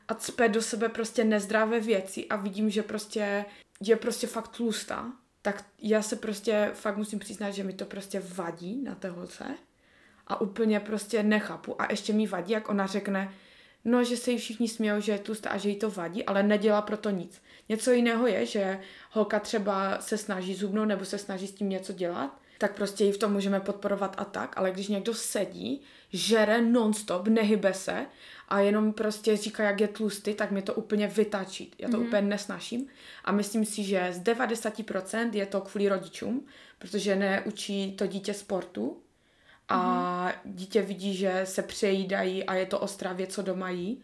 a 0.08 0.14
cpe 0.14 0.50
do 0.50 0.62
sebe 0.62 0.90
prostě 0.90 1.24
nezdravé 1.24 1.80
věci 1.80 2.28
a 2.28 2.36
vidím, 2.36 2.70
že 2.70 2.84
prostě 2.84 3.46
je 3.82 3.96
prostě 3.96 4.28
fakt 4.28 4.48
tlustá, 4.48 5.12
tak 5.42 5.66
já 5.82 6.02
se 6.02 6.16
prostě 6.16 6.72
fakt 6.74 6.98
musím 6.98 7.20
přiznat, 7.20 7.52
že 7.52 7.64
mi 7.64 7.74
to 7.74 7.86
prostě 7.86 8.24
vadí 8.36 8.82
na 8.84 8.96
té 8.96 9.10
holce 9.10 9.56
a 10.28 10.42
úplně 10.42 10.80
prostě 10.80 11.24
nechápu. 11.24 11.82
A 11.82 11.88
ještě 11.92 12.14
mi 12.14 12.28
vadí, 12.28 12.54
jak 12.54 12.70
ona 12.70 12.88
řekne, 12.88 13.34
no, 13.86 14.04
že 14.04 14.18
se 14.18 14.32
jí 14.32 14.38
všichni 14.38 14.68
smějou, 14.68 15.00
že 15.00 15.12
je 15.12 15.20
tlustá 15.20 15.50
a 15.50 15.58
že 15.58 15.70
jí 15.70 15.76
to 15.76 15.90
vadí, 15.92 16.26
ale 16.26 16.44
nedělá 16.44 16.82
proto 16.82 17.10
nic. 17.10 17.42
Něco 17.70 17.92
jiného 17.92 18.28
je, 18.28 18.46
že 18.46 18.80
holka 19.12 19.40
třeba 19.40 20.02
se 20.02 20.18
snaží 20.18 20.56
zubnout 20.56 20.88
nebo 20.88 21.06
se 21.06 21.18
snaží 21.18 21.48
s 21.48 21.54
tím 21.54 21.70
něco 21.70 21.94
dělat, 21.94 22.40
tak 22.58 22.76
prostě 22.76 23.04
ji 23.04 23.12
v 23.12 23.18
tom 23.18 23.34
můžeme 23.34 23.60
podporovat 23.60 24.16
a 24.18 24.26
tak, 24.26 24.58
ale 24.58 24.72
když 24.72 24.88
někdo 24.88 25.14
sedí, 25.14 25.82
žere 26.14 26.62
nonstop, 26.62 27.28
nehybe 27.28 27.74
se 27.74 28.06
a 28.48 28.60
jenom 28.60 28.94
prostě 28.94 29.38
říká, 29.38 29.64
jak 29.64 29.82
je 29.82 29.88
tlustý, 29.88 30.34
tak 30.34 30.52
mě 30.52 30.62
to 30.62 30.74
úplně 30.74 31.08
vytačí. 31.08 31.72
Já 31.78 31.90
to 31.90 31.98
mm-hmm. 31.98 32.08
úplně 32.08 32.22
nesnaším 32.22 32.88
a 33.26 33.32
myslím 33.32 33.66
si, 33.66 33.84
že 33.84 34.10
z 34.12 34.22
90% 34.22 35.30
je 35.34 35.46
to 35.46 35.62
kvůli 35.62 35.90
rodičům, 35.90 36.46
protože 36.80 37.16
neučí 37.16 37.92
to 37.92 38.08
dítě 38.08 38.34
sportu 38.34 39.02
a 39.70 40.32
dítě 40.46 40.82
vidí, 40.82 41.16
že 41.16 41.42
se 41.44 41.62
přejídají 41.62 42.44
a 42.44 42.54
je 42.54 42.66
to 42.66 42.80
ostrá 42.80 43.14
věc, 43.14 43.34
co 43.34 43.42
doma 43.42 43.70
jí. 43.70 44.04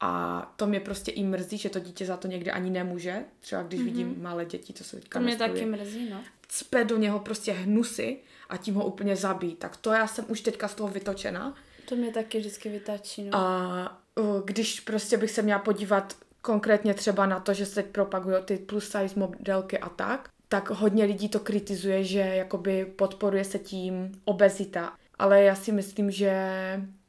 A 0.00 0.52
to 0.56 0.66
mě 0.66 0.80
prostě 0.80 1.10
i 1.10 1.22
mrzí, 1.22 1.58
že 1.58 1.68
to 1.68 1.78
dítě 1.78 2.06
za 2.06 2.16
to 2.16 2.28
někdy 2.28 2.50
ani 2.50 2.70
nemůže. 2.70 3.24
Třeba 3.40 3.62
když 3.62 3.80
mm-hmm. 3.80 3.84
vidím 3.84 4.22
malé 4.22 4.44
děti, 4.44 4.72
co 4.72 4.84
se 4.84 4.96
teďka 4.96 5.18
To 5.18 5.24
mě 5.24 5.36
taky 5.36 5.66
mrzí, 5.66 6.10
no. 6.10 6.20
cpe 6.48 6.84
do 6.84 6.98
něho 6.98 7.18
prostě 7.18 7.52
hnusy 7.52 8.18
a 8.48 8.56
tím 8.56 8.74
ho 8.74 8.84
úplně 8.84 9.16
zabít. 9.16 9.58
Tak 9.58 9.76
to 9.76 9.92
já 9.92 10.06
jsem 10.06 10.24
už 10.28 10.40
teďka 10.40 10.68
z 10.68 10.74
toho 10.74 10.88
vytočena. 10.88 11.54
To 11.88 11.96
mě 11.96 12.12
taky 12.12 12.38
vždycky 12.38 12.68
vytačí, 12.68 13.22
no. 13.22 13.38
A 13.38 14.00
když 14.44 14.80
prostě 14.80 15.16
bych 15.16 15.30
se 15.30 15.42
měla 15.42 15.58
podívat 15.58 16.16
konkrétně 16.42 16.94
třeba 16.94 17.26
na 17.26 17.40
to, 17.40 17.54
že 17.54 17.66
se 17.66 17.74
teď 17.74 17.86
propagují 17.92 18.36
ty 18.44 18.56
plus 18.56 18.84
size 18.84 19.20
modelky 19.20 19.78
a 19.78 19.88
tak, 19.88 20.28
tak 20.48 20.70
hodně 20.70 21.04
lidí 21.04 21.28
to 21.28 21.40
kritizuje, 21.40 22.04
že 22.04 22.18
jakoby 22.18 22.84
podporuje 22.84 23.44
se 23.44 23.58
tím 23.58 24.20
obezita. 24.24 24.92
Ale 25.18 25.42
já 25.42 25.54
si 25.54 25.72
myslím, 25.72 26.10
že 26.10 26.32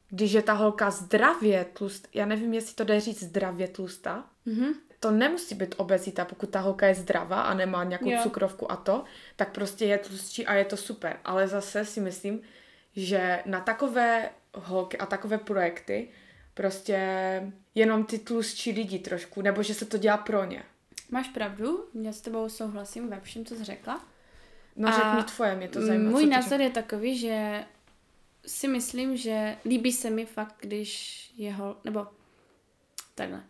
když 0.09 0.31
je 0.31 0.41
ta 0.41 0.53
holka 0.53 0.91
zdravě 0.91 1.65
tlust, 1.73 2.07
já 2.13 2.25
nevím, 2.25 2.53
jestli 2.53 2.75
to 2.75 2.83
jde 2.83 2.99
říct 2.99 3.23
zdravě 3.23 3.67
tlustá, 3.67 4.23
Mhm. 4.45 4.73
to 4.99 5.11
nemusí 5.11 5.55
být 5.55 5.75
obezita, 5.77 6.25
pokud 6.25 6.49
ta 6.49 6.59
holka 6.59 6.87
je 6.87 6.95
zdravá 6.95 7.41
a 7.41 7.53
nemá 7.53 7.83
nějakou 7.83 8.09
Jo. 8.11 8.19
cukrovku 8.23 8.71
a 8.71 8.75
to, 8.75 9.03
tak 9.35 9.51
prostě 9.51 9.85
je 9.85 9.97
tlustší 9.97 10.45
a 10.45 10.53
je 10.53 10.65
to 10.65 10.77
super. 10.77 11.17
Ale 11.25 11.47
zase 11.47 11.85
si 11.85 11.99
myslím, 11.99 12.41
že 12.95 13.43
na 13.45 13.59
takové 13.59 14.29
holky 14.53 14.97
a 14.97 15.05
takové 15.05 15.37
projekty 15.37 16.09
prostě 16.53 16.97
jenom 17.75 18.03
ty 18.03 18.19
tlustší 18.19 18.71
lidi 18.71 18.99
trošku, 18.99 19.41
nebo 19.41 19.63
že 19.63 19.73
se 19.73 19.85
to 19.85 19.97
dělá 19.97 20.17
pro 20.17 20.45
ně. 20.45 20.63
Máš 21.11 21.27
pravdu, 21.27 21.85
já 22.01 22.11
s 22.11 22.21
tebou 22.21 22.49
souhlasím 22.49 23.09
ve 23.09 23.19
všem, 23.19 23.45
co 23.45 23.55
jsi 23.55 23.63
řekla. 23.63 24.05
No 24.75 24.87
A 24.89 24.91
řekni 24.91 25.23
tvoje, 25.35 25.55
mě 25.55 25.67
to 25.67 25.81
zajímá. 25.81 26.09
Můj 26.09 26.25
názor 26.25 26.61
je 26.61 26.69
takový, 26.69 27.17
že 27.17 27.63
si 28.49 28.67
myslím, 28.67 29.17
že 29.17 29.57
líbí 29.65 29.91
se 29.91 30.09
mi 30.09 30.25
fakt, 30.25 30.55
když 30.59 31.19
je 31.37 31.53
hol... 31.53 31.77
nebo 31.83 32.07
takhle 33.15 33.43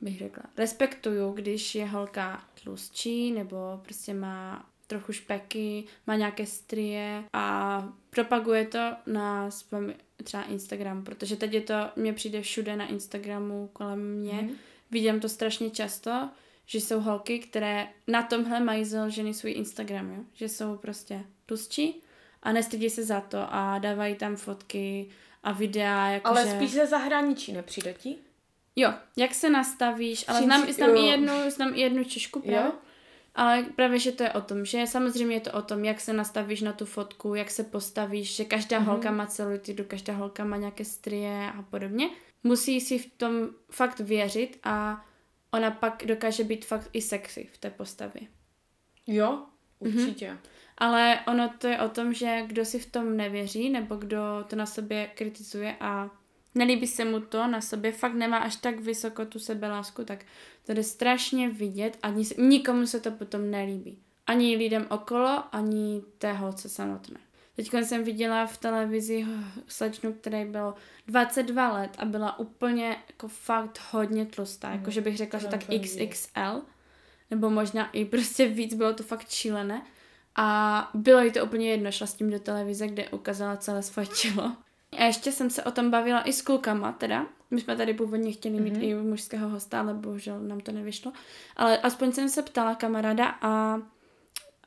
bych 0.00 0.18
řekla. 0.18 0.42
Respektuju, 0.56 1.32
když 1.32 1.74
je 1.74 1.86
holka 1.86 2.44
tlustší, 2.62 3.32
nebo 3.32 3.56
prostě 3.82 4.14
má 4.14 4.66
trochu 4.86 5.12
špeky, 5.12 5.84
má 6.06 6.16
nějaké 6.16 6.46
strie 6.46 7.24
a 7.32 7.88
propaguje 8.10 8.66
to 8.66 8.92
na 9.06 9.50
svém 9.50 9.94
třeba 10.24 10.42
Instagramu, 10.42 11.02
protože 11.02 11.36
teď 11.36 11.52
je 11.52 11.60
to, 11.60 11.74
mně 11.96 12.12
přijde 12.12 12.42
všude 12.42 12.76
na 12.76 12.86
Instagramu 12.86 13.70
kolem 13.72 14.14
mě, 14.18 14.32
Mhm. 14.42 14.50
vidím 14.90 15.20
to 15.20 15.28
strašně 15.28 15.70
často, 15.70 16.28
že 16.66 16.80
jsou 16.80 17.00
holky, 17.00 17.38
které 17.38 17.88
na 18.06 18.22
tomhle 18.22 18.60
mají 18.60 18.84
založený 18.84 19.34
svůj 19.34 19.52
Instagram, 19.52 20.10
jo? 20.10 20.24
že 20.34 20.48
jsou 20.48 20.76
prostě 20.76 21.24
tlustší 21.46 22.02
a 22.46 22.52
nestydí 22.52 22.90
se 22.90 23.04
za 23.04 23.20
to 23.20 23.38
a 23.50 23.78
dávají 23.78 24.14
tam 24.14 24.36
fotky 24.36 25.08
a 25.42 25.52
videa, 25.52 26.08
jako 26.08 26.28
Ale 26.28 26.44
že... 26.46 26.50
spíš 26.56 26.70
ze 26.72 26.86
zahraničí, 26.86 27.52
nepřijde 27.52 27.94
ti? 27.94 28.16
Jo, 28.76 28.92
jak 29.16 29.34
se 29.34 29.50
nastavíš, 29.50 30.24
ale 30.28 30.38
Čím 30.38 30.46
znám, 30.48 30.66
si- 30.66 30.72
znám, 30.72 30.96
i 30.96 31.06
jednu, 31.06 31.50
znám 31.50 31.74
i 31.74 31.80
jednu 31.80 32.04
Češku 32.04 32.40
právě. 32.40 32.60
Jo? 32.60 32.72
Ale 33.34 33.62
právě, 33.76 33.98
že 33.98 34.12
to 34.12 34.22
je 34.22 34.30
o 34.32 34.40
tom, 34.40 34.64
že 34.64 34.86
samozřejmě 34.86 35.36
je 35.36 35.40
to 35.40 35.52
o 35.52 35.62
tom, 35.62 35.84
jak 35.84 36.00
se 36.00 36.12
nastavíš 36.12 36.60
na 36.62 36.72
tu 36.72 36.84
fotku, 36.86 37.34
jak 37.34 37.50
se 37.50 37.64
postavíš, 37.64 38.36
že 38.36 38.44
každá 38.44 38.78
Mhm. 38.78 38.86
holka 38.88 39.10
má 39.10 39.26
celulitidu, 39.26 39.84
každá 39.84 40.12
holka 40.14 40.44
má 40.44 40.56
nějaké 40.56 40.84
strie 40.84 41.50
a 41.58 41.62
podobně. 41.62 42.10
Musí 42.44 42.80
si 42.80 42.98
v 42.98 43.06
tom 43.16 43.48
fakt 43.70 44.00
věřit 44.00 44.58
a 44.64 45.04
ona 45.50 45.70
pak 45.70 46.02
dokáže 46.06 46.44
být 46.44 46.64
fakt 46.64 46.90
i 46.92 47.02
sexy 47.02 47.48
v 47.52 47.58
té 47.58 47.70
postavě. 47.70 48.22
Jo, 49.06 49.42
Mhm. 49.80 49.98
určitě. 49.98 50.38
Ale 50.78 51.20
ono 51.26 51.48
to 51.58 51.66
je 51.66 51.80
o 51.80 51.88
tom, 51.88 52.14
že 52.14 52.42
kdo 52.46 52.64
si 52.64 52.78
v 52.78 52.86
tom 52.86 53.16
nevěří, 53.16 53.70
nebo 53.70 53.96
kdo 53.96 54.18
to 54.46 54.56
na 54.56 54.66
sobě 54.66 55.10
kritizuje 55.14 55.76
a 55.80 56.10
nelíbí 56.54 56.86
se 56.86 57.04
mu 57.04 57.20
to 57.20 57.46
na 57.46 57.60
sobě, 57.60 57.92
fakt 57.92 58.14
nemá 58.14 58.38
až 58.38 58.56
tak 58.56 58.80
vysoko 58.80 59.26
tu 59.26 59.38
sebelásku, 59.38 60.04
tak 60.04 60.24
to 60.66 60.74
jde 60.74 60.82
strašně 60.82 61.48
vidět 61.48 61.98
a 62.02 62.08
nikomu 62.38 62.86
se 62.86 63.00
to 63.00 63.10
potom 63.10 63.50
nelíbí. 63.50 63.98
Ani 64.26 64.56
lidem 64.56 64.86
okolo, 64.90 65.44
ani 65.52 66.02
té 66.18 66.32
holce 66.32 66.68
samotné. 66.68 67.20
Teď 67.56 67.70
jsem 67.84 68.04
viděla 68.04 68.46
v 68.46 68.56
televizi 68.56 69.26
slečnu, 69.66 70.12
které 70.12 70.44
bylo 70.44 70.74
22 71.06 71.72
let 71.72 71.90
a 71.98 72.04
byla 72.04 72.38
úplně 72.38 72.96
jako 73.08 73.28
fakt 73.28 73.80
hodně 73.90 74.26
tlustá, 74.26 74.70
jakože 74.70 75.00
bych 75.00 75.16
řekla, 75.16 75.38
že 75.38 75.46
tak. 75.46 75.60
XXL, 75.80 76.62
nebo 77.30 77.50
možná 77.50 77.90
i 77.90 78.04
prostě 78.04 78.48
víc, 78.48 78.74
bylo 78.74 78.92
to 78.92 79.02
fakt 79.02 79.30
šílené. 79.30 79.82
A 80.36 80.90
bylo 80.94 81.20
jí 81.20 81.32
to 81.32 81.44
úplně 81.44 81.70
jedno, 81.70 81.92
šla 81.92 82.06
s 82.06 82.14
tím 82.14 82.30
do 82.30 82.38
televize, 82.40 82.88
kde 82.88 83.08
ukázala 83.08 83.56
celé 83.56 83.82
svoje 83.82 84.06
tělo. 84.06 84.52
A 84.98 85.04
ještě 85.04 85.32
jsem 85.32 85.50
se 85.50 85.64
o 85.64 85.70
tom 85.70 85.90
bavila 85.90 86.28
i 86.28 86.32
s 86.32 86.42
klukama, 86.42 86.92
teda. 86.92 87.26
My 87.50 87.60
jsme 87.60 87.76
tady 87.76 87.94
původně 87.94 88.32
chtěli 88.32 88.60
mít 88.60 88.72
Mhm. 88.74 88.82
i 88.82 88.94
mužského 88.94 89.48
hosta, 89.48 89.80
ale 89.80 89.94
bohužel 89.94 90.40
nám 90.40 90.60
to 90.60 90.72
nevyšlo. 90.72 91.12
Ale 91.56 91.78
aspoň 91.78 92.12
jsem 92.12 92.28
se 92.28 92.42
ptala 92.42 92.74
kamaráda 92.74 93.26
a, 93.42 93.80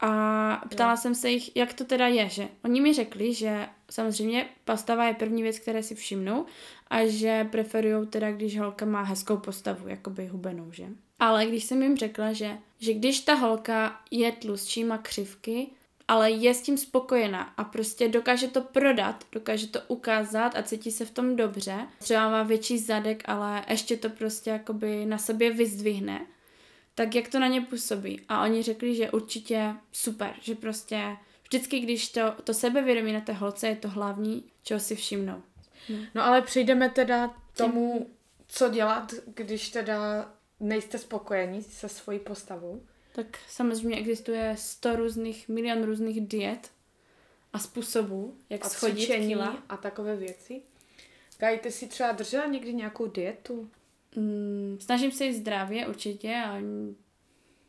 a 0.01 0.61
ptala 0.69 0.97
jsem 0.97 1.15
se 1.15 1.29
jich, 1.29 1.55
jak 1.55 1.73
to 1.73 1.85
teda 1.85 2.07
je, 2.07 2.29
že 2.29 2.47
oni 2.63 2.81
mi 2.81 2.93
řekli, 2.93 3.33
že 3.33 3.67
samozřejmě 3.91 4.45
postava 4.65 5.05
je 5.05 5.13
první 5.13 5.43
věc, 5.43 5.59
které 5.59 5.83
si 5.83 5.95
všimnou 5.95 6.45
a 6.87 7.05
že 7.07 7.43
preferují 7.43 8.07
teda, 8.07 8.31
když 8.31 8.59
holka 8.59 8.85
má 8.85 9.01
hezkou 9.01 9.37
postavu, 9.37 9.87
jakoby 9.87 10.27
hubenou, 10.27 10.71
že? 10.71 10.85
Ale 11.19 11.45
když 11.45 11.63
jsem 11.63 11.83
jim 11.83 11.97
řekla, 11.97 12.33
že, 12.33 12.57
že 12.79 12.93
když 12.93 13.21
ta 13.21 13.33
holka 13.33 14.01
je 14.11 14.31
tlustší, 14.31 14.83
má 14.83 14.97
křivky, 14.97 15.67
ale 16.07 16.31
je 16.31 16.53
s 16.53 16.61
tím 16.61 16.77
spokojená 16.77 17.53
a 17.57 17.63
prostě 17.63 18.07
dokáže 18.07 18.47
to 18.47 18.61
prodat, 18.61 19.23
dokáže 19.31 19.67
to 19.67 19.79
ukázat 19.87 20.55
a 20.55 20.63
cítí 20.63 20.91
se 20.91 21.05
v 21.05 21.11
tom 21.11 21.35
dobře. 21.35 21.87
Třeba 21.99 22.29
má 22.29 22.43
větší 22.43 22.77
zadek, 22.77 23.23
ale 23.25 23.65
ještě 23.69 23.97
to 23.97 24.09
prostě 24.09 24.49
jakoby 24.49 25.05
na 25.05 25.17
sobě 25.17 25.53
vyzdvihne, 25.53 26.25
tak 26.95 27.15
jak 27.15 27.27
to 27.27 27.39
na 27.39 27.47
ně 27.47 27.61
působí. 27.61 28.21
A 28.29 28.43
oni 28.43 28.63
řekli, 28.63 28.95
že 28.95 29.11
určitě 29.11 29.75
super, 29.91 30.33
že 30.41 30.55
prostě 30.55 31.17
vždycky, 31.43 31.79
když 31.79 32.09
to, 32.09 32.21
to 32.43 32.53
sebevědomí 32.53 33.13
na 33.13 33.21
té 33.21 33.33
holce 33.33 33.67
je 33.67 33.75
to 33.75 33.89
hlavní, 33.89 34.43
čeho 34.63 34.79
si 34.79 34.95
všimnou. 34.95 35.41
No 36.15 36.23
ale 36.23 36.41
přejdeme 36.41 36.89
teda 36.89 37.33
tomu, 37.57 38.09
co 38.47 38.69
dělat, 38.69 39.13
když 39.35 39.69
teda 39.69 40.31
nejste 40.59 40.97
spokojení 40.97 41.63
se 41.63 41.89
svojí 41.89 42.19
postavou. 42.19 42.81
Tak 43.15 43.37
samozřejmě 43.47 43.97
existuje 43.97 44.55
100 44.57 44.95
různých, 44.95 45.49
milion 45.49 45.83
různých 45.83 46.27
diet 46.27 46.71
a 47.53 47.59
způsobů, 47.59 48.37
jak 48.49 48.65
A 48.65 48.69
schodit 48.69 49.07
kila. 49.07 49.63
a 49.69 49.77
takové 49.77 50.15
věci. 50.15 50.61
Kaj, 51.37 51.59
ty 51.59 51.71
si 51.71 51.87
třeba 51.87 52.11
držela 52.11 52.45
někdy 52.45 52.73
nějakou 52.73 53.07
dietu? 53.07 53.69
Mm, 54.15 54.77
snažím 54.81 55.11
se 55.11 55.25
jít 55.25 55.33
zdravě 55.33 55.87
určitě 55.87 56.35
a 56.45 56.61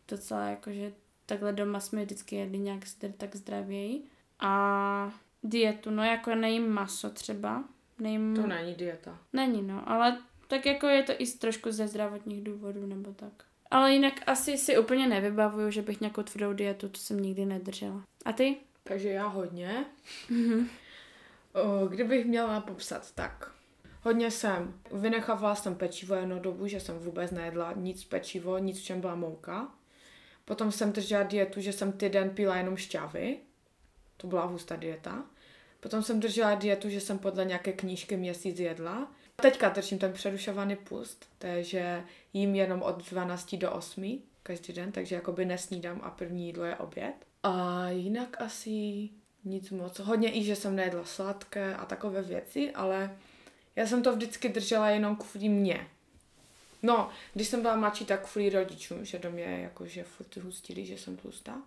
docela 0.08 0.48
jakože 0.48 0.92
takhle 1.26 1.52
doma 1.52 1.80
jsme 1.80 2.04
vždycky 2.04 2.36
jedli 2.36 2.58
nějak 2.58 2.80
tak 3.16 3.36
zdravěji. 3.36 4.02
A 4.40 5.12
dietu, 5.42 5.90
no 5.90 6.04
jako 6.04 6.34
nejím 6.34 6.68
maso 6.68 7.10
třeba. 7.10 7.64
Nejím... 7.98 8.36
To 8.36 8.46
není 8.46 8.74
dieta. 8.74 9.18
Není, 9.32 9.62
no, 9.62 9.88
ale 9.90 10.22
tak 10.50 10.66
jako 10.66 10.86
je 10.86 11.02
to 11.02 11.12
i 11.18 11.26
z 11.26 11.38
trošku 11.38 11.72
ze 11.72 11.88
zdravotních 11.88 12.44
důvodů 12.44 12.86
nebo 12.86 13.12
tak. 13.12 13.32
Ale 13.70 13.92
jinak 13.92 14.14
asi 14.26 14.58
si 14.58 14.78
úplně 14.78 15.06
nevybavuju, 15.06 15.70
že 15.70 15.82
bych 15.82 16.00
nějakou 16.00 16.22
tvrdou 16.22 16.52
dietu, 16.52 16.88
to 16.88 16.98
jsem 16.98 17.20
nikdy 17.20 17.46
nedržela. 17.46 18.04
A 18.24 18.32
ty? 18.32 18.56
Takže 18.84 19.08
já 19.08 19.26
hodně. 19.26 19.84
Mhm. 20.30 20.68
O, 21.52 21.86
kdybych 21.86 22.26
měla 22.26 22.60
popsat, 22.60 23.14
tak 23.14 23.52
hodně 24.02 24.30
jsem 24.30 24.74
vynechávala 24.92 25.54
jsem 25.54 25.74
pečivo 25.74 26.14
jednu 26.14 26.38
dobu, 26.38 26.66
že 26.66 26.80
jsem 26.80 26.98
vůbec 26.98 27.30
nejedla 27.30 27.72
nic 27.76 28.04
pečivo, 28.04 28.58
nic 28.58 28.80
v 28.80 28.84
čem 28.84 29.00
byla 29.00 29.14
mouka. 29.14 29.68
Potom 30.44 30.72
jsem 30.72 30.92
držela 30.92 31.22
dietu, 31.22 31.60
že 31.60 31.72
jsem 31.72 31.92
týden 31.92 32.30
pila 32.30 32.56
jenom 32.56 32.76
šťavy. 32.76 33.38
To 34.16 34.26
byla 34.26 34.44
hustá 34.44 34.76
dieta. 34.76 35.24
Potom 35.80 36.02
jsem 36.02 36.20
držela 36.20 36.54
dietu, 36.54 36.88
že 36.88 37.00
jsem 37.00 37.18
podle 37.18 37.44
nějaké 37.44 37.72
knížky 37.72 38.16
měsíc 38.16 38.58
jedla. 38.58 39.12
Teďka 39.40 39.68
držím 39.68 39.98
ten 39.98 40.12
přerušovaný 40.12 40.76
pust, 40.76 41.28
takže 41.38 42.04
jím 42.32 42.54
jenom 42.54 42.82
od 42.82 43.10
12 43.10 43.54
do 43.54 43.72
8 43.72 44.22
každý 44.42 44.72
den, 44.72 44.92
takže 44.92 45.14
jakoby 45.14 45.44
nesnídám 45.44 46.00
a 46.02 46.10
první 46.10 46.46
jídlo 46.46 46.64
je 46.64 46.76
oběd. 46.76 47.14
A 47.42 47.88
jinak 47.88 48.40
asi 48.40 49.08
nic 49.44 49.70
moc. 49.70 49.98
Hodně 49.98 50.36
i, 50.36 50.44
že 50.44 50.56
jsem 50.56 50.76
nejedla 50.76 51.04
sladké 51.04 51.74
a 51.74 51.84
takové 51.84 52.22
věci, 52.22 52.70
ale 52.70 53.16
já 53.76 53.86
jsem 53.86 54.02
to 54.02 54.16
vždycky 54.16 54.48
držela 54.48 54.90
jenom 54.90 55.16
kvůli 55.16 55.48
mě. 55.48 55.86
No, 56.82 57.10
když 57.34 57.48
jsem 57.48 57.62
byla 57.62 57.76
mladší, 57.76 58.04
tak 58.04 58.30
kvůli 58.30 58.50
rodičům, 58.50 59.04
že 59.04 59.18
do 59.18 59.30
mě 59.30 59.42
jakože 59.44 60.04
furt 60.04 60.36
hustili, 60.36 60.86
že 60.86 60.98
jsem 60.98 61.16
tlustá. 61.16 61.62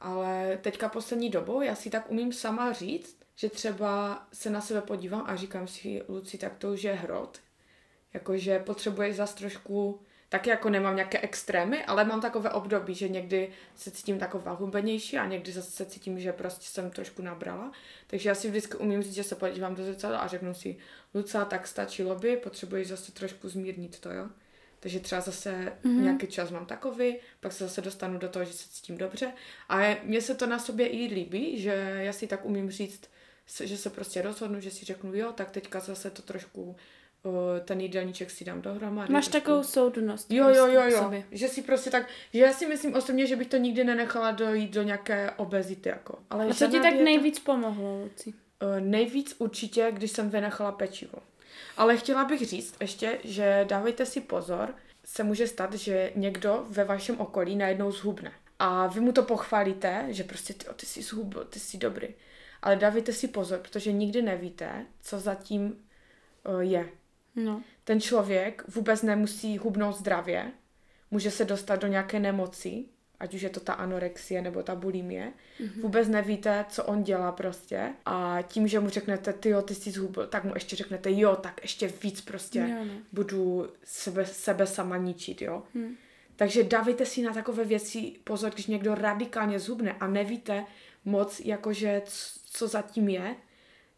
Ale 0.00 0.58
teďka 0.62 0.88
poslední 0.88 1.30
dobou 1.30 1.60
já 1.60 1.74
si 1.74 1.90
tak 1.90 2.10
umím 2.10 2.32
sama 2.32 2.72
říct, 2.72 3.16
že 3.36 3.50
třeba 3.50 4.26
se 4.32 4.50
na 4.50 4.60
sebe 4.60 4.80
podívám 4.80 5.24
a 5.26 5.36
říkám 5.36 5.68
si, 5.68 6.02
Luci, 6.08 6.38
tak 6.38 6.56
to 6.58 6.72
už 6.72 6.82
je 6.82 6.92
hrot. 6.92 7.38
Jakože 8.14 8.58
potřebuješ 8.58 9.16
zas 9.16 9.34
trošku, 9.34 10.00
taky 10.28 10.50
jako 10.50 10.70
nemám 10.70 10.96
nějaké 10.96 11.20
extrémy, 11.20 11.84
ale 11.84 12.04
mám 12.04 12.20
takové 12.20 12.50
období, 12.50 12.94
že 12.94 13.08
někdy 13.08 13.50
se 13.74 13.90
cítím 13.90 14.18
taková 14.18 14.52
hubenější 14.52 15.18
a 15.18 15.26
někdy 15.26 15.52
zase 15.52 15.70
se 15.70 15.86
cítím, 15.86 16.20
že 16.20 16.32
prostě 16.32 16.64
jsem 16.64 16.90
trošku 16.90 17.22
nabrala. 17.22 17.72
Takže 18.06 18.28
já 18.28 18.34
si 18.34 18.48
vždycky 18.48 18.76
umím 18.76 19.02
říct, 19.02 19.14
že 19.14 19.24
se 19.24 19.34
podívám 19.34 19.74
do 19.74 19.84
zrcadla 19.84 20.18
a 20.18 20.26
řeknu 20.26 20.54
si, 20.54 20.76
Luca, 21.14 21.44
tak 21.44 21.66
stačilo 21.66 22.14
by, 22.14 22.36
potřebuješ 22.36 22.88
zase 22.88 23.12
trošku 23.12 23.48
zmírnit 23.48 24.00
to, 24.00 24.10
jo. 24.10 24.28
Takže 24.80 25.00
třeba 25.00 25.20
zase 25.20 25.72
mm-hmm. 25.84 26.00
nějaký 26.00 26.26
čas 26.26 26.50
mám 26.50 26.66
takový, 26.66 27.16
pak 27.40 27.52
se 27.52 27.64
zase 27.64 27.80
dostanu 27.80 28.18
do 28.18 28.28
toho, 28.28 28.44
že 28.44 28.52
se 28.52 28.68
cítím 28.68 28.98
dobře. 28.98 29.32
A 29.68 29.96
mně 30.02 30.20
se 30.20 30.34
to 30.34 30.46
na 30.46 30.58
sobě 30.58 30.86
i 30.86 31.14
líbí, 31.14 31.60
že 31.60 31.96
já 31.98 32.12
si 32.12 32.26
tak 32.26 32.44
umím 32.44 32.70
říct, 32.70 33.00
že 33.64 33.76
se 33.76 33.90
prostě 33.90 34.22
rozhodnu, 34.22 34.60
že 34.60 34.70
si 34.70 34.84
řeknu, 34.84 35.14
jo, 35.14 35.32
tak 35.32 35.50
teďka 35.50 35.80
zase 35.80 36.10
to 36.10 36.22
trošku, 36.22 36.76
ten 37.64 37.80
jídelníček 37.80 38.30
si 38.30 38.44
dám 38.44 38.62
dohromady. 38.62 39.12
Máš 39.12 39.28
trošku- 39.28 39.40
takovou 39.44 39.62
soudnost. 39.62 40.30
Jo, 40.30 40.48
jo, 40.48 40.66
jo, 40.66 40.80
prostě 40.80 40.96
jo. 40.96 41.02
sobě. 41.02 41.24
Že 41.30 41.48
si 41.48 41.62
prostě 41.62 41.90
tak, 41.90 42.08
že 42.34 42.40
já 42.40 42.52
si 42.52 42.66
myslím 42.66 42.94
osobně, 42.94 43.26
že 43.26 43.36
bych 43.36 43.46
to 43.46 43.56
nikdy 43.56 43.84
nenechala 43.84 44.30
dojít 44.30 44.70
do 44.70 44.82
nějaké 44.82 45.30
obezity, 45.30 45.88
jako. 45.88 46.18
Ale 46.30 46.46
A 46.46 46.54
co 46.54 46.66
ti 46.66 46.80
tak 46.80 46.94
dieta- 46.94 47.04
nejvíc 47.04 47.38
pomohlo, 47.38 48.02
Luci? 48.02 48.34
Nejvíc 48.80 49.34
určitě, 49.38 49.88
když 49.92 50.10
jsem 50.10 50.30
vynechala 50.30 50.72
pečivo. 50.72 51.18
Ale 51.76 51.96
chtěla 51.96 52.24
bych 52.24 52.46
říct 52.46 52.76
ještě, 52.80 53.18
že 53.24 53.64
dávejte 53.68 54.06
si 54.06 54.20
pozor 54.20 54.74
se 55.06 55.24
může 55.24 55.46
stát, 55.46 55.74
že 55.74 56.12
někdo 56.14 56.66
ve 56.68 56.84
vašem 56.84 57.20
okolí 57.20 57.56
najednou 57.56 57.92
zhubne. 57.92 58.32
A 58.58 58.86
vy 58.86 59.00
mu 59.00 59.12
to 59.12 59.22
pochválíte, 59.22 60.06
že 60.08 60.24
prostě 60.24 60.54
ty, 60.54 60.66
ty 60.76 60.86
jsi 60.86 61.02
zhubl, 61.02 61.44
ty 61.44 61.60
jsi 61.60 61.78
dobrý. 61.78 62.08
Ale 62.62 62.76
dávajte 62.76 63.12
si 63.12 63.28
pozor, 63.28 63.58
protože 63.58 63.92
nikdy 63.92 64.22
nevíte, 64.22 64.86
co 65.00 65.20
zatím 65.20 65.76
uh, 66.48 66.60
je. 66.60 66.88
No. 67.36 67.62
Ten 67.84 68.00
člověk 68.00 68.64
vůbec 68.68 69.02
nemusí 69.02 69.58
hubnout 69.58 69.96
zdravě, 69.96 70.52
může 71.10 71.30
se 71.30 71.44
dostat 71.44 71.76
do 71.76 71.86
nějaké 71.86 72.20
nemoci, 72.20 72.84
ať 73.20 73.34
už 73.34 73.42
je 73.42 73.50
to 73.50 73.60
ta 73.60 73.72
anorexie 73.72 74.42
nebo 74.42 74.62
ta 74.62 74.74
bulimie. 74.74 75.32
Mm-hmm. 75.60 75.82
Vůbec 75.82 76.08
nevíte, 76.08 76.64
co 76.68 76.84
on 76.84 77.02
dělá 77.02 77.32
prostě. 77.32 77.92
A 78.04 78.38
tím, 78.48 78.68
že 78.68 78.80
mu 78.80 78.88
řeknete, 78.88 79.32
ty 79.32 79.48
jo, 79.48 79.62
ty 79.62 79.74
jsi 79.74 79.90
zhubl, 79.90 80.26
tak 80.26 80.44
mu 80.44 80.54
ještě 80.54 80.76
řeknete, 80.76 81.12
jo, 81.12 81.36
tak 81.36 81.60
ještě 81.62 81.92
víc 82.02 82.20
prostě 82.20 82.58
Jo, 82.58 82.84
no. 82.84 82.94
budu 83.12 83.68
sebe, 83.84 84.26
sebe 84.26 84.66
sama 84.66 84.96
ničit, 84.96 85.42
jo. 85.42 85.62
Hm. 85.74 85.94
Takže 86.36 86.62
dávejte 86.62 87.06
si 87.06 87.22
na 87.22 87.32
takové 87.32 87.64
věci 87.64 88.12
pozor, 88.24 88.52
když 88.52 88.66
někdo 88.66 88.94
radikálně 88.94 89.58
zhubne 89.58 89.92
a 89.92 90.06
nevíte 90.06 90.64
moc, 91.04 91.40
jakože 91.40 92.02
co 92.50 92.68
zatím 92.68 93.08
je, 93.08 93.36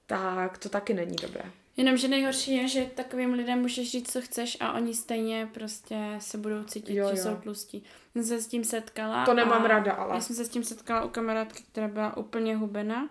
tak 0.07 0.59
to 0.59 0.69
taky 0.69 0.95
není 0.95 1.16
dobré. 1.23 1.43
Jenomže 1.79 2.09
nejhorší 2.09 2.57
je, 2.57 2.68
že 2.68 2.85
takovým 2.95 3.33
lidem 3.33 3.61
můžeš 3.61 3.91
říct, 3.91 4.12
co 4.12 4.20
chceš 4.20 4.57
a 4.61 4.72
oni 4.72 4.95
stejně 4.95 5.49
prostě 5.55 5.97
se 6.18 6.39
budou 6.39 6.64
cítit, 6.64 6.95
Jo, 6.95 7.05
jo, 7.05 7.16
že 7.16 7.22
jsou 7.22 7.37
tlustí. 7.37 7.85
Já 8.14 8.22
jsem 8.22 8.29
se 8.29 8.43
s 8.43 8.47
tím 8.47 8.64
setkala. 8.64 9.24
To 9.24 9.35
nemám 9.35 9.64
ráda, 9.64 9.93
ale. 9.93 10.14
Já 10.14 10.20
jsem 10.20 10.37
se 10.37 10.45
s 10.45 10.49
tím 10.49 10.64
setkala 10.64 11.05
u 11.05 11.09
kamarádky, 11.09 11.62
která 11.72 11.89
byla 11.89 12.16
úplně 12.16 12.57
hubená, 12.57 13.09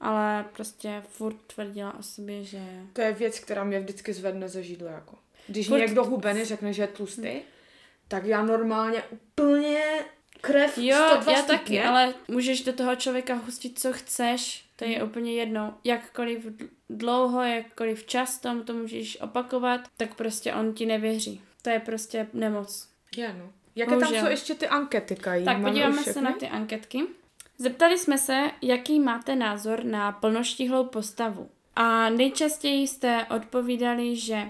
ale 0.00 0.44
prostě 0.52 1.02
furt 1.08 1.36
tvrdila 1.54 1.98
o 1.98 2.02
sobě, 2.02 2.44
že... 2.44 2.62
To 2.92 3.00
je 3.00 3.12
věc, 3.12 3.38
která 3.38 3.64
mě 3.64 3.80
vždycky 3.80 4.12
zvedne 4.12 4.48
ze 4.48 4.62
židle, 4.62 4.92
jako. 4.92 5.18
Když 5.46 5.68
Furt- 5.70 5.78
někdo 5.78 6.04
hubený 6.04 6.44
řekne, 6.44 6.72
že 6.72 6.82
je 6.82 6.86
tlustý, 6.86 7.40
tak 8.08 8.24
já 8.24 8.42
normálně 8.42 9.02
úplně 9.02 9.84
krev 10.40 10.78
Jo, 10.78 11.06
102 11.10 11.32
já 11.32 11.42
taky, 11.42 11.82
ale 11.82 12.14
můžeš 12.28 12.64
do 12.64 12.72
toho 12.72 12.96
člověka 12.96 13.34
hustit, 13.34 13.78
co 13.78 13.92
chceš, 13.92 14.63
to 14.76 14.84
je 14.84 15.02
úplně 15.02 15.32
jedno. 15.32 15.74
Jakkoliv 15.84 16.46
dlouho, 16.90 17.42
jakkoliv 17.42 18.06
často 18.06 18.54
mu 18.54 18.62
to 18.62 18.72
můžeš 18.72 19.20
opakovat, 19.20 19.80
tak 19.96 20.14
prostě 20.14 20.54
on 20.54 20.74
ti 20.74 20.86
nevěří. 20.86 21.40
To 21.62 21.70
je 21.70 21.80
prostě 21.80 22.28
nemoc. 22.32 22.88
Je, 23.16 23.34
no. 23.38 23.52
Jaké 23.76 23.90
tam 23.90 24.00
Bohužel. 24.00 24.22
jsou 24.22 24.30
ještě 24.30 24.54
ty 24.54 24.68
ankety, 24.68 25.16
Kají? 25.16 25.44
Tak 25.44 25.56
Máme 25.56 25.68
podíváme 25.68 26.02
se 26.02 26.22
na 26.22 26.32
ty 26.32 26.48
anketky. 26.48 27.02
Zeptali 27.58 27.98
jsme 27.98 28.18
se, 28.18 28.50
jaký 28.62 29.00
máte 29.00 29.36
názor 29.36 29.84
na 29.84 30.12
plnoštíhlou 30.12 30.84
postavu. 30.84 31.48
A 31.76 32.10
nejčastěji 32.10 32.88
jste 32.88 33.26
odpovídali, 33.36 34.16
že 34.16 34.42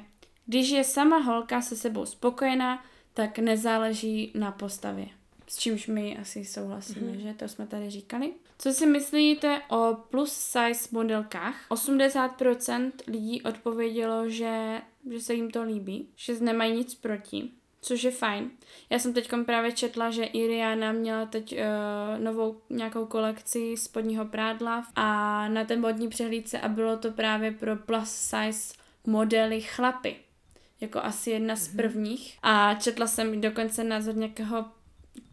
když 0.47 0.70
je 0.70 0.85
sama 0.85 1.18
holka 1.18 1.61
se 1.61 1.77
sebou 1.77 2.07
spokojená, 2.07 2.85
tak 3.14 3.39
nezáleží 3.39 4.33
na 4.35 4.53
postavě. 4.53 5.07
S 5.55 5.57
čímž 5.57 5.86
my 5.86 6.18
asi 6.18 6.44
souhlasíme, 6.44 7.12
mm-hmm. 7.12 7.20
že? 7.20 7.34
To 7.34 7.48
jsme 7.48 7.66
tady 7.66 7.90
říkali. 7.90 8.32
Co 8.59 8.72
si 8.72 8.86
myslíte 8.86 9.61
o 9.70 9.96
plus 10.11 10.32
size 10.32 10.88
modelkách? 10.92 11.55
80% 11.70 12.92
lidí 13.07 13.42
odpovědělo, 13.42 14.28
že, 14.28 14.82
že 15.11 15.20
se 15.20 15.34
jim 15.34 15.50
to 15.50 15.62
líbí, 15.62 16.09
že 16.16 16.40
nemají 16.40 16.76
nic 16.76 16.94
proti, 16.94 17.50
což 17.80 18.02
je 18.02 18.11
fajn. 18.11 18.50
Já 18.90 18.98
jsem 18.98 19.14
teď 19.14 19.30
právě 19.46 19.72
četla, 19.72 20.11
že 20.11 20.24
i 20.24 20.46
Rihanna 20.46 20.92
měla 20.92 21.26
teď 21.26 21.52
uh, 21.52 22.24
novou 22.24 22.61
nějakou 22.70 23.07
kolekci 23.07 23.76
spodního 23.76 24.24
prádla 24.24 24.86
a 24.96 25.48
na 25.48 25.64
té 25.64 25.76
modní 25.76 26.09
přehlídce 26.09 26.61
a 26.61 26.68
bylo 26.68 26.96
to 26.96 27.11
právě 27.11 27.50
pro 27.50 27.76
plus 27.76 28.11
size 28.11 28.74
modely 29.07 29.61
chlapy. 29.61 30.16
Jako 30.80 30.98
asi 30.98 31.30
jedna 31.30 31.57
z 31.57 31.68
prvních. 31.68 32.38
A 32.42 32.74
četla 32.74 33.07
jsem 33.07 33.40
dokonce 33.40 33.84
názor 33.84 34.16
nějakého 34.16 34.64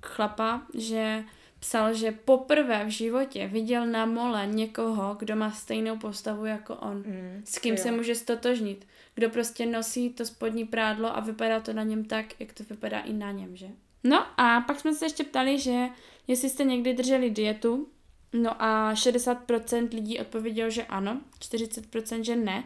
chlapa, 0.06 0.62
že 0.74 1.24
psal, 1.60 1.94
že 1.94 2.12
poprvé 2.12 2.86
v 2.86 2.90
životě 2.90 3.48
viděl 3.48 3.86
na 3.86 4.06
mole 4.06 4.48
někoho, 4.48 5.16
kdo 5.20 5.36
má 5.36 5.52
stejnou 5.52 5.98
postavu 5.98 6.46
jako 6.46 6.76
on. 6.76 6.98
Mm, 6.98 7.42
S 7.46 7.60
kým 7.60 7.76
jo. 7.76 7.82
se 7.84 7.92
může 7.92 8.16
stotožnit. 8.16 8.88
Kdo 9.16 9.30
prostě 9.30 9.66
nosí 9.66 10.10
to 10.10 10.26
spodní 10.26 10.66
prádlo 10.66 11.18
a 11.18 11.20
vypadá 11.20 11.60
to 11.60 11.74
na 11.74 11.84
něm 11.84 12.06
tak, 12.06 12.26
jak 12.40 12.54
to 12.54 12.64
vypadá 12.64 13.00
i 13.00 13.14
na 13.14 13.32
něm, 13.32 13.56
že? 13.56 13.68
No 14.04 14.26
a 14.42 14.62
pak 14.62 14.80
jsme 14.80 14.94
se 14.94 15.06
ještě 15.06 15.24
ptali, 15.24 15.60
že 15.60 15.88
jestli 16.28 16.50
jste 16.50 16.64
někdy 16.64 16.94
drželi 16.94 17.30
dietu, 17.30 17.88
no 18.34 18.64
a 18.64 18.94
60% 18.94 19.94
lidí 19.94 20.20
odpovědělo, 20.20 20.70
že 20.70 20.86
ano, 20.86 21.22
40% 21.40 22.22
že 22.22 22.36
ne, 22.36 22.64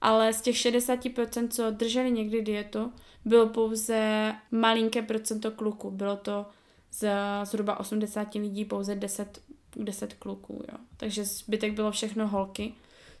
ale 0.00 0.32
z 0.32 0.40
těch 0.40 0.56
60%, 0.56 1.48
co 1.48 1.70
drželi 1.70 2.10
někdy 2.10 2.42
dietu, 2.42 2.92
bylo 3.24 3.48
pouze 3.48 4.32
malinké 4.50 5.02
procento 5.02 5.50
kluků. 5.50 5.90
Bylo 5.90 6.16
to 6.16 6.46
z 6.90 7.10
zhruba 7.44 7.80
80 7.80 8.34
lidí 8.34 8.64
pouze 8.64 8.94
10, 8.94 9.42
10 9.76 10.14
kluků, 10.14 10.62
jo. 10.72 10.78
Takže 10.96 11.24
zbytek 11.24 11.72
bylo 11.72 11.90
všechno 11.90 12.28
holky, 12.28 12.74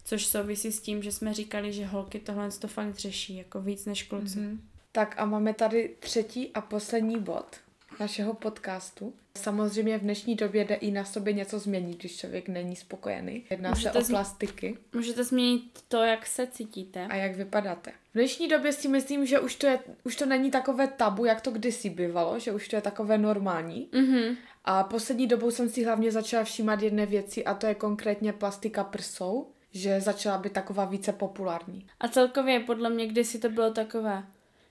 což 0.04 0.26
souvisí 0.26 0.72
s 0.72 0.80
tím, 0.80 1.02
že 1.02 1.12
jsme 1.12 1.34
říkali, 1.34 1.72
že 1.72 1.86
holky 1.86 2.20
tohle 2.20 2.50
to 2.50 2.68
fakt 2.68 2.98
řeší, 2.98 3.36
jako 3.36 3.60
víc 3.60 3.84
než 3.84 4.02
kluci. 4.02 4.38
Mm-hmm. 4.38 4.58
Tak 4.92 5.14
a 5.18 5.24
máme 5.24 5.54
tady 5.54 5.96
třetí 6.00 6.52
a 6.54 6.60
poslední 6.60 7.18
bod 7.18 7.56
našeho 8.00 8.34
podcastu. 8.34 9.14
Samozřejmě 9.38 9.98
v 9.98 10.02
dnešní 10.02 10.34
době 10.34 10.64
jde 10.64 10.74
i 10.74 10.90
na 10.90 11.04
sobě 11.04 11.32
něco 11.32 11.58
změnit, 11.58 11.98
když 11.98 12.16
člověk 12.16 12.48
není 12.48 12.76
spokojený. 12.76 13.44
Jedná 13.50 13.70
Můžete 13.70 14.04
se 14.04 14.06
o 14.06 14.08
plastiky 14.16 14.78
Můžete 14.94 15.24
změnit 15.24 15.62
to, 15.88 16.02
jak 16.02 16.26
se 16.26 16.46
cítíte. 16.46 17.06
a 17.06 17.14
jak 17.16 17.36
vypadáte. 17.36 17.90
V 17.90 18.14
dnešní 18.14 18.48
době 18.48 18.72
si 18.72 18.88
myslím, 18.88 19.26
že 19.26 19.40
už 19.40 19.54
to, 19.54 19.66
je, 19.66 19.78
už 20.04 20.16
to 20.16 20.26
není 20.26 20.50
takové 20.50 20.86
tabu, 20.88 21.24
jak 21.24 21.40
to 21.40 21.50
kdysi 21.50 21.90
bývalo, 21.90 22.38
že 22.38 22.52
už 22.52 22.68
to 22.68 22.76
je 22.76 22.82
takové 22.82 23.18
normální. 23.18 23.88
Mhm. 23.92 24.36
A 24.64 24.84
poslední 24.84 25.26
dobou 25.26 25.50
jsem 25.50 25.68
si 25.68 25.84
hlavně 25.84 26.12
začala 26.12 26.44
všímat 26.44 26.82
jedné 26.82 27.06
věci 27.06 27.44
a 27.44 27.54
to 27.54 27.66
je 27.66 27.74
konkrétně 27.74 28.32
plastika 28.32 28.84
prsou, 28.84 29.46
že 29.70 30.00
začala 30.00 30.38
být 30.38 30.52
taková 30.52 30.84
více 30.84 31.12
populární. 31.12 31.86
A 32.00 32.08
celkově 32.08 32.60
podle 32.60 32.90
mě 32.90 33.06
kdysi 33.06 33.38
to 33.38 33.48
bylo 33.48 33.70
takové, 33.70 34.24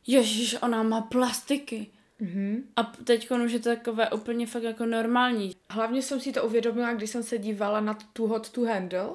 ježiš, 0.07 0.55
ona 0.61 0.83
má 0.83 1.01
plastiky. 1.01 1.87
Mhm. 2.19 2.63
A 2.75 2.83
teď 2.83 3.31
už 3.31 3.51
je 3.51 3.59
to 3.59 3.69
takové 3.69 4.09
úplně 4.09 4.47
fakt 4.47 4.63
jako 4.63 4.85
normální. 4.85 5.55
Hlavně 5.69 6.01
jsem 6.01 6.19
si 6.19 6.31
to 6.31 6.43
uvědomila, 6.43 6.93
když 6.93 7.09
jsem 7.09 7.23
se 7.23 7.37
dívala 7.37 7.79
na 7.79 7.97
tu 8.13 8.27
Hot 8.27 8.49
to 8.49 8.61
Handle 8.61 9.09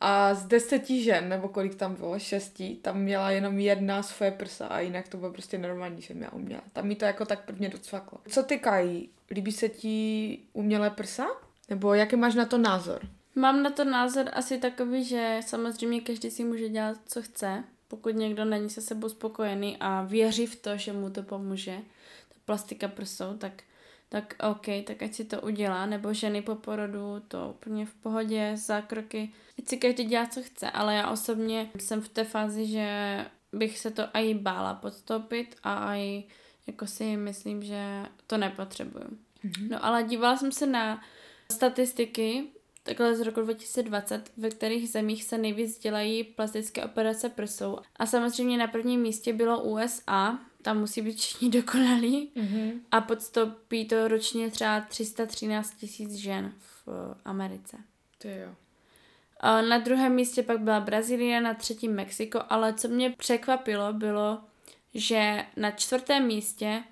a 0.00 0.34
z 0.34 0.46
deseti 0.46 1.02
žen, 1.02 1.28
nebo 1.28 1.48
kolik 1.48 1.74
tam 1.74 1.94
bylo, 1.94 2.18
šesti, 2.18 2.76
tam 2.82 3.00
měla 3.00 3.30
jenom 3.30 3.58
jedna 3.58 4.02
svoje 4.02 4.30
prsa 4.30 4.66
a 4.66 4.80
jinak 4.80 5.08
to 5.08 5.16
bylo 5.16 5.32
prostě 5.32 5.58
normální, 5.58 6.02
že 6.02 6.14
měla 6.14 6.32
uměla. 6.32 6.62
Tam 6.72 6.86
mi 6.86 6.96
to 6.96 7.04
jako 7.04 7.24
tak 7.24 7.44
prvně 7.44 7.68
docvaklo. 7.68 8.18
Co 8.28 8.42
ty, 8.42 8.58
Kají? 8.58 9.08
Líbí 9.30 9.52
se 9.52 9.68
ti 9.68 10.38
umělé 10.52 10.90
prsa? 10.90 11.26
Nebo 11.70 11.94
jaký 11.94 12.16
máš 12.16 12.34
na 12.34 12.46
to 12.46 12.58
názor? 12.58 13.00
Mám 13.34 13.62
na 13.62 13.70
to 13.70 13.84
názor 13.84 14.24
asi 14.32 14.58
takový, 14.58 15.04
že 15.04 15.40
samozřejmě 15.46 16.00
každý 16.00 16.30
si 16.30 16.44
může 16.44 16.68
dělat, 16.68 16.96
co 17.06 17.22
chce, 17.22 17.64
pokud 17.88 18.16
někdo 18.16 18.44
není 18.44 18.70
se 18.70 18.80
sebou 18.80 19.08
spokojený 19.08 19.76
a 19.80 20.02
věří 20.02 20.46
v 20.46 20.56
to, 20.56 20.76
že 20.76 20.92
mu 20.92 21.10
to 21.10 21.22
pomůže, 21.22 21.78
plastika 22.44 22.88
prsou, 22.88 23.36
tak, 23.36 23.62
tak 24.08 24.34
OK, 24.50 24.66
tak 24.84 25.02
ať 25.02 25.14
si 25.14 25.24
to 25.24 25.40
udělá, 25.40 25.86
nebo 25.86 26.14
ženy 26.14 26.42
po 26.42 26.54
porodu, 26.54 27.22
to 27.28 27.54
úplně 27.56 27.86
v 27.86 27.94
pohodě, 27.94 28.52
zákroky, 28.56 29.32
ať 29.58 29.68
si 29.68 29.76
každý 29.76 30.04
dělá, 30.04 30.26
co 30.26 30.42
chce, 30.42 30.70
ale 30.70 30.94
já 30.94 31.10
osobně 31.10 31.70
jsem 31.78 32.00
v 32.00 32.08
té 32.08 32.24
fázi, 32.24 32.66
že 32.66 33.18
bych 33.52 33.78
se 33.78 33.90
to 33.90 34.02
i 34.12 34.34
bála 34.34 34.74
podstoupit 34.74 35.56
a 35.62 35.96
i 35.96 36.24
jako 36.66 36.86
si 36.86 37.16
myslím, 37.16 37.62
že 37.62 38.06
to 38.26 38.36
nepotřebuju. 38.36 39.04
Mm-hmm. 39.44 39.68
No 39.70 39.84
ale 39.84 40.02
dívala 40.02 40.36
jsem 40.36 40.52
se 40.52 40.66
na 40.66 41.02
statistiky 41.52 42.44
takhle 42.82 43.16
z 43.16 43.20
roku 43.20 43.40
2020, 43.40 44.32
ve 44.36 44.50
kterých 44.50 44.90
zemích 44.90 45.24
se 45.24 45.38
nejvíc 45.38 45.78
dělají 45.78 46.24
plastické 46.24 46.84
operace 46.84 47.28
prsou. 47.28 47.78
A 47.96 48.06
samozřejmě 48.06 48.58
na 48.58 48.66
prvním 48.66 49.00
místě 49.00 49.32
bylo 49.32 49.62
USA, 49.62 50.38
tam 50.62 50.78
musí 50.80 51.02
být 51.02 51.18
všichni 51.18 51.48
dokonalí 51.60 52.30
Mhm. 52.34 52.80
a 52.90 53.00
podstoupí 53.00 53.88
to 53.88 54.08
ročně 54.08 54.50
třeba 54.50 54.80
313 54.80 55.74
tisíc 55.74 56.12
žen 56.14 56.52
v 56.58 56.88
eh, 56.88 57.18
Americe. 57.24 57.76
To 58.18 58.28
jo. 58.28 58.54
A 59.40 59.62
na 59.62 59.78
druhém 59.78 60.14
místě 60.14 60.42
pak 60.42 60.60
byla 60.60 60.80
Brazílie, 60.80 61.40
na 61.40 61.54
třetím 61.54 61.92
Mexiko, 61.94 62.40
ale 62.48 62.74
co 62.74 62.88
mě 62.88 63.10
překvapilo, 63.10 63.92
bylo, 63.92 64.40
že 64.94 65.44
na 65.56 65.70
čtvrtém 65.70 66.26
místě 66.26 66.82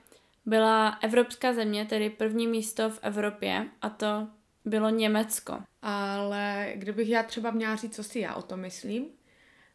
byla 0.47 0.89
evropská 0.89 1.53
země, 1.53 1.85
tedy 1.87 2.11
první 2.11 2.47
místo 2.47 2.91
v 2.91 2.99
Evropě, 3.03 3.67
a 3.83 3.91
to 3.91 4.29
bylo 4.65 4.89
Německo. 4.91 5.59
Ale 5.83 6.73
kdybych 6.75 7.09
já 7.09 7.23
třeba 7.23 7.51
měla 7.51 7.77
říct, 7.77 7.95
co 7.97 8.05
si 8.05 8.19
já 8.19 8.35
o 8.35 8.43
tom 8.43 8.61
myslím, 8.61 9.07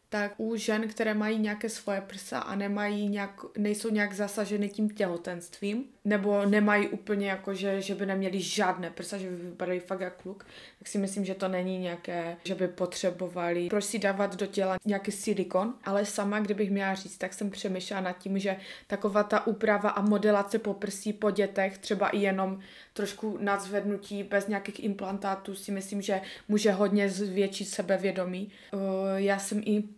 tak 0.08 0.34
u 0.36 0.56
žen, 0.56 0.88
které 0.88 1.14
mají 1.14 1.38
nějaké 1.38 1.68
svoje 1.68 2.00
prsa 2.00 2.38
a 2.38 2.54
nemají 2.54 3.08
nějak, 3.08 3.40
nejsou 3.58 3.90
nějak 3.90 4.12
zasaženy 4.12 4.68
tím 4.68 4.90
těhotenstvím, 4.90 5.84
nebo 6.04 6.46
nemají 6.46 6.88
úplně 6.88 7.30
jako, 7.30 7.54
že, 7.54 7.82
že 7.82 7.94
by 7.94 8.06
neměli 8.06 8.40
žádné 8.40 8.90
prsa, 8.90 9.18
že 9.18 9.30
by 9.30 9.36
vypadají 9.36 9.80
fakt 9.80 10.00
jak 10.00 10.22
kluk, 10.22 10.46
tak 10.78 10.88
si 10.88 10.98
myslím, 10.98 11.24
že 11.24 11.34
to 11.34 11.48
není 11.48 11.78
nějaké, 11.78 12.36
že 12.44 12.54
by 12.54 12.68
potřebovali 12.68 13.68
proč 13.68 13.84
si 13.84 13.98
dávat 13.98 14.36
do 14.36 14.46
těla 14.46 14.76
nějaký 14.84 15.12
silikon, 15.12 15.74
ale 15.84 16.04
sama, 16.04 16.40
kdybych 16.40 16.70
měla 16.70 16.94
říct, 16.94 17.18
tak 17.18 17.34
jsem 17.34 17.50
přemýšlela 17.50 18.00
nad 18.00 18.18
tím, 18.18 18.38
že 18.38 18.56
taková 18.86 19.22
ta 19.22 19.46
úprava 19.46 19.90
a 19.90 20.02
modelace 20.02 20.58
poprsí 20.58 21.12
po 21.12 21.30
dětech, 21.30 21.78
třeba 21.78 22.08
i 22.08 22.18
jenom 22.18 22.60
trošku 22.92 23.38
nadzvednutí 23.40 24.22
bez 24.22 24.46
nějakých 24.46 24.84
implantátů 24.84 25.54
si 25.54 25.72
myslím, 25.72 26.02
že 26.02 26.20
může 26.48 26.72
hodně 26.72 27.10
zvětšit 27.10 27.68
sebevědomí. 27.68 28.52
Uh, 28.72 28.80
Já 29.16 29.38
jsem 29.38 29.62
i 29.64 29.95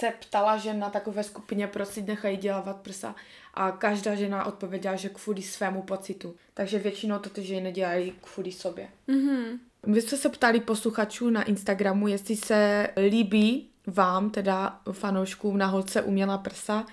se 0.00 0.12
ptala 0.20 0.56
žen 0.56 0.78
na 0.78 0.90
takové 0.90 1.22
skupině, 1.22 1.66
proč 1.66 1.88
si 1.88 2.02
nechají 2.02 2.36
dělávat 2.36 2.76
prsa 2.76 3.14
a 3.54 3.70
každá 3.70 4.14
žena 4.14 4.44
odpověděla, 4.44 4.96
že 4.96 5.08
kvůli 5.08 5.42
svému 5.42 5.82
pocitu. 5.82 6.36
Takže 6.54 6.78
většinou 6.78 7.18
to 7.18 7.30
ty 7.30 7.42
ženy 7.42 7.72
dělají 7.72 8.12
kvůli 8.20 8.52
sobě. 8.52 8.88
Mhm. 9.06 9.60
Vy 9.82 10.02
jste 10.02 10.16
se 10.16 10.28
ptali 10.28 10.60
posluchačů 10.60 11.30
na 11.30 11.42
Instagramu, 11.42 12.08
jestli 12.08 12.36
se 12.36 12.88
líbí 13.08 13.68
vám, 13.86 14.30
teda 14.30 14.80
fanouškům 14.92 15.58
na 15.58 15.66
holce 15.66 16.02
umělá 16.02 16.38
prsa 16.38 16.86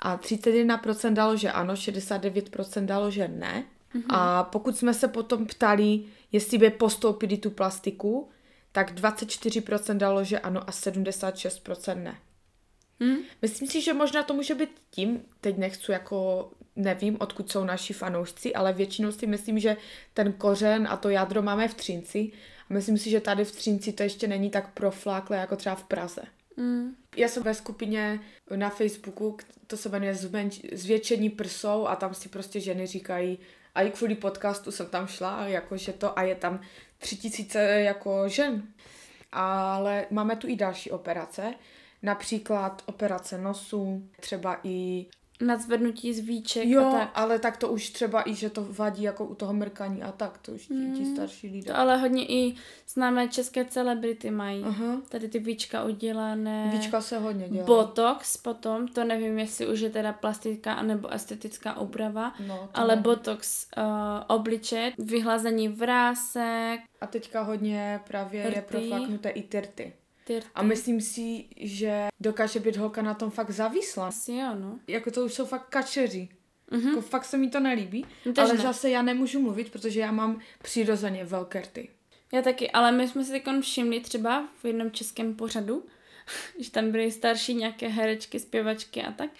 a 0.00 0.16
31% 0.16 1.12
dalo, 1.12 1.36
že 1.36 1.50
ano, 1.50 1.74
69% 1.74 2.84
dalo, 2.84 3.10
že 3.10 3.28
ne. 3.28 3.64
Mm-hmm. 3.94 4.04
A 4.08 4.42
pokud 4.42 4.76
jsme 4.76 4.94
se 4.94 5.08
potom 5.08 5.46
ptali, 5.46 6.00
jestli 6.32 6.58
by 6.58 6.70
postoupili 6.70 7.36
tu 7.36 7.50
plastiku, 7.50 8.28
tak 8.72 8.94
24% 8.94 9.96
dalo, 9.96 10.24
že 10.24 10.38
ano 10.38 10.60
a 10.60 10.70
76% 10.70 12.02
ne. 12.02 12.14
Hm? 13.02 13.16
Myslím 13.42 13.68
si, 13.68 13.80
že 13.80 13.92
možná 13.92 14.22
to 14.22 14.34
může 14.34 14.54
být 14.54 14.70
tím, 14.90 15.24
teď 15.40 15.56
nechci 15.56 15.92
jako, 15.92 16.50
nevím, 16.76 17.16
odkud 17.20 17.50
jsou 17.50 17.64
naši 17.64 17.92
fanoušci, 17.92 18.54
ale 18.54 18.72
většinou 18.72 19.12
si 19.12 19.26
myslím, 19.26 19.58
že 19.58 19.76
ten 20.14 20.32
kořen 20.32 20.88
a 20.90 20.96
to 20.96 21.08
jádro 21.08 21.42
máme 21.42 21.68
v 21.68 21.74
Třinci 21.74 22.30
a 22.70 22.74
myslím 22.74 22.98
si, 22.98 23.10
že 23.10 23.20
tady 23.20 23.44
v 23.44 23.52
Třinci 23.52 23.92
to 23.92 24.02
ještě 24.02 24.28
není 24.28 24.50
tak 24.50 24.74
profláklé 24.74 25.36
jako 25.36 25.56
třeba 25.56 25.74
v 25.74 25.84
Praze. 25.84 26.22
Mm. 26.56 26.96
Já 27.16 27.28
jsem 27.28 27.42
ve 27.42 27.54
skupině 27.54 28.20
na 28.56 28.70
Facebooku, 28.70 29.36
to 29.66 29.76
se 29.76 29.88
jmenuje 29.88 30.12
Zmenč- 30.14 30.76
Zvětšení 30.76 31.30
prsou 31.30 31.86
a 31.86 31.96
tam 31.96 32.14
si 32.14 32.28
prostě 32.28 32.60
ženy 32.60 32.86
říkají, 32.86 33.38
a 33.74 33.82
i 33.82 33.90
kvůli 33.90 34.14
podcastu 34.14 34.72
jsem 34.72 34.86
tam 34.86 35.06
šla, 35.06 35.46
jakože 35.46 35.92
to, 35.92 36.18
a 36.18 36.22
je 36.22 36.34
tam 36.34 36.60
tři 36.98 37.16
tisíce 37.16 37.60
jako 37.60 38.28
žen. 38.28 38.62
Ale 39.32 40.06
máme 40.10 40.36
tu 40.36 40.48
i 40.48 40.56
další 40.56 40.90
operace, 40.90 41.54
například 42.04 42.82
operace 42.86 43.38
nosu, 43.38 44.02
třeba 44.20 44.60
i 44.64 45.06
Nadzvednutí 45.40 46.14
zvíček 46.14 46.66
Jo, 46.68 46.86
a 46.86 46.90
tak. 46.92 47.10
ale 47.14 47.38
tak 47.38 47.56
to 47.56 47.68
už 47.68 47.90
třeba 47.90 48.28
i, 48.28 48.34
že 48.34 48.50
to 48.50 48.66
vadí 48.70 49.02
jako 49.02 49.24
u 49.24 49.34
toho 49.34 49.52
mrkání 49.52 50.02
a 50.02 50.12
tak, 50.12 50.38
to 50.38 50.52
už 50.52 50.62
ti, 50.62 50.74
ti 50.74 51.02
Mm. 51.02 51.14
starší 51.14 51.48
lidé. 51.48 51.66
To 51.72 51.78
ale 51.78 51.96
hodně 51.96 52.26
i 52.26 52.54
známé 52.88 53.28
české 53.28 53.64
celebrity 53.64 54.30
mají. 54.30 54.62
Aha. 54.64 55.00
Tady 55.08 55.28
ty 55.28 55.38
víčka 55.38 55.84
udělané. 55.84 56.70
Víčka 56.72 57.00
se 57.00 57.18
hodně 57.18 57.48
dělá. 57.48 57.64
Botox 57.66 58.36
potom, 58.36 58.88
to 58.88 59.04
nevím, 59.04 59.38
jestli 59.38 59.66
už 59.68 59.80
je 59.80 59.90
teda 59.90 60.12
plastická 60.12 60.82
nebo 60.82 61.08
estetická 61.12 61.80
úprava, 61.80 62.34
No, 62.46 62.68
ale 62.74 62.96
ne. 62.96 63.02
botox 63.02 63.66
uh, 63.76 63.82
obliče, 64.26 64.92
vyhlazení 64.98 65.68
vrásek, 65.68 66.80
A 67.00 67.06
teďka 67.06 67.42
hodně 67.42 68.00
právě 68.06 68.40
je 68.42 68.50
Rty. 68.50 68.60
proflaknuté 68.68 69.28
i 69.28 69.42
tyrty. 69.42 69.72
tyrty. 69.74 69.92
A 70.54 70.62
myslím 70.62 71.00
si, 71.00 71.44
že 71.56 72.06
dokáže 72.20 72.60
být 72.60 72.76
holka 72.76 73.02
na 73.02 73.14
tom 73.14 73.30
fakt 73.30 73.50
závislá. 73.50 74.08
Asi 74.08 74.32
jo, 74.32 74.54
no. 74.54 74.78
Jako 74.88 75.10
to 75.10 75.24
už 75.24 75.34
jsou 75.34 75.46
fakt 75.46 75.68
kačeři. 75.68 76.28
Mhm. 76.70 76.88
Jako 76.88 77.00
fakt 77.00 77.24
se 77.24 77.36
mi 77.36 77.50
to 77.50 77.60
nelíbí. 77.60 78.06
No, 78.26 78.32
tež 78.32 78.44
ale 78.44 78.54
ne. 78.54 78.62
zase 78.62 78.90
já 78.90 79.02
nemůžu 79.02 79.40
mluvit, 79.40 79.72
protože 79.72 80.00
já 80.00 80.12
mám 80.12 80.40
přirozeně 80.62 81.24
velké 81.24 81.60
rty. 81.60 81.88
Já 82.32 82.42
taky, 82.42 82.70
ale 82.70 82.92
my 82.92 83.08
jsme 83.08 83.24
si 83.24 83.30
teď 83.30 83.44
všimli 83.60 84.00
třeba 84.00 84.48
v 84.62 84.64
jednom 84.64 84.90
českém 84.90 85.34
pořadu, 85.34 85.86
že 86.58 86.70
tam 86.70 86.90
byly 86.90 87.12
starší 87.12 87.54
nějaké 87.54 87.88
herečky, 87.88 88.40
zpěvačky 88.40 89.02
a 89.02 89.12
tak. 89.12 89.30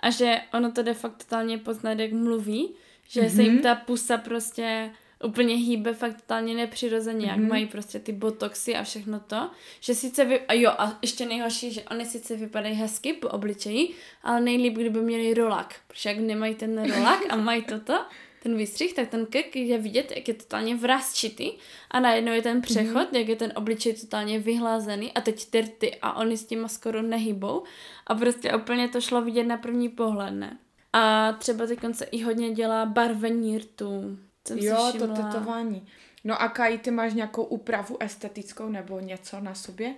A 0.00 0.10
že 0.10 0.40
ono 0.54 0.72
to 0.72 0.82
de 0.82 0.94
fakt 0.94 1.16
totálně 1.16 1.58
poznat, 1.58 1.98
jak 1.98 2.12
mluví, 2.12 2.74
že 3.08 3.20
mm-hmm. 3.20 3.36
se 3.36 3.42
jim 3.42 3.58
ta 3.62 3.74
pusa 3.74 4.16
prostě 4.16 4.90
úplně 5.24 5.54
hýbe 5.54 5.94
fakt 5.94 6.14
totálně 6.14 6.54
nepřirozeně, 6.54 7.26
mm-hmm. 7.26 7.40
jak 7.40 7.50
mají 7.50 7.66
prostě 7.66 7.98
ty 7.98 8.12
botoxy 8.12 8.76
a 8.76 8.82
všechno 8.82 9.20
to, 9.20 9.50
že 9.80 9.94
sice 9.94 10.24
vy... 10.24 10.40
A 10.40 10.52
jo, 10.52 10.70
a 10.78 10.98
ještě 11.02 11.26
nejhorší, 11.26 11.72
že 11.72 11.82
oni 11.82 12.06
sice 12.06 12.36
vypadají 12.36 12.74
hezky 12.74 13.12
po 13.12 13.28
obličeji, 13.28 13.94
ale 14.22 14.40
nejlíp, 14.40 14.74
kdyby 14.74 15.00
měli 15.00 15.34
rolák, 15.34 15.74
protože 15.88 16.08
jak 16.08 16.18
nemají 16.18 16.54
ten 16.54 16.94
rolák 16.94 17.20
a 17.28 17.36
mají 17.36 17.62
toto, 17.62 18.04
ten 18.42 18.56
výstřih, 18.56 18.94
tak 18.94 19.08
ten 19.08 19.26
krk 19.26 19.56
je 19.56 19.78
vidět, 19.78 20.12
jak 20.16 20.28
je 20.28 20.34
totálně 20.34 20.76
vrázčitý 20.76 21.52
a 21.90 22.00
najednou 22.00 22.32
je 22.32 22.42
ten 22.42 22.60
přechod, 22.60 23.12
mm-hmm. 23.12 23.18
jak 23.18 23.28
je 23.28 23.36
ten 23.36 23.52
obličej 23.56 23.94
totálně 23.94 24.38
vyhlazený 24.38 25.12
a 25.12 25.20
teď 25.20 25.50
ty 25.50 25.60
rty 25.60 25.96
a 26.02 26.12
oni 26.12 26.36
s 26.36 26.46
tím 26.46 26.68
skoro 26.68 27.02
nehybou 27.02 27.62
a 28.06 28.14
prostě 28.14 28.54
úplně 28.54 28.88
to 28.88 29.00
šlo 29.00 29.22
vidět 29.22 29.44
na 29.44 29.56
první 29.56 29.88
pohled, 29.88 30.30
ne? 30.30 30.58
A 30.92 31.32
třeba 31.32 31.66
teď 31.66 31.78
se 31.92 32.04
i 32.04 32.22
hodně 32.22 32.50
dělá 32.50 32.86
barvení 32.86 33.58
rtů. 33.58 34.18
Jsem 34.48 34.58
si 34.58 34.64
Jo, 34.66 34.92
to 34.98 35.08
tetování. 35.08 35.86
No 36.24 36.42
a 36.42 36.48
Kai, 36.48 36.78
ty 36.78 36.90
máš 36.90 37.14
nějakou 37.14 37.44
úpravu 37.44 38.02
estetickou 38.02 38.68
nebo 38.68 39.00
něco 39.00 39.40
na 39.40 39.54
sobě? 39.54 39.94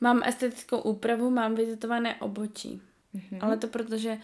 Mám 0.00 0.22
estetickou 0.24 0.78
úpravu, 0.78 1.30
mám 1.30 1.54
vytetované 1.54 2.16
obočí. 2.16 2.82
Mhm. 3.12 3.38
Ale 3.40 3.56
to 3.56 3.66
protože 3.68 4.18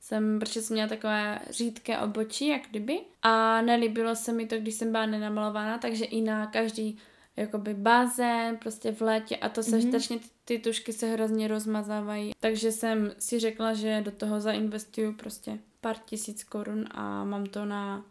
jsem, 0.00 0.38
protože 0.38 0.62
jsem 0.62 0.74
měla 0.74 0.88
takové 0.88 1.40
řídké 1.50 1.98
obočí, 1.98 2.46
jak 2.48 2.62
kdyby. 2.70 3.00
A 3.22 3.62
nelíbilo 3.62 4.16
se 4.16 4.32
mi 4.32 4.46
to, 4.46 4.56
když 4.58 4.74
jsem 4.74 4.92
byla 4.92 5.06
nenamalovaná, 5.06 5.78
takže 5.78 6.04
i 6.04 6.20
na 6.20 6.46
každý 6.46 6.98
jakoby 7.36 7.74
bazén, 7.74 8.56
prostě 8.56 8.92
v 8.92 9.00
létě 9.00 9.36
a 9.36 9.48
to 9.48 9.62
se 9.62 9.70
Mhm. 9.70 9.80
mm-hmm. 9.80 9.88
strašně, 9.88 10.18
ty, 10.18 10.28
ty 10.44 10.58
tušky 10.58 10.92
se 10.92 11.06
hrozně 11.06 11.48
rozmazávají. 11.48 12.32
Takže 12.40 12.72
jsem 12.72 13.12
si 13.18 13.38
řekla, 13.38 13.74
že 13.74 14.00
do 14.04 14.10
toho 14.10 14.40
zainvestuju 14.40 15.12
prostě 15.12 15.58
pár 15.80 15.96
tisíc 16.04 16.44
korun 16.44 16.84
a 16.90 17.24
mám 17.24 17.46
to 17.46 17.64
na 17.64 18.04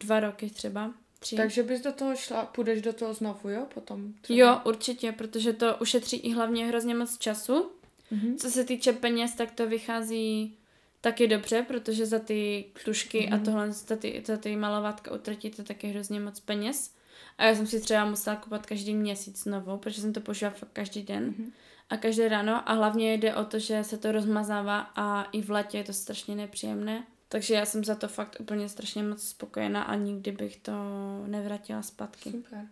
dva 0.00 0.20
roky 0.20 0.50
třeba. 0.50 0.92
Tři. 1.18 1.36
Takže 1.36 1.62
bys 1.62 1.80
do 1.82 1.92
toho 1.92 2.16
šla, 2.16 2.44
půjdeš 2.46 2.82
do 2.82 2.92
toho 2.92 3.14
znovu, 3.14 3.48
jo? 3.48 3.66
Potom 3.74 4.12
třeba? 4.20 4.38
Jo, 4.38 4.60
určitě, 4.64 5.12
protože 5.12 5.52
to 5.52 5.76
ušetří 5.80 6.16
i 6.16 6.32
hlavně 6.32 6.66
hrozně 6.66 6.94
moc 6.94 7.18
času. 7.18 7.70
Mhm. 8.10 8.36
Co 8.36 8.50
se 8.50 8.64
týče 8.64 8.92
peněz, 8.92 9.34
tak 9.34 9.50
to 9.50 9.66
vychází 9.68 10.56
taky 11.00 11.28
dobře, 11.28 11.62
protože 11.68 12.06
za 12.06 12.18
ty 12.18 12.64
tušky 12.84 13.26
Mhm. 13.26 13.34
a 13.34 13.44
tohle, 13.44 13.72
za 13.72 13.96
ty, 13.96 14.22
za 14.26 14.36
ty 14.36 14.56
malovátka 14.56 15.12
utratíte 15.14 15.62
taky 15.62 15.88
hrozně 15.88 16.20
moc 16.20 16.40
peněz. 16.40 16.94
A 17.38 17.44
já 17.44 17.54
jsem 17.54 17.66
si 17.66 17.80
třeba 17.80 18.04
musela 18.04 18.36
kupovat 18.36 18.66
každý 18.66 18.94
měsíc 18.94 19.42
znovu, 19.42 19.76
protože 19.78 20.00
jsem 20.00 20.12
to 20.12 20.20
používala 20.20 20.56
fakt 20.58 20.70
každý 20.72 21.02
den 21.02 21.24
Mhm. 21.24 21.52
a 21.90 21.96
každé 21.96 22.28
ráno 22.28 22.68
a 22.68 22.72
hlavně 22.72 23.14
jde 23.14 23.34
o 23.34 23.44
to, 23.44 23.58
že 23.58 23.84
se 23.84 23.98
to 23.98 24.12
rozmazává 24.12 24.78
a 24.96 25.22
i 25.22 25.42
v 25.42 25.50
letě 25.50 25.78
je 25.78 25.84
to 25.84 25.92
strašně 25.92 26.34
nepříjemné. 26.36 27.04
Takže 27.32 27.54
já 27.54 27.66
jsem 27.66 27.84
za 27.84 27.94
to 27.94 28.08
fakt 28.08 28.36
úplně 28.40 28.68
strašně 28.68 29.02
moc 29.02 29.28
spokojená 29.28 29.82
a 29.82 29.94
nikdy 29.94 30.32
bych 30.32 30.56
to 30.56 30.72
nevrátila 31.26 31.82
zpátky. 31.82 32.30
Super. 32.30 32.66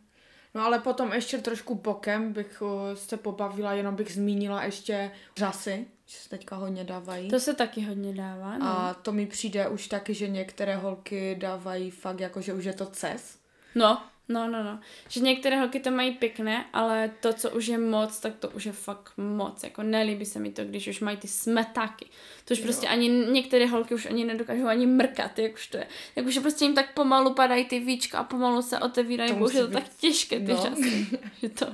No 0.55 0.65
ale 0.65 0.79
potom 0.79 1.13
ještě 1.13 1.39
trošku 1.39 1.75
bokem 1.75 2.33
bych 2.33 2.63
uh, 2.63 2.69
se 2.95 3.17
pobavila, 3.17 3.73
jenom 3.73 3.97
bych 3.97 4.13
zmínila 4.13 4.65
ještě 4.65 5.11
řasy, 5.37 5.87
že 6.07 6.17
se 6.17 6.29
teďka 6.29 6.57
hodně 6.57 6.85
dávají. 6.85 7.31
To 7.31 7.41
se 7.41 7.55
taky 7.55 7.81
hodně 7.81 8.15
dává, 8.15 8.59
no. 8.59 8.67
A 8.67 8.95
to 8.95 9.13
mi 9.13 9.27
přijde 9.27 9.69
už 9.69 9.89
taky, 9.89 10.15
že 10.15 10.29
některé 10.29 10.77
holky 10.77 11.37
dávají 11.39 11.91
fakt 11.91 12.21
jako, 12.21 12.41
že 12.41 12.55
už 12.55 12.65
je 12.65 12.73
to 12.73 12.89
ces. 12.93 13.39
No, 13.75 14.03
no, 14.29 14.49
no, 14.49 14.63
no. 14.65 14.81
Že 15.09 15.21
některé 15.21 15.57
holky 15.61 15.81
to 15.81 15.91
mají 15.91 16.13
pěkné, 16.13 16.65
ale 16.73 17.11
to, 17.21 17.33
co 17.33 17.51
už 17.51 17.67
je 17.67 17.79
moc, 17.79 18.21
tak 18.21 18.35
to 18.37 18.51
už 18.51 18.67
je 18.67 18.73
fakt 18.73 19.13
moc. 19.17 19.63
Jako 19.63 19.83
nelíbí 19.83 20.25
se 20.27 20.39
mi 20.39 20.51
to, 20.51 20.65
když 20.65 20.89
už 20.89 21.01
mají 21.01 21.17
ty 21.17 21.29
smetáky. 21.29 22.07
To 22.45 22.55
už 22.55 22.59
Jo. 22.59 22.65
prostě 22.65 22.89
ani 22.89 23.09
některé 23.09 23.67
holky 23.67 23.95
už 23.95 24.07
ani 24.07 24.25
nedokážou 24.25 24.67
ani 24.67 24.87
mrkat, 24.87 25.39
jak 25.39 25.55
už 25.55 25.67
to 25.67 25.77
je. 25.77 25.87
Jak 26.17 26.27
už 26.27 26.39
prostě 26.39 26.65
jim 26.65 26.75
tak 26.75 26.95
pomalu 26.95 27.35
padají 27.35 27.65
ty 27.65 27.81
víčka 27.81 28.19
a 28.19 28.25
pomalu 28.25 28.63
se 28.63 28.79
otevírají, 28.79 29.31
To 29.33 29.37
už 29.45 29.55
je 29.55 29.61
to 29.61 29.67
musí 29.67 29.73
tak 29.75 29.83
být- 29.85 29.99
těžké 30.01 30.41
ty 30.41 30.53
no. 30.53 30.63
časy. 30.69 31.07
že 31.43 31.49
to, 31.49 31.67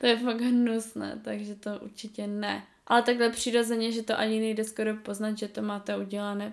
to 0.00 0.06
je 0.06 0.16
fakt 0.16 0.40
hnusné, 0.40 1.20
takže 1.24 1.54
to 1.54 1.70
určitě 1.82 2.26
ne. 2.26 2.64
Ale 2.86 3.02
takhle 3.02 3.30
přirozeně, 3.30 3.92
že 3.92 4.02
to 4.02 4.18
ani 4.18 4.40
nejde 4.40 4.64
skoro 4.64 4.94
poznat, 4.96 5.38
že 5.38 5.48
to 5.48 5.62
máte 5.62 5.96
udělané. 5.96 6.52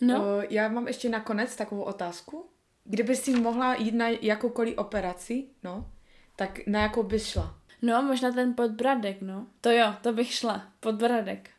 No, 0.00 0.14
Uh, 0.20 0.44
já 0.50 0.68
mám 0.68 0.86
ještě 0.88 1.08
nakonec 1.08 1.56
takovou 1.56 1.82
otázku. 1.82 2.46
Kdyby 2.84 3.16
si 3.16 3.30
mohla 3.40 3.74
jít 3.74 3.94
na 3.94 4.08
jakoukoliv 4.08 4.78
operaci, 4.78 5.44
no, 5.62 5.90
tak 6.36 6.66
na 6.66 6.82
jakou 6.82 7.02
bys 7.02 7.26
šla? 7.26 7.54
no, 7.82 8.02
možná 8.02 8.32
ten 8.32 8.54
podbradek, 8.54 9.22
no. 9.22 9.46
To 9.60 9.70
jo, 9.70 9.94
to 10.02 10.12
bych 10.12 10.32
šla. 10.34 10.66
Podbradek. 10.80 11.50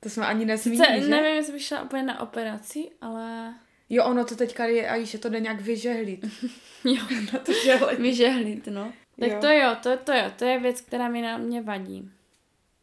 To 0.00 0.10
jsme 0.10 0.26
ani 0.26 0.40
Sice 0.40 0.46
nezmínili, 0.70 1.02
že? 1.02 1.08
nevím, 1.08 1.36
jestli 1.36 1.52
bych 1.52 1.62
šla 1.62 1.82
úplně 1.82 2.02
na 2.02 2.20
operaci, 2.20 2.90
ale 3.00 3.54
Jo, 3.92 4.04
ono 4.04 4.24
to 4.24 4.36
teďka 4.36 4.64
je, 4.64 4.88
a 4.88 5.04
že 5.04 5.18
to 5.18 5.28
jde 5.28 5.40
nějak 5.40 5.60
vyžehlit. 5.60 6.24
jo, 6.84 7.02
na 7.32 7.38
to 7.38 7.52
žehlení. 7.52 8.02
vyžehlit, 8.02 8.66
no. 8.66 8.92
Tak 9.20 9.28
Jo. 9.30 9.38
to 9.40 9.46
jo, 9.48 9.76
to, 9.82 9.96
to 9.96 10.12
jo, 10.12 10.24
to 10.38 10.44
je 10.44 10.58
věc, 10.60 10.80
která 10.80 11.08
mi 11.08 11.22
na 11.22 11.38
mě 11.38 11.62
vadí. 11.62 12.10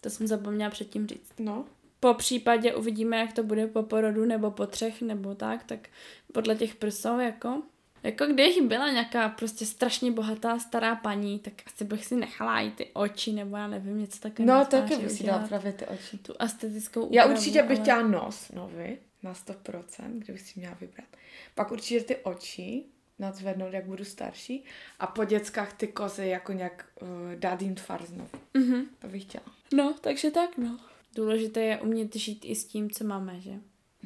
To 0.01 0.09
jsem 0.09 0.27
zapomněla 0.27 0.69
předtím 0.71 1.07
říct. 1.07 1.33
No. 1.39 1.65
Po 1.99 2.13
případě 2.13 2.75
uvidíme, 2.75 3.17
jak 3.17 3.33
to 3.33 3.43
bude 3.43 3.67
po 3.67 3.83
porodu, 3.83 4.25
nebo 4.25 4.51
po 4.51 4.67
třech, 4.67 5.01
nebo 5.01 5.35
tak, 5.35 5.63
tak 5.63 5.79
podle 6.33 6.55
těch 6.55 6.75
prsou, 6.75 7.19
jako. 7.19 7.61
Jako 8.03 8.25
kdybych 8.25 8.61
byla 8.61 8.89
nějaká 8.91 9.29
prostě 9.29 9.65
strašně 9.65 10.11
bohatá 10.11 10.59
stará 10.59 10.95
paní, 10.95 11.39
tak 11.39 11.53
asi 11.65 11.83
bych 11.83 12.05
si 12.05 12.15
nechala 12.15 12.59
i 12.61 12.71
ty 12.71 12.87
oči, 12.93 13.31
nebo 13.31 13.57
já 13.57 13.67
nevím, 13.67 13.99
něco 13.99 14.19
takového. 14.19 14.59
No, 14.59 14.65
taky 14.65 14.95
bych 14.97 15.11
si 15.11 15.23
dala 15.23 15.47
právě 15.47 15.73
ty 15.73 15.85
oči. 15.85 16.17
Tu 16.17 16.33
estetickou 16.39 17.09
Já 17.11 17.23
úpravu, 17.23 17.39
určitě 17.39 17.61
bych 17.63 17.77
ale- 17.77 17.81
chtěla 17.81 18.01
nos 18.01 18.51
nový, 18.51 18.97
na 19.23 19.33
100%, 19.33 20.19
kdybych 20.19 20.41
si 20.41 20.59
měla 20.59 20.75
vybrat. 20.81 21.07
Pak 21.55 21.71
určitě 21.71 22.01
ty 22.03 22.15
oči 22.15 22.83
nadzvednout, 23.19 23.73
jak 23.73 23.85
budu 23.85 24.05
starší. 24.05 24.63
A 24.99 25.07
po 25.07 25.25
dětskách 25.25 25.73
ty 25.73 25.87
kozy 25.87 26.27
jako 26.27 26.51
nějak 26.53 26.85
uh, 27.01 27.07
dát 27.35 27.61
jim 27.61 27.75
tvar 27.75 28.05
znovu. 28.05 28.29
Mhm. 28.53 28.85
To 28.99 29.07
bych 29.07 29.23
chtěla. 29.23 29.43
No, 29.73 29.95
takže 30.01 30.31
tak, 30.31 30.57
no. 30.57 30.79
Důležité 31.15 31.59
je 31.61 31.77
umět 31.81 32.15
žít 32.15 32.45
i 32.45 32.55
s 32.55 32.65
tím, 32.65 32.89
co 32.91 33.03
máme, 33.03 33.41
že? 33.41 33.51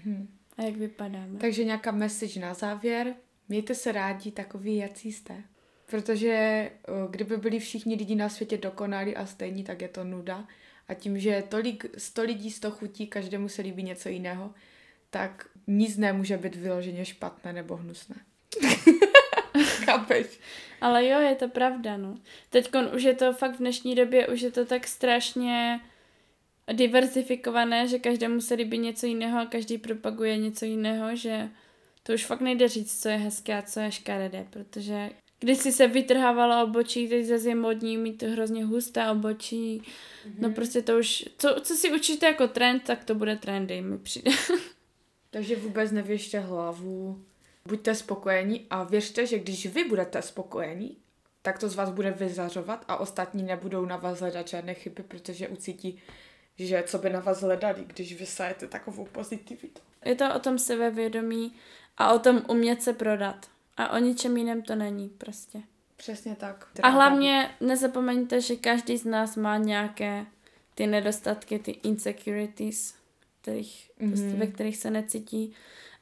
Mhm. 0.05 0.27
A 0.57 0.61
jak 0.61 0.75
vypadáme. 0.75 1.39
Takže 1.39 1.63
nějaká 1.63 1.91
message 1.91 2.39
na 2.39 2.53
závěr. 2.53 3.15
Mějte 3.51 3.75
se 3.75 3.91
rádi 3.91 4.31
takový, 4.31 4.77
jací 4.77 5.11
jste. 5.11 5.43
Protože 5.85 6.69
uh, 6.89 7.11
kdyby 7.11 7.37
byli 7.37 7.59
všichni 7.59 7.95
lidi 7.95 8.15
na 8.15 8.29
světě 8.29 8.57
dokonalí 8.57 9.15
a 9.15 9.25
stejní, 9.25 9.63
tak 9.63 9.81
je 9.81 9.87
to 9.87 10.03
nuda. 10.03 10.47
A 10.87 10.93
tím, 10.93 11.19
že 11.19 11.29
je 11.29 11.43
tolik, 11.43 11.85
100 11.97 12.21
lidí, 12.21 12.51
100 12.51 12.71
chutí, 12.71 13.07
každému 13.07 13.49
se 13.49 13.61
líbí 13.61 13.83
něco 13.83 14.09
jiného, 14.09 14.53
tak 15.09 15.47
nic 15.67 15.97
nemůže 15.97 16.37
být 16.37 16.55
vyloženě 16.55 17.05
špatné 17.05 17.53
nebo 17.53 17.75
hnusné. 17.75 18.15
Chápeš? 19.85 20.39
Ale 20.81 21.07
jo, 21.07 21.19
je 21.19 21.35
to 21.35 21.47
pravda, 21.47 21.97
no. 21.97 22.17
Teď 22.49 22.71
už 22.95 23.03
je 23.03 23.13
to 23.13 23.33
fakt 23.33 23.55
v 23.55 23.59
dnešní 23.59 23.95
době, 23.95 24.27
už 24.27 24.41
je 24.41 24.51
to 24.51 24.65
tak 24.65 24.87
strašně 24.87 25.79
diverzifikované, 26.73 27.87
že 27.87 27.99
každému 27.99 28.41
se 28.41 28.53
líbí 28.53 28.77
něco 28.77 29.05
jiného 29.05 29.39
a 29.39 29.45
každý 29.45 29.77
propaguje 29.77 30.37
něco 30.37 30.65
jiného, 30.65 31.15
že 31.15 31.49
to 32.03 32.13
už 32.13 32.25
fakt 32.25 32.41
nejde 32.41 32.67
říct, 32.67 33.01
co 33.01 33.09
je 33.09 33.17
hezké 33.17 33.57
a 33.57 33.61
co 33.61 33.79
je 33.79 33.91
škaredé, 33.91 34.47
protože 34.49 35.09
když 35.39 35.57
si 35.57 35.71
se 35.71 35.87
vytrhávalo 35.87 36.63
obočí, 36.63 37.07
teď 37.07 37.25
zase 37.25 37.49
je 37.49 37.55
modní 37.55 37.97
mít 37.97 38.17
to 38.17 38.25
hrozně 38.25 38.65
husté 38.65 39.11
obočí, 39.11 39.81
mm-hmm. 39.81 40.33
no 40.39 40.51
prostě 40.51 40.81
to 40.81 40.97
už, 40.97 41.25
co, 41.37 41.55
co 41.61 41.75
si 41.75 41.91
učíte 41.91 42.25
jako 42.25 42.47
trend, 42.47 42.83
tak 42.83 43.03
to 43.03 43.15
bude 43.15 43.35
trendy, 43.35 43.81
mi 43.81 43.97
přijde. 43.97 44.31
Takže 45.29 45.55
vůbec 45.55 45.91
nevěšte 45.91 46.39
hlavu. 46.39 47.23
Buďte 47.65 47.95
spokojení 47.95 48.65
a 48.69 48.83
věřte, 48.83 49.25
že 49.25 49.39
když 49.39 49.65
vy 49.65 49.83
budete 49.83 50.21
spokojení, 50.21 50.97
tak 51.41 51.59
to 51.59 51.69
z 51.69 51.75
vás 51.75 51.89
bude 51.89 52.11
vyzařovat 52.11 52.85
a 52.87 52.97
ostatní 52.97 53.43
nebudou 53.43 53.85
na 53.85 53.97
vás 53.97 54.19
hledat 54.19 54.47
žádné 54.47 54.73
chyby, 54.73 55.03
protože 55.03 55.47
ucítí, 55.47 56.01
že 56.59 56.83
co 56.87 56.97
by 56.97 57.09
na 57.09 57.19
vás 57.19 57.41
hledali, 57.41 57.83
když 57.87 58.19
vy 58.19 58.25
sajete 58.25 58.67
takovou 58.67 59.05
pozitivitu. 59.05 59.81
Je 60.05 60.15
to 60.15 60.35
o 60.35 60.39
tom 60.39 60.59
sebevědomí 60.59 61.53
a 61.97 62.13
o 62.13 62.19
tom 62.19 62.41
umět 62.47 62.81
se 62.81 62.93
prodat. 62.93 63.45
A 63.77 63.89
o 63.93 63.97
ničem 63.97 64.37
jiném 64.37 64.61
to 64.61 64.75
není 64.75 65.09
prostě. 65.09 65.61
Přesně 65.95 66.35
tak. 66.35 66.67
A 66.83 66.89
hlavně 66.89 67.51
nezapomeňte, 67.61 68.41
že 68.41 68.55
každý 68.55 68.97
z 68.97 69.05
nás 69.05 69.35
má 69.35 69.57
nějaké 69.57 70.25
ty 70.75 70.87
nedostatky, 70.87 71.59
ty 71.59 71.71
insecurities, 71.71 72.95
kterých, 73.41 73.91
mm-hmm. 73.99 74.09
prostě, 74.09 74.35
ve 74.37 74.47
kterých 74.47 74.77
se 74.77 74.91
necítí 74.91 75.53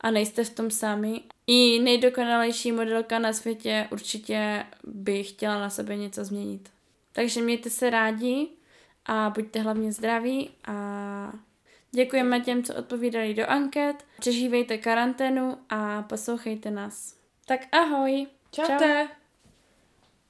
a 0.02 0.12
nejste 0.12 0.44
v 0.44 0.50
tom 0.50 0.72
sami. 0.72 1.22
I 1.48 1.80
nejdokonalejší 1.80 2.72
modelka 2.72 3.20
na 3.20 3.34
světě 3.34 3.88
určitě 3.92 4.66
by 4.84 5.24
chtěla 5.24 5.60
na 5.60 5.70
sebe 5.70 5.96
něco 5.96 6.26
změnit. 6.26 6.70
Takže 7.14 7.42
mějte 7.42 7.70
se 7.70 7.90
rádi 7.90 8.48
a 9.06 9.30
buďte 9.30 9.62
hlavně 9.62 9.92
zdraví 9.92 10.50
a 10.68 11.34
děkujeme 11.92 12.40
těm, 12.40 12.64
co 12.64 12.76
odpovídali 12.76 13.34
do 13.34 13.50
anket. 13.50 14.06
Přežívejte 14.20 14.78
karanténu 14.78 15.58
a 15.70 16.02
poslouchejte 16.02 16.72
nás. 16.72 17.16
Tak 17.46 17.60
ahoj! 17.72 18.28
Čaute! 18.52 19.08
Čau. 19.10 19.16